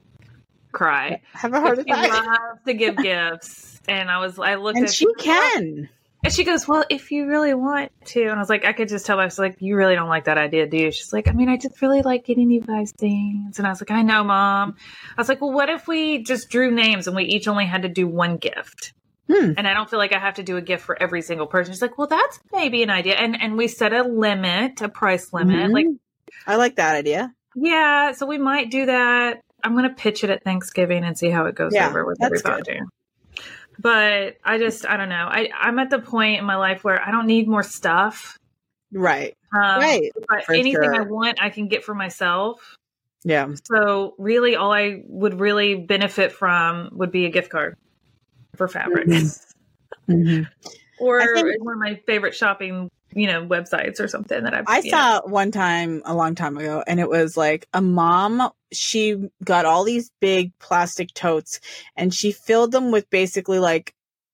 cry. 0.71 1.21
Have 1.33 1.53
a 1.53 1.61
heart 1.61 1.79
attack. 1.79 2.11
Loves 2.11 2.59
to 2.65 2.73
give 2.73 2.97
gifts, 2.97 3.79
and 3.87 4.11
I 4.11 4.19
was. 4.19 4.37
I 4.39 4.55
looked. 4.55 4.77
And 4.77 4.89
she 4.89 5.07
can. 5.15 5.89
And 6.23 6.31
she 6.31 6.45
goes, 6.45 6.67
Well, 6.67 6.85
if 6.89 7.11
you 7.11 7.27
really 7.27 7.53
want 7.53 7.91
to. 8.05 8.21
And 8.21 8.31
I 8.31 8.39
was 8.39 8.49
like, 8.49 8.63
I 8.63 8.71
could 8.71 8.87
just 8.87 9.05
tell 9.05 9.17
her, 9.17 9.23
I 9.23 9.25
was 9.25 9.37
like, 9.37 9.57
You 9.59 9.75
really 9.75 9.95
don't 9.95 10.09
like 10.09 10.25
that 10.25 10.37
idea, 10.37 10.67
do 10.67 10.77
you? 10.77 10.91
She's 10.91 11.11
like, 11.11 11.27
I 11.27 11.33
mean, 11.33 11.49
I 11.49 11.57
just 11.57 11.81
really 11.81 12.01
like 12.01 12.25
getting 12.25 12.49
you 12.49 12.61
guys 12.61 12.91
things. 12.91 13.57
And 13.57 13.67
I 13.67 13.69
was 13.69 13.81
like, 13.81 13.91
I 13.91 14.01
know, 14.01 14.23
mom. 14.23 14.75
I 15.17 15.21
was 15.21 15.27
like, 15.27 15.41
Well, 15.41 15.51
what 15.51 15.69
if 15.69 15.87
we 15.87 16.23
just 16.23 16.49
drew 16.49 16.71
names 16.71 17.07
and 17.07 17.15
we 17.15 17.25
each 17.25 17.47
only 17.47 17.65
had 17.65 17.81
to 17.81 17.89
do 17.89 18.07
one 18.07 18.37
gift? 18.37 18.93
Hmm. 19.29 19.51
And 19.57 19.67
I 19.67 19.73
don't 19.73 19.89
feel 19.89 19.99
like 19.99 20.13
I 20.13 20.19
have 20.19 20.35
to 20.35 20.43
do 20.43 20.57
a 20.57 20.61
gift 20.61 20.83
for 20.83 21.01
every 21.01 21.21
single 21.21 21.47
person. 21.47 21.73
She's 21.73 21.81
like, 21.81 21.97
Well, 21.97 22.07
that's 22.07 22.39
maybe 22.53 22.83
an 22.83 22.89
idea. 22.89 23.15
And 23.15 23.39
and 23.41 23.57
we 23.57 23.67
set 23.67 23.91
a 23.91 24.03
limit, 24.03 24.81
a 24.81 24.87
price 24.87 25.33
limit. 25.33 25.57
Mm-hmm. 25.57 25.73
Like 25.73 25.87
I 26.47 26.55
like 26.55 26.77
that 26.77 26.95
idea. 26.95 27.33
Yeah. 27.55 28.13
So 28.13 28.25
we 28.25 28.37
might 28.37 28.71
do 28.71 28.85
that. 28.85 29.41
I'm 29.61 29.75
gonna 29.75 29.93
pitch 29.93 30.23
it 30.23 30.29
at 30.29 30.43
Thanksgiving 30.43 31.03
and 31.03 31.17
see 31.17 31.29
how 31.29 31.45
it 31.47 31.55
goes 31.55 31.73
yeah, 31.73 31.89
over 31.89 32.05
with 32.05 32.21
everybody. 32.21 32.79
Good 32.79 32.87
but 33.83 34.37
I 34.43 34.57
just 34.57 34.87
I 34.87 34.97
don't 34.97 35.09
know. 35.09 35.27
I 35.29 35.49
I'm 35.55 35.77
at 35.77 35.91
the 35.91 35.99
point 35.99 36.39
in 36.39 36.45
my 36.45 36.55
life 36.55 36.83
where 36.83 36.99
I 36.99 37.11
don't 37.11 37.27
need 37.27 37.47
more 37.47 37.61
stuff. 37.61 38.39
Right. 38.91 39.35
Um, 39.53 39.79
right. 39.79 40.11
But 40.27 40.49
anything 40.49 40.73
sure. 40.73 40.95
I 40.95 41.01
want, 41.01 41.41
I 41.41 41.49
can 41.49 41.67
get 41.67 41.83
for 41.83 41.93
myself. 41.93 42.77
Yeah. 43.23 43.53
So 43.65 44.15
really, 44.17 44.55
all 44.55 44.71
I 44.71 45.03
would 45.07 45.39
really 45.39 45.75
benefit 45.75 46.31
from 46.31 46.89
would 46.93 47.11
be 47.11 47.25
a 47.25 47.29
gift 47.29 47.49
card 47.49 47.77
for 48.55 48.67
fabric, 48.67 49.07
mm-hmm. 49.07 50.11
mm-hmm. 50.11 51.03
or 51.03 51.35
think, 51.35 51.63
one 51.63 51.73
of 51.73 51.79
my 51.79 51.95
favorite 52.05 52.35
shopping 52.35 52.89
you 53.15 53.27
know 53.27 53.45
websites 53.45 53.99
or 53.99 54.07
something 54.07 54.43
that 54.43 54.53
I've, 54.53 54.65
I 54.67 54.81
saw 54.81 55.19
know. 55.19 55.21
one 55.25 55.51
time 55.51 56.01
a 56.05 56.13
long 56.13 56.35
time 56.35 56.57
ago, 56.57 56.83
and 56.85 56.99
it 56.99 57.09
was 57.09 57.37
like 57.37 57.67
a 57.73 57.81
mom. 57.81 58.49
She 58.71 59.29
got 59.43 59.65
all 59.65 59.83
these 59.83 60.11
big 60.19 60.57
plastic 60.59 61.13
totes, 61.13 61.59
and 61.95 62.13
she 62.13 62.31
filled 62.31 62.71
them 62.71 62.91
with 62.91 63.09
basically 63.09 63.59
like 63.59 63.93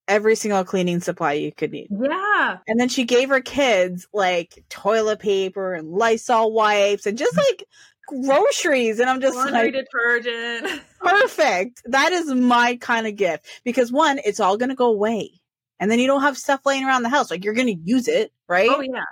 every 0.10 0.36
single 0.36 0.64
cleaning 0.64 1.00
supply 1.00 1.34
you 1.34 1.52
could 1.52 1.72
need. 1.72 1.88
Yeah. 1.92 2.58
And 2.68 2.80
then 2.80 2.90
she 2.90 3.06
gave 3.06 3.30
her 3.30 3.42
kids 3.42 4.08
like 4.12 4.64
toilet 4.68 5.20
paper 5.20 5.74
and 5.74 5.92
Lysol 5.92 6.52
wipes 6.52 7.06
and 7.06 7.18
just 7.18 7.38
like 7.38 7.64
groceries. 8.08 9.00
And 9.00 9.10
I'm 9.10 9.22
just 9.22 9.38
Laundry 9.38 9.72
like 9.72 9.74
detergent. 9.74 10.82
perfect. 11.00 11.84
That 11.86 12.12
is 12.12 12.34
my 12.34 12.76
kind 12.78 13.08
of 13.08 13.16
gift 13.16 13.46
because 13.64 13.92
one, 13.92 14.20
it's 14.26 14.40
all 14.40 14.58
going 14.58 14.70
to 14.70 14.76
go 14.76 14.88
away 14.88 15.39
and 15.80 15.90
then 15.90 16.00
you 16.00 16.08
don't 16.08 16.22
have 16.22 16.38
stuff 16.38 16.62
laying 16.66 16.84
around 16.84 17.04
the 17.04 17.10
house. 17.10 17.32
Like 17.32 17.44
you're 17.44 17.54
going 17.54 17.68
to 17.68 17.82
use 17.84 18.08
it, 18.08 18.32
right? 18.48 18.70
Oh 18.70 18.82
yeah. 18.82 19.04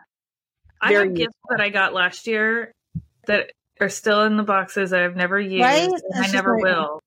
I 0.81 0.93
Very 0.93 1.07
have 1.07 1.15
gifts 1.15 1.37
that 1.49 1.61
I 1.61 1.69
got 1.69 1.93
last 1.93 2.27
year 2.27 2.71
that 3.25 3.51
are 3.79 3.89
still 3.89 4.23
in 4.23 4.37
the 4.37 4.43
boxes 4.43 4.91
that 4.91 5.01
I've 5.01 5.15
never 5.15 5.39
used. 5.39 5.63
Right? 5.63 5.89
I 6.15 6.27
never 6.31 6.53
right. 6.53 6.63
will. 6.63 6.99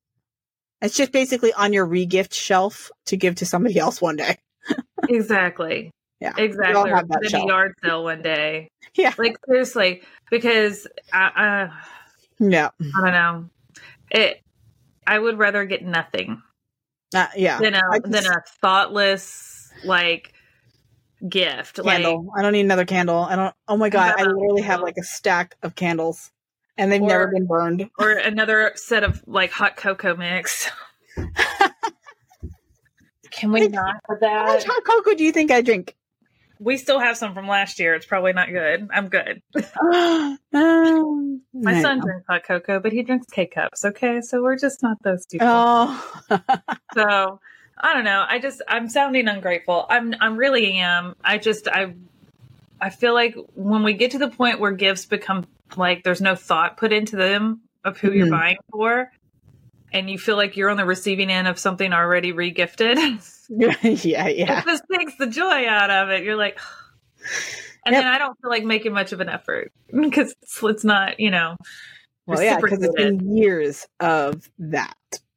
It's 0.82 0.96
just 0.96 1.12
basically 1.12 1.52
on 1.52 1.72
your 1.72 1.86
regift 1.86 2.32
shelf 2.32 2.90
to 3.06 3.16
give 3.16 3.36
to 3.36 3.46
somebody 3.46 3.78
else 3.78 4.00
one 4.00 4.16
day. 4.16 4.38
exactly. 5.08 5.90
Yeah, 6.20 6.34
exactly. 6.36 6.90
Or 6.92 6.98
in 6.98 7.34
a 7.34 7.46
yard 7.46 7.72
sale 7.82 8.04
one 8.04 8.20
day. 8.20 8.68
Yeah, 8.94 9.14
like 9.16 9.38
seriously, 9.46 10.02
because 10.30 10.86
I, 11.14 11.70
uh, 11.70 11.70
yeah, 12.38 12.68
I 12.78 13.00
don't 13.00 13.12
know. 13.12 13.48
It. 14.10 14.42
I 15.06 15.18
would 15.18 15.38
rather 15.38 15.64
get 15.64 15.82
nothing. 15.82 16.42
Uh, 17.14 17.26
yeah, 17.36 17.58
than 17.58 17.74
a 17.74 17.82
than 18.04 18.26
a 18.26 18.42
thoughtless 18.60 19.70
like 19.84 20.32
gift. 21.28 21.82
Candle. 21.82 22.24
Like, 22.24 22.38
I 22.38 22.42
don't 22.42 22.52
need 22.52 22.60
another 22.60 22.84
candle. 22.84 23.24
I 23.24 23.36
don't. 23.36 23.54
Oh 23.66 23.76
my 23.76 23.88
god! 23.88 24.14
I 24.18 24.22
literally 24.22 24.62
have 24.62 24.80
like 24.80 24.96
a 24.96 25.02
stack 25.02 25.56
of 25.62 25.74
candles, 25.74 26.30
and 26.76 26.92
they've 26.92 27.02
or, 27.02 27.08
never 27.08 27.26
been 27.28 27.46
burned. 27.46 27.90
Or 27.98 28.12
another 28.12 28.72
set 28.76 29.02
of 29.02 29.22
like 29.26 29.50
hot 29.50 29.76
cocoa 29.76 30.14
mix. 30.16 30.70
Can 33.30 33.52
we 33.52 33.68
not 33.68 33.96
have 34.08 34.20
that? 34.20 34.46
How 34.46 34.54
much 34.54 34.64
hot 34.64 34.84
cocoa 34.84 35.14
do 35.14 35.24
you 35.24 35.32
think 35.32 35.50
I 35.50 35.62
drink? 35.62 35.96
We 36.60 36.76
still 36.76 37.00
have 37.00 37.16
some 37.16 37.32
from 37.32 37.48
last 37.48 37.80
year. 37.80 37.94
It's 37.94 38.04
probably 38.04 38.34
not 38.34 38.50
good. 38.50 38.88
I'm 38.92 39.08
good. 39.08 39.42
um, 39.82 40.38
My 41.54 41.80
son 41.80 42.00
drinks 42.00 42.26
hot 42.28 42.44
cocoa, 42.44 42.80
but 42.80 42.92
he 42.92 43.02
drinks 43.02 43.26
K 43.32 43.46
cups. 43.46 43.84
Okay, 43.84 44.20
so 44.20 44.42
we're 44.42 44.58
just 44.58 44.82
not 44.82 45.02
those 45.02 45.24
two. 45.24 45.38
Oh, 45.40 46.20
so 46.94 47.40
I 47.78 47.94
don't 47.94 48.04
know. 48.04 48.24
I 48.28 48.38
just 48.38 48.60
I'm 48.68 48.88
sounding 48.90 49.26
ungrateful. 49.26 49.86
I'm 49.88 50.14
I 50.20 50.26
really 50.26 50.74
am. 50.74 51.16
I 51.24 51.38
just 51.38 51.66
I 51.66 51.94
I 52.80 52.90
feel 52.90 53.14
like 53.14 53.36
when 53.54 53.82
we 53.82 53.94
get 53.94 54.12
to 54.12 54.18
the 54.18 54.28
point 54.28 54.60
where 54.60 54.72
gifts 54.72 55.06
become 55.06 55.46
like 55.76 56.04
there's 56.04 56.20
no 56.20 56.34
thought 56.34 56.76
put 56.76 56.92
into 56.92 57.16
them 57.16 57.62
of 57.84 57.98
who 57.98 58.08
mm-hmm. 58.08 58.18
you're 58.18 58.30
buying 58.30 58.58
for, 58.70 59.10
and 59.92 60.10
you 60.10 60.18
feel 60.18 60.36
like 60.36 60.56
you're 60.56 60.70
on 60.70 60.76
the 60.76 60.84
receiving 60.84 61.30
end 61.30 61.48
of 61.48 61.58
something 61.58 61.92
already 61.92 62.32
regifted. 62.32 62.96
yeah, 64.04 64.28
yeah. 64.28 64.60
It 64.60 64.64
just 64.64 64.84
takes 64.92 65.16
the 65.16 65.26
joy 65.26 65.66
out 65.66 65.90
of 65.90 66.10
it. 66.10 66.24
You're 66.24 66.36
like, 66.36 66.58
and 67.84 67.94
yep. 67.94 68.04
then 68.04 68.06
I 68.06 68.18
don't 68.18 68.38
feel 68.40 68.50
like 68.50 68.64
making 68.64 68.92
much 68.92 69.12
of 69.12 69.20
an 69.20 69.28
effort 69.28 69.72
because 70.00 70.34
it's, 70.42 70.62
it's, 70.62 70.84
not, 70.84 71.20
you 71.20 71.30
know. 71.30 71.56
Well, 72.26 72.42
yeah, 72.42 72.60
because 72.60 72.82
it's 72.82 72.94
been 72.94 73.36
years 73.36 73.88
of 73.98 74.48
that, 74.58 74.94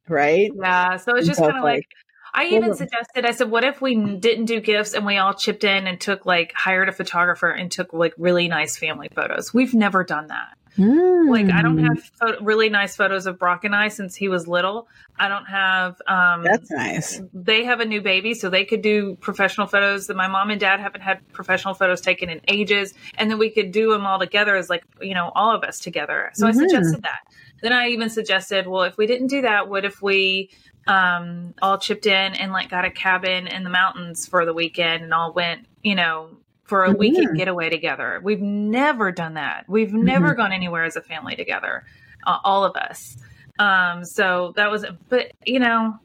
right? 0.08 0.52
Yeah, 0.54 0.96
so 0.98 1.16
it's 1.16 1.26
just 1.26 1.40
kind 1.40 1.56
of 1.56 1.64
like, 1.64 1.76
like 1.76 1.88
I 2.34 2.46
even 2.46 2.74
suggested, 2.74 3.24
I 3.24 3.32
said, 3.32 3.50
what 3.50 3.64
if 3.64 3.80
we 3.80 3.96
didn't 3.96 4.44
do 4.44 4.60
gifts 4.60 4.94
and 4.94 5.04
we 5.04 5.16
all 5.16 5.34
chipped 5.34 5.64
in 5.64 5.88
and 5.88 6.00
took 6.00 6.24
like 6.24 6.52
hired 6.54 6.88
a 6.88 6.92
photographer 6.92 7.48
and 7.48 7.70
took 7.70 7.92
like 7.92 8.12
really 8.16 8.46
nice 8.46 8.76
family 8.76 9.08
photos? 9.12 9.52
We've 9.52 9.74
never 9.74 10.04
done 10.04 10.28
that. 10.28 10.56
Mm. 10.78 11.30
Like 11.30 11.50
I 11.52 11.62
don't 11.62 11.78
have 11.78 12.02
photo- 12.18 12.42
really 12.42 12.68
nice 12.68 12.96
photos 12.96 13.26
of 13.26 13.38
Brock 13.38 13.64
and 13.64 13.74
I 13.74 13.88
since 13.88 14.16
he 14.16 14.28
was 14.28 14.48
little. 14.48 14.88
I 15.16 15.28
don't 15.28 15.44
have. 15.44 16.00
um 16.06 16.42
That's 16.42 16.70
nice. 16.70 17.20
They 17.32 17.64
have 17.64 17.80
a 17.80 17.84
new 17.84 18.00
baby, 18.00 18.34
so 18.34 18.50
they 18.50 18.64
could 18.64 18.82
do 18.82 19.16
professional 19.20 19.68
photos. 19.68 20.08
That 20.08 20.16
my 20.16 20.26
mom 20.26 20.50
and 20.50 20.60
dad 20.60 20.80
haven't 20.80 21.02
had 21.02 21.20
professional 21.32 21.74
photos 21.74 22.00
taken 22.00 22.28
in 22.28 22.40
ages, 22.48 22.94
and 23.16 23.30
then 23.30 23.38
we 23.38 23.50
could 23.50 23.70
do 23.70 23.92
them 23.92 24.04
all 24.06 24.18
together 24.18 24.56
as 24.56 24.68
like 24.68 24.84
you 25.00 25.14
know 25.14 25.30
all 25.34 25.54
of 25.54 25.62
us 25.62 25.78
together. 25.78 26.30
So 26.34 26.46
mm-hmm. 26.46 26.58
I 26.58 26.62
suggested 26.62 27.02
that. 27.02 27.20
Then 27.62 27.72
I 27.72 27.88
even 27.88 28.10
suggested, 28.10 28.66
well, 28.66 28.82
if 28.82 28.96
we 28.96 29.06
didn't 29.06 29.28
do 29.28 29.42
that, 29.42 29.68
what 29.68 29.84
if 29.84 30.02
we 30.02 30.50
um 30.88 31.54
all 31.62 31.78
chipped 31.78 32.06
in 32.06 32.34
and 32.34 32.52
like 32.52 32.68
got 32.68 32.84
a 32.84 32.90
cabin 32.90 33.46
in 33.46 33.62
the 33.62 33.70
mountains 33.70 34.26
for 34.26 34.44
the 34.44 34.52
weekend 34.52 35.04
and 35.04 35.14
all 35.14 35.32
went, 35.32 35.66
you 35.82 35.94
know, 35.94 36.30
for 36.64 36.84
a 36.84 36.88
mm-hmm. 36.88 36.98
weekend 36.98 37.36
getaway 37.36 37.70
together. 37.70 38.20
We've 38.22 38.40
never 38.40 39.12
done 39.12 39.34
that. 39.34 39.66
We've 39.68 39.88
mm-hmm. 39.88 40.04
never 40.04 40.34
gone 40.34 40.52
anywhere 40.52 40.84
as 40.84 40.96
a 40.96 41.02
family 41.02 41.36
together, 41.36 41.84
uh, 42.26 42.38
all 42.42 42.64
of 42.64 42.76
us. 42.76 43.16
Um, 43.58 44.04
so 44.04 44.52
that 44.56 44.70
was, 44.70 44.84
but 45.08 45.30
you 45.44 45.60
know, 45.60 45.98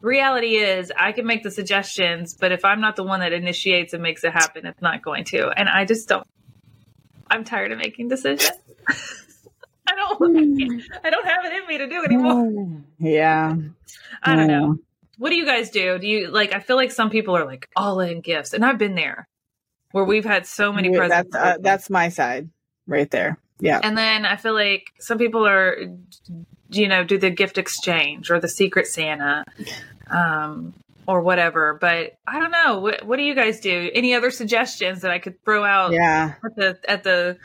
reality 0.00 0.56
is 0.56 0.92
I 0.98 1.12
can 1.12 1.26
make 1.26 1.42
the 1.42 1.50
suggestions, 1.50 2.34
but 2.34 2.52
if 2.52 2.64
I'm 2.64 2.80
not 2.80 2.96
the 2.96 3.04
one 3.04 3.20
that 3.20 3.32
initiates 3.32 3.92
and 3.92 4.02
makes 4.02 4.24
it 4.24 4.32
happen, 4.32 4.66
it's 4.66 4.82
not 4.82 5.02
going 5.02 5.24
to. 5.26 5.48
And 5.50 5.68
I 5.68 5.84
just 5.84 6.08
don't, 6.08 6.26
I'm 7.30 7.44
tired 7.44 7.72
of 7.72 7.78
making 7.78 8.08
decisions. 8.08 8.50
I 9.88 9.94
don't, 9.94 10.18
mm. 10.18 10.82
I 11.04 11.10
don't 11.10 11.26
have 11.26 11.44
it 11.44 11.52
in 11.52 11.66
me 11.68 11.78
to 11.78 11.86
do 11.86 12.04
anymore. 12.04 12.82
Yeah. 12.98 13.54
I 14.22 14.34
don't 14.34 14.48
know. 14.48 14.78
What 15.18 15.30
do 15.30 15.36
you 15.36 15.46
guys 15.46 15.70
do? 15.70 15.98
Do 15.98 16.06
you 16.06 16.28
like, 16.28 16.52
I 16.52 16.60
feel 16.60 16.76
like 16.76 16.90
some 16.90 17.10
people 17.10 17.36
are 17.36 17.44
like 17.44 17.68
all 17.76 18.00
in 18.00 18.20
gifts 18.20 18.52
and 18.52 18.64
I've 18.64 18.78
been 18.78 18.96
there 18.96 19.28
where 19.96 20.04
we've 20.04 20.26
had 20.26 20.44
so 20.44 20.74
many 20.74 20.90
yeah, 20.90 20.98
presents. 20.98 21.32
That's, 21.32 21.56
uh, 21.56 21.58
that's 21.62 21.88
my 21.88 22.10
side 22.10 22.50
right 22.86 23.10
there. 23.10 23.38
Yeah. 23.60 23.80
And 23.82 23.96
then 23.96 24.26
I 24.26 24.36
feel 24.36 24.52
like 24.52 24.92
some 25.00 25.16
people 25.16 25.46
are, 25.46 25.74
you 26.68 26.86
know, 26.86 27.02
do 27.02 27.16
the 27.16 27.30
gift 27.30 27.56
exchange 27.56 28.30
or 28.30 28.38
the 28.38 28.48
secret 28.48 28.86
Santa, 28.88 29.46
um, 30.10 30.74
or 31.08 31.22
whatever. 31.22 31.78
But 31.80 32.18
I 32.26 32.38
don't 32.38 32.50
know. 32.50 32.80
What, 32.80 33.06
what 33.06 33.16
do 33.16 33.22
you 33.22 33.34
guys 33.34 33.60
do? 33.60 33.90
Any 33.94 34.14
other 34.14 34.30
suggestions 34.30 35.00
that 35.00 35.12
I 35.12 35.18
could 35.18 35.42
throw 35.46 35.64
out? 35.64 35.92
Yeah. 35.92 36.34
At 36.44 36.56
the 36.56 36.78
at 36.86 37.02
the 37.02 37.38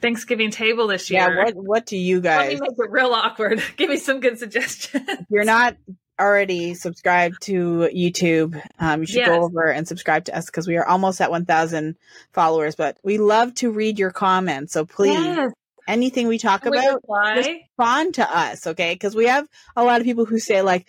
Thanksgiving 0.00 0.50
table 0.50 0.86
this 0.86 1.10
year. 1.10 1.20
Yeah. 1.20 1.44
What 1.44 1.54
What 1.54 1.86
do 1.86 1.98
you 1.98 2.22
guys? 2.22 2.58
Let 2.58 2.60
me 2.60 2.60
make 2.62 2.78
it 2.78 2.90
real 2.90 3.12
awkward. 3.12 3.62
Give 3.76 3.90
me 3.90 3.98
some 3.98 4.20
good 4.20 4.38
suggestions. 4.38 5.06
you're 5.28 5.44
not 5.44 5.76
already 6.18 6.74
subscribed 6.74 7.42
to 7.42 7.88
YouTube, 7.94 8.60
um, 8.78 9.00
you 9.00 9.06
should 9.06 9.16
yes. 9.16 9.28
go 9.28 9.42
over 9.42 9.70
and 9.70 9.86
subscribe 9.86 10.24
to 10.26 10.36
us 10.36 10.46
because 10.46 10.66
we 10.66 10.76
are 10.76 10.86
almost 10.86 11.20
at 11.20 11.30
1,000 11.30 11.96
followers. 12.32 12.76
But 12.76 12.98
we 13.02 13.18
love 13.18 13.54
to 13.56 13.70
read 13.70 13.98
your 13.98 14.10
comments. 14.10 14.72
So 14.72 14.84
please, 14.84 15.18
yes. 15.18 15.52
anything 15.88 16.28
we 16.28 16.38
talk 16.38 16.62
Can 16.62 16.74
about, 16.74 17.02
we 17.08 17.56
respond 17.58 18.14
to 18.14 18.36
us, 18.36 18.66
okay? 18.68 18.94
Because 18.94 19.14
we 19.14 19.26
have 19.26 19.48
a 19.76 19.84
lot 19.84 20.00
of 20.00 20.06
people 20.06 20.24
who 20.24 20.38
say, 20.38 20.62
like, 20.62 20.86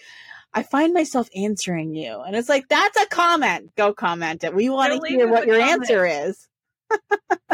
I 0.54 0.64
find 0.64 0.94
myself 0.94 1.28
answering 1.36 1.94
you. 1.96 2.22
And 2.22 2.36
it's 2.36 2.48
like, 2.48 2.70
that's 2.70 3.02
a 3.02 3.08
comment. 3.08 3.76
Go 3.76 3.94
comment 3.94 4.44
it. 4.44 4.56
We 4.56 4.70
want 4.70 4.94
to 4.94 5.08
hear 5.08 5.28
what 5.28 5.48
your 5.48 5.60
comment. 5.60 5.82
answer 5.82 6.06
is. 6.06 6.48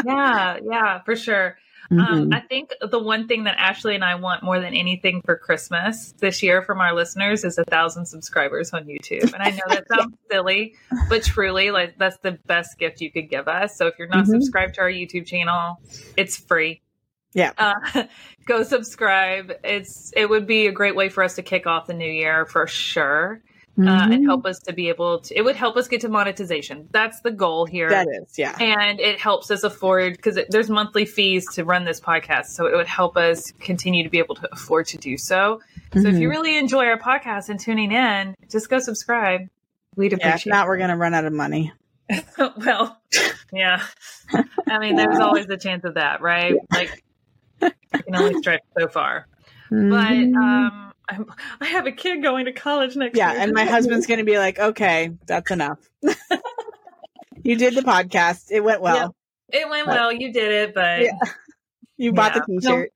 yeah, 0.06 0.58
yeah, 0.62 1.00
for 1.02 1.16
sure. 1.16 1.56
Um, 1.92 1.98
mm-hmm. 1.98 2.14
Um, 2.14 2.32
I 2.32 2.40
think 2.40 2.72
the 2.80 2.98
one 2.98 3.28
thing 3.28 3.44
that 3.44 3.56
Ashley 3.58 3.94
and 3.94 4.04
I 4.04 4.14
want 4.14 4.42
more 4.42 4.58
than 4.58 4.74
anything 4.74 5.22
for 5.24 5.36
Christmas 5.36 6.14
this 6.18 6.42
year 6.42 6.62
from 6.62 6.80
our 6.80 6.94
listeners 6.94 7.44
is 7.44 7.58
a 7.58 7.64
thousand 7.64 8.06
subscribers 8.06 8.72
on 8.72 8.84
YouTube. 8.84 9.32
And 9.32 9.42
I 9.42 9.50
know 9.50 9.62
that 9.68 9.86
sounds 9.94 10.16
silly, 10.30 10.74
but 11.08 11.22
truly, 11.22 11.70
like 11.70 11.98
that's 11.98 12.18
the 12.18 12.32
best 12.46 12.78
gift 12.78 13.00
you 13.00 13.10
could 13.10 13.28
give 13.28 13.48
us. 13.48 13.76
So 13.76 13.86
if 13.86 13.94
you're 13.98 14.08
not 14.08 14.24
mm-hmm. 14.24 14.32
subscribed 14.32 14.74
to 14.74 14.80
our 14.80 14.90
YouTube 14.90 15.26
channel, 15.26 15.80
it's 16.16 16.36
free. 16.36 16.80
Yeah. 17.34 17.52
Uh, 17.56 18.04
go 18.46 18.62
subscribe. 18.62 19.52
It's 19.64 20.12
it 20.16 20.28
would 20.28 20.46
be 20.46 20.66
a 20.66 20.72
great 20.72 20.96
way 20.96 21.08
for 21.08 21.22
us 21.22 21.34
to 21.36 21.42
kick 21.42 21.66
off 21.66 21.86
the 21.86 21.94
new 21.94 22.10
year 22.10 22.46
for 22.46 22.66
sure 22.66 23.42
mm-hmm. 23.78 23.88
uh, 23.88 24.02
and 24.04 24.12
mm-hmm. 24.12 24.24
help 24.24 24.46
us 24.46 24.58
to 24.60 24.72
be 24.72 24.88
able 24.88 25.20
to. 25.20 25.36
It 25.36 25.42
would 25.42 25.56
help 25.56 25.76
us 25.76 25.88
get 25.88 26.00
to 26.02 26.08
monetization. 26.08 26.88
That's 26.90 27.20
the 27.20 27.30
goal 27.30 27.66
here. 27.66 27.88
That 27.88 28.08
is, 28.08 28.38
yeah. 28.38 28.56
And 28.58 29.00
it 29.00 29.20
helps 29.20 29.50
us 29.50 29.64
afford 29.64 30.16
because 30.16 30.38
there's 30.50 30.70
monthly 30.70 31.04
fees 31.04 31.46
to 31.54 31.64
run 31.64 31.84
this 31.84 32.00
podcast, 32.00 32.46
so 32.46 32.66
it 32.66 32.74
would 32.74 32.86
help 32.86 33.16
us 33.16 33.52
continue 33.60 34.02
to 34.04 34.10
be 34.10 34.18
able 34.18 34.34
to 34.36 34.48
afford 34.52 34.86
to 34.88 34.98
do 34.98 35.16
so. 35.16 35.60
Mm-hmm. 35.90 36.00
So 36.00 36.08
if 36.08 36.14
you 36.14 36.20
mm-hmm. 36.20 36.30
really 36.30 36.56
enjoy 36.56 36.86
our 36.86 36.98
podcast 36.98 37.48
and 37.48 37.58
tuning 37.58 37.92
in, 37.92 38.34
just 38.50 38.68
go 38.68 38.78
subscribe. 38.78 39.48
We'd 39.96 40.12
appreciate. 40.12 40.30
Yeah, 40.30 40.36
if 40.36 40.46
not, 40.46 40.66
we're 40.68 40.78
going 40.78 40.90
to 40.90 40.96
run 40.96 41.14
out 41.14 41.24
of 41.24 41.32
money. 41.32 41.72
well, 42.56 43.00
yeah. 43.52 43.82
I 44.68 44.78
mean, 44.78 44.96
there's 44.96 45.18
always 45.20 45.46
the 45.46 45.58
chance 45.58 45.84
of 45.84 45.94
that, 45.94 46.20
right? 46.20 46.54
Yeah. 46.54 46.78
Like, 46.78 47.04
you 47.60 48.02
can 48.02 48.16
only 48.16 48.34
stretch 48.40 48.62
so 48.78 48.88
far. 48.88 49.28
Mm-hmm. 49.70 49.90
But 49.90 50.40
um, 50.40 50.91
I'm, 51.12 51.26
I 51.60 51.66
have 51.66 51.86
a 51.86 51.92
kid 51.92 52.22
going 52.22 52.46
to 52.46 52.52
college 52.52 52.96
next 52.96 53.16
yeah, 53.16 53.30
year. 53.30 53.38
Yeah, 53.38 53.44
and 53.44 53.52
my 53.52 53.64
husband's 53.64 54.06
going 54.06 54.18
to 54.18 54.24
be 54.24 54.38
like, 54.38 54.58
okay, 54.58 55.10
that's 55.26 55.50
enough. 55.50 55.78
you 57.42 57.56
did 57.56 57.74
the 57.74 57.82
podcast. 57.82 58.50
It 58.50 58.60
went 58.60 58.80
well. 58.80 59.14
It 59.48 59.68
went 59.68 59.86
but, 59.86 59.94
well. 59.94 60.12
You 60.12 60.32
did 60.32 60.50
it, 60.50 60.74
but 60.74 61.02
yeah. 61.02 61.18
you 61.96 62.12
bought 62.12 62.34
yeah. 62.34 62.42
the 62.46 62.60
t-shirt. 62.60 62.92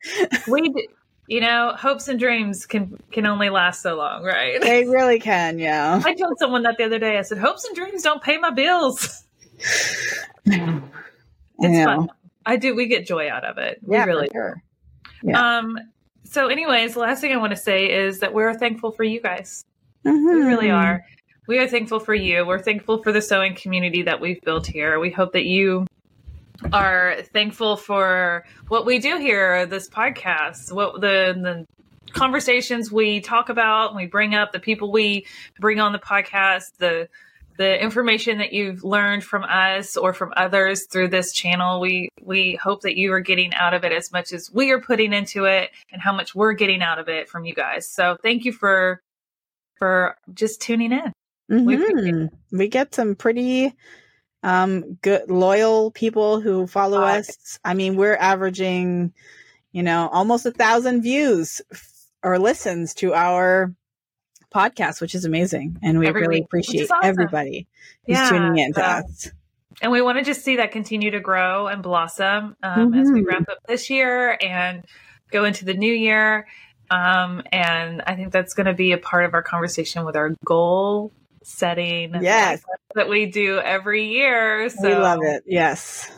No, 0.46 0.52
we 0.52 0.88
you 1.28 1.40
know, 1.40 1.72
hopes 1.76 2.08
and 2.08 2.18
dreams 2.18 2.66
can 2.66 2.98
can 3.10 3.26
only 3.26 3.50
last 3.50 3.82
so 3.82 3.96
long, 3.96 4.22
right? 4.22 4.60
They 4.60 4.84
really 4.88 5.18
can, 5.18 5.58
yeah. 5.58 6.00
I 6.04 6.14
told 6.14 6.38
someone 6.38 6.62
that 6.62 6.78
the 6.78 6.84
other 6.84 6.98
day. 6.98 7.18
I 7.18 7.22
said, 7.22 7.38
"Hopes 7.38 7.64
and 7.64 7.74
dreams 7.74 8.02
don't 8.02 8.22
pay 8.22 8.38
my 8.38 8.50
bills." 8.50 9.24
it's 10.44 11.84
fun. 11.84 12.08
I 12.44 12.56
do. 12.56 12.76
We 12.76 12.86
get 12.86 13.06
joy 13.06 13.28
out 13.28 13.44
of 13.44 13.58
it. 13.58 13.80
We 13.82 13.96
yeah, 13.96 14.04
really 14.04 14.28
sure. 14.32 14.62
Yeah. 15.22 15.58
Um, 15.58 15.78
so, 16.28 16.48
anyways, 16.48 16.94
the 16.94 17.00
last 17.00 17.20
thing 17.20 17.32
I 17.32 17.36
want 17.36 17.52
to 17.52 17.56
say 17.56 17.90
is 17.90 18.20
that 18.20 18.34
we're 18.34 18.54
thankful 18.54 18.92
for 18.92 19.04
you 19.04 19.20
guys. 19.20 19.64
Mm-hmm. 20.04 20.26
We 20.26 20.46
really 20.46 20.70
are. 20.70 21.04
We 21.46 21.58
are 21.58 21.68
thankful 21.68 22.00
for 22.00 22.14
you. 22.14 22.44
We're 22.44 22.62
thankful 22.62 23.02
for 23.02 23.12
the 23.12 23.22
sewing 23.22 23.54
community 23.54 24.02
that 24.02 24.20
we've 24.20 24.40
built 24.42 24.66
here. 24.66 24.98
We 24.98 25.10
hope 25.10 25.32
that 25.32 25.44
you 25.44 25.86
are 26.72 27.16
thankful 27.32 27.76
for 27.76 28.44
what 28.68 28.86
we 28.86 28.98
do 28.98 29.18
here, 29.18 29.66
this 29.66 29.88
podcast, 29.88 30.72
what 30.72 31.00
the, 31.00 31.36
the 31.36 31.66
conversations 32.12 32.90
we 32.90 33.20
talk 33.20 33.48
about, 33.48 33.94
we 33.94 34.06
bring 34.06 34.34
up, 34.34 34.52
the 34.52 34.60
people 34.60 34.90
we 34.90 35.26
bring 35.60 35.80
on 35.80 35.92
the 35.92 35.98
podcast, 35.98 36.76
the 36.78 37.08
the 37.58 37.82
information 37.82 38.38
that 38.38 38.52
you've 38.52 38.84
learned 38.84 39.24
from 39.24 39.44
us 39.44 39.96
or 39.96 40.12
from 40.12 40.32
others 40.36 40.86
through 40.86 41.08
this 41.08 41.32
channel. 41.32 41.80
We 41.80 42.08
we 42.22 42.58
hope 42.62 42.82
that 42.82 42.96
you 42.96 43.12
are 43.12 43.20
getting 43.20 43.54
out 43.54 43.74
of 43.74 43.84
it 43.84 43.92
as 43.92 44.12
much 44.12 44.32
as 44.32 44.50
we 44.52 44.70
are 44.70 44.80
putting 44.80 45.12
into 45.12 45.44
it 45.44 45.70
and 45.92 46.00
how 46.00 46.12
much 46.12 46.34
we're 46.34 46.52
getting 46.52 46.82
out 46.82 46.98
of 46.98 47.08
it 47.08 47.28
from 47.28 47.44
you 47.44 47.54
guys. 47.54 47.88
So 47.88 48.16
thank 48.22 48.44
you 48.44 48.52
for 48.52 49.00
for 49.78 50.16
just 50.32 50.60
tuning 50.60 50.92
in. 50.92 51.12
Mm-hmm. 51.50 52.26
We, 52.52 52.58
we 52.58 52.68
get 52.68 52.94
some 52.94 53.14
pretty 53.14 53.74
um, 54.42 54.94
good, 55.02 55.30
loyal 55.30 55.90
people 55.90 56.40
who 56.40 56.66
follow 56.66 57.02
uh, 57.02 57.18
us. 57.18 57.58
I 57.64 57.74
mean, 57.74 57.96
we're 57.96 58.16
averaging, 58.16 59.12
you 59.72 59.82
know, 59.82 60.08
almost 60.12 60.46
a 60.46 60.50
thousand 60.50 61.02
views 61.02 61.60
or 62.22 62.38
listens 62.38 62.94
to 62.94 63.14
our 63.14 63.74
podcast, 64.54 65.00
which 65.00 65.14
is 65.14 65.24
amazing. 65.24 65.78
And 65.82 65.98
we 65.98 66.10
really 66.10 66.40
appreciate 66.42 66.90
awesome. 66.90 66.98
everybody 67.02 67.66
who's 68.06 68.16
yeah, 68.16 68.28
tuning 68.30 68.58
in 68.58 68.72
to 68.74 68.86
us. 68.86 69.30
And 69.82 69.92
we 69.92 70.00
want 70.00 70.18
to 70.18 70.24
just 70.24 70.42
see 70.42 70.56
that 70.56 70.72
continue 70.72 71.10
to 71.10 71.20
grow 71.20 71.66
and 71.66 71.82
blossom 71.82 72.56
um, 72.62 72.92
mm-hmm. 72.92 73.00
as 73.00 73.10
we 73.10 73.20
mm-hmm. 73.20 73.28
wrap 73.28 73.48
up 73.50 73.58
this 73.68 73.90
year 73.90 74.38
and 74.40 74.84
go 75.30 75.44
into 75.44 75.64
the 75.64 75.74
new 75.74 75.92
year. 75.92 76.46
Um, 76.90 77.42
and 77.52 78.02
I 78.06 78.14
think 78.14 78.32
that's 78.32 78.54
going 78.54 78.66
to 78.66 78.74
be 78.74 78.92
a 78.92 78.98
part 78.98 79.24
of 79.24 79.34
our 79.34 79.42
conversation 79.42 80.04
with 80.04 80.16
our 80.16 80.34
goal 80.44 81.12
setting. 81.42 82.14
Yes. 82.22 82.62
That 82.94 83.08
we 83.08 83.26
do 83.26 83.58
every 83.58 84.08
year. 84.12 84.68
So 84.70 84.88
we 84.88 84.94
love 84.94 85.20
it. 85.22 85.44
Yes. 85.46 86.10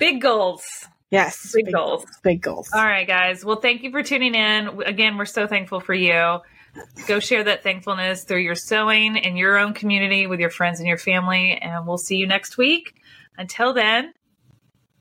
Big 0.00 0.20
goals. 0.20 0.64
Yes. 1.10 1.52
Big, 1.54 1.66
big 1.66 1.74
goals. 1.74 2.04
Big 2.22 2.42
goals. 2.42 2.70
All 2.74 2.84
right, 2.84 3.06
guys. 3.06 3.44
Well, 3.44 3.60
thank 3.60 3.84
you 3.84 3.92
for 3.92 4.02
tuning 4.02 4.34
in. 4.34 4.82
Again, 4.84 5.16
we're 5.16 5.26
so 5.26 5.46
thankful 5.46 5.78
for 5.80 5.94
you. 5.94 6.40
Go 7.06 7.20
share 7.20 7.44
that 7.44 7.62
thankfulness 7.62 8.24
through 8.24 8.40
your 8.40 8.54
sewing 8.54 9.16
in 9.16 9.36
your 9.36 9.58
own 9.58 9.74
community 9.74 10.26
with 10.26 10.40
your 10.40 10.50
friends 10.50 10.80
and 10.80 10.88
your 10.88 10.98
family. 10.98 11.52
And 11.60 11.86
we'll 11.86 11.98
see 11.98 12.16
you 12.16 12.26
next 12.26 12.58
week. 12.58 13.00
Until 13.36 13.72
then, 13.72 14.12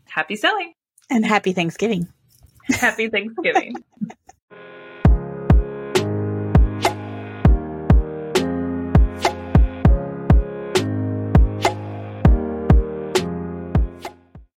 happy 0.06 0.36
sewing. 0.36 0.74
And 1.10 1.26
happy 1.26 1.54
Thanksgiving. 1.54 2.08
Happy 2.70 3.10
Thanksgiving. 3.10 3.76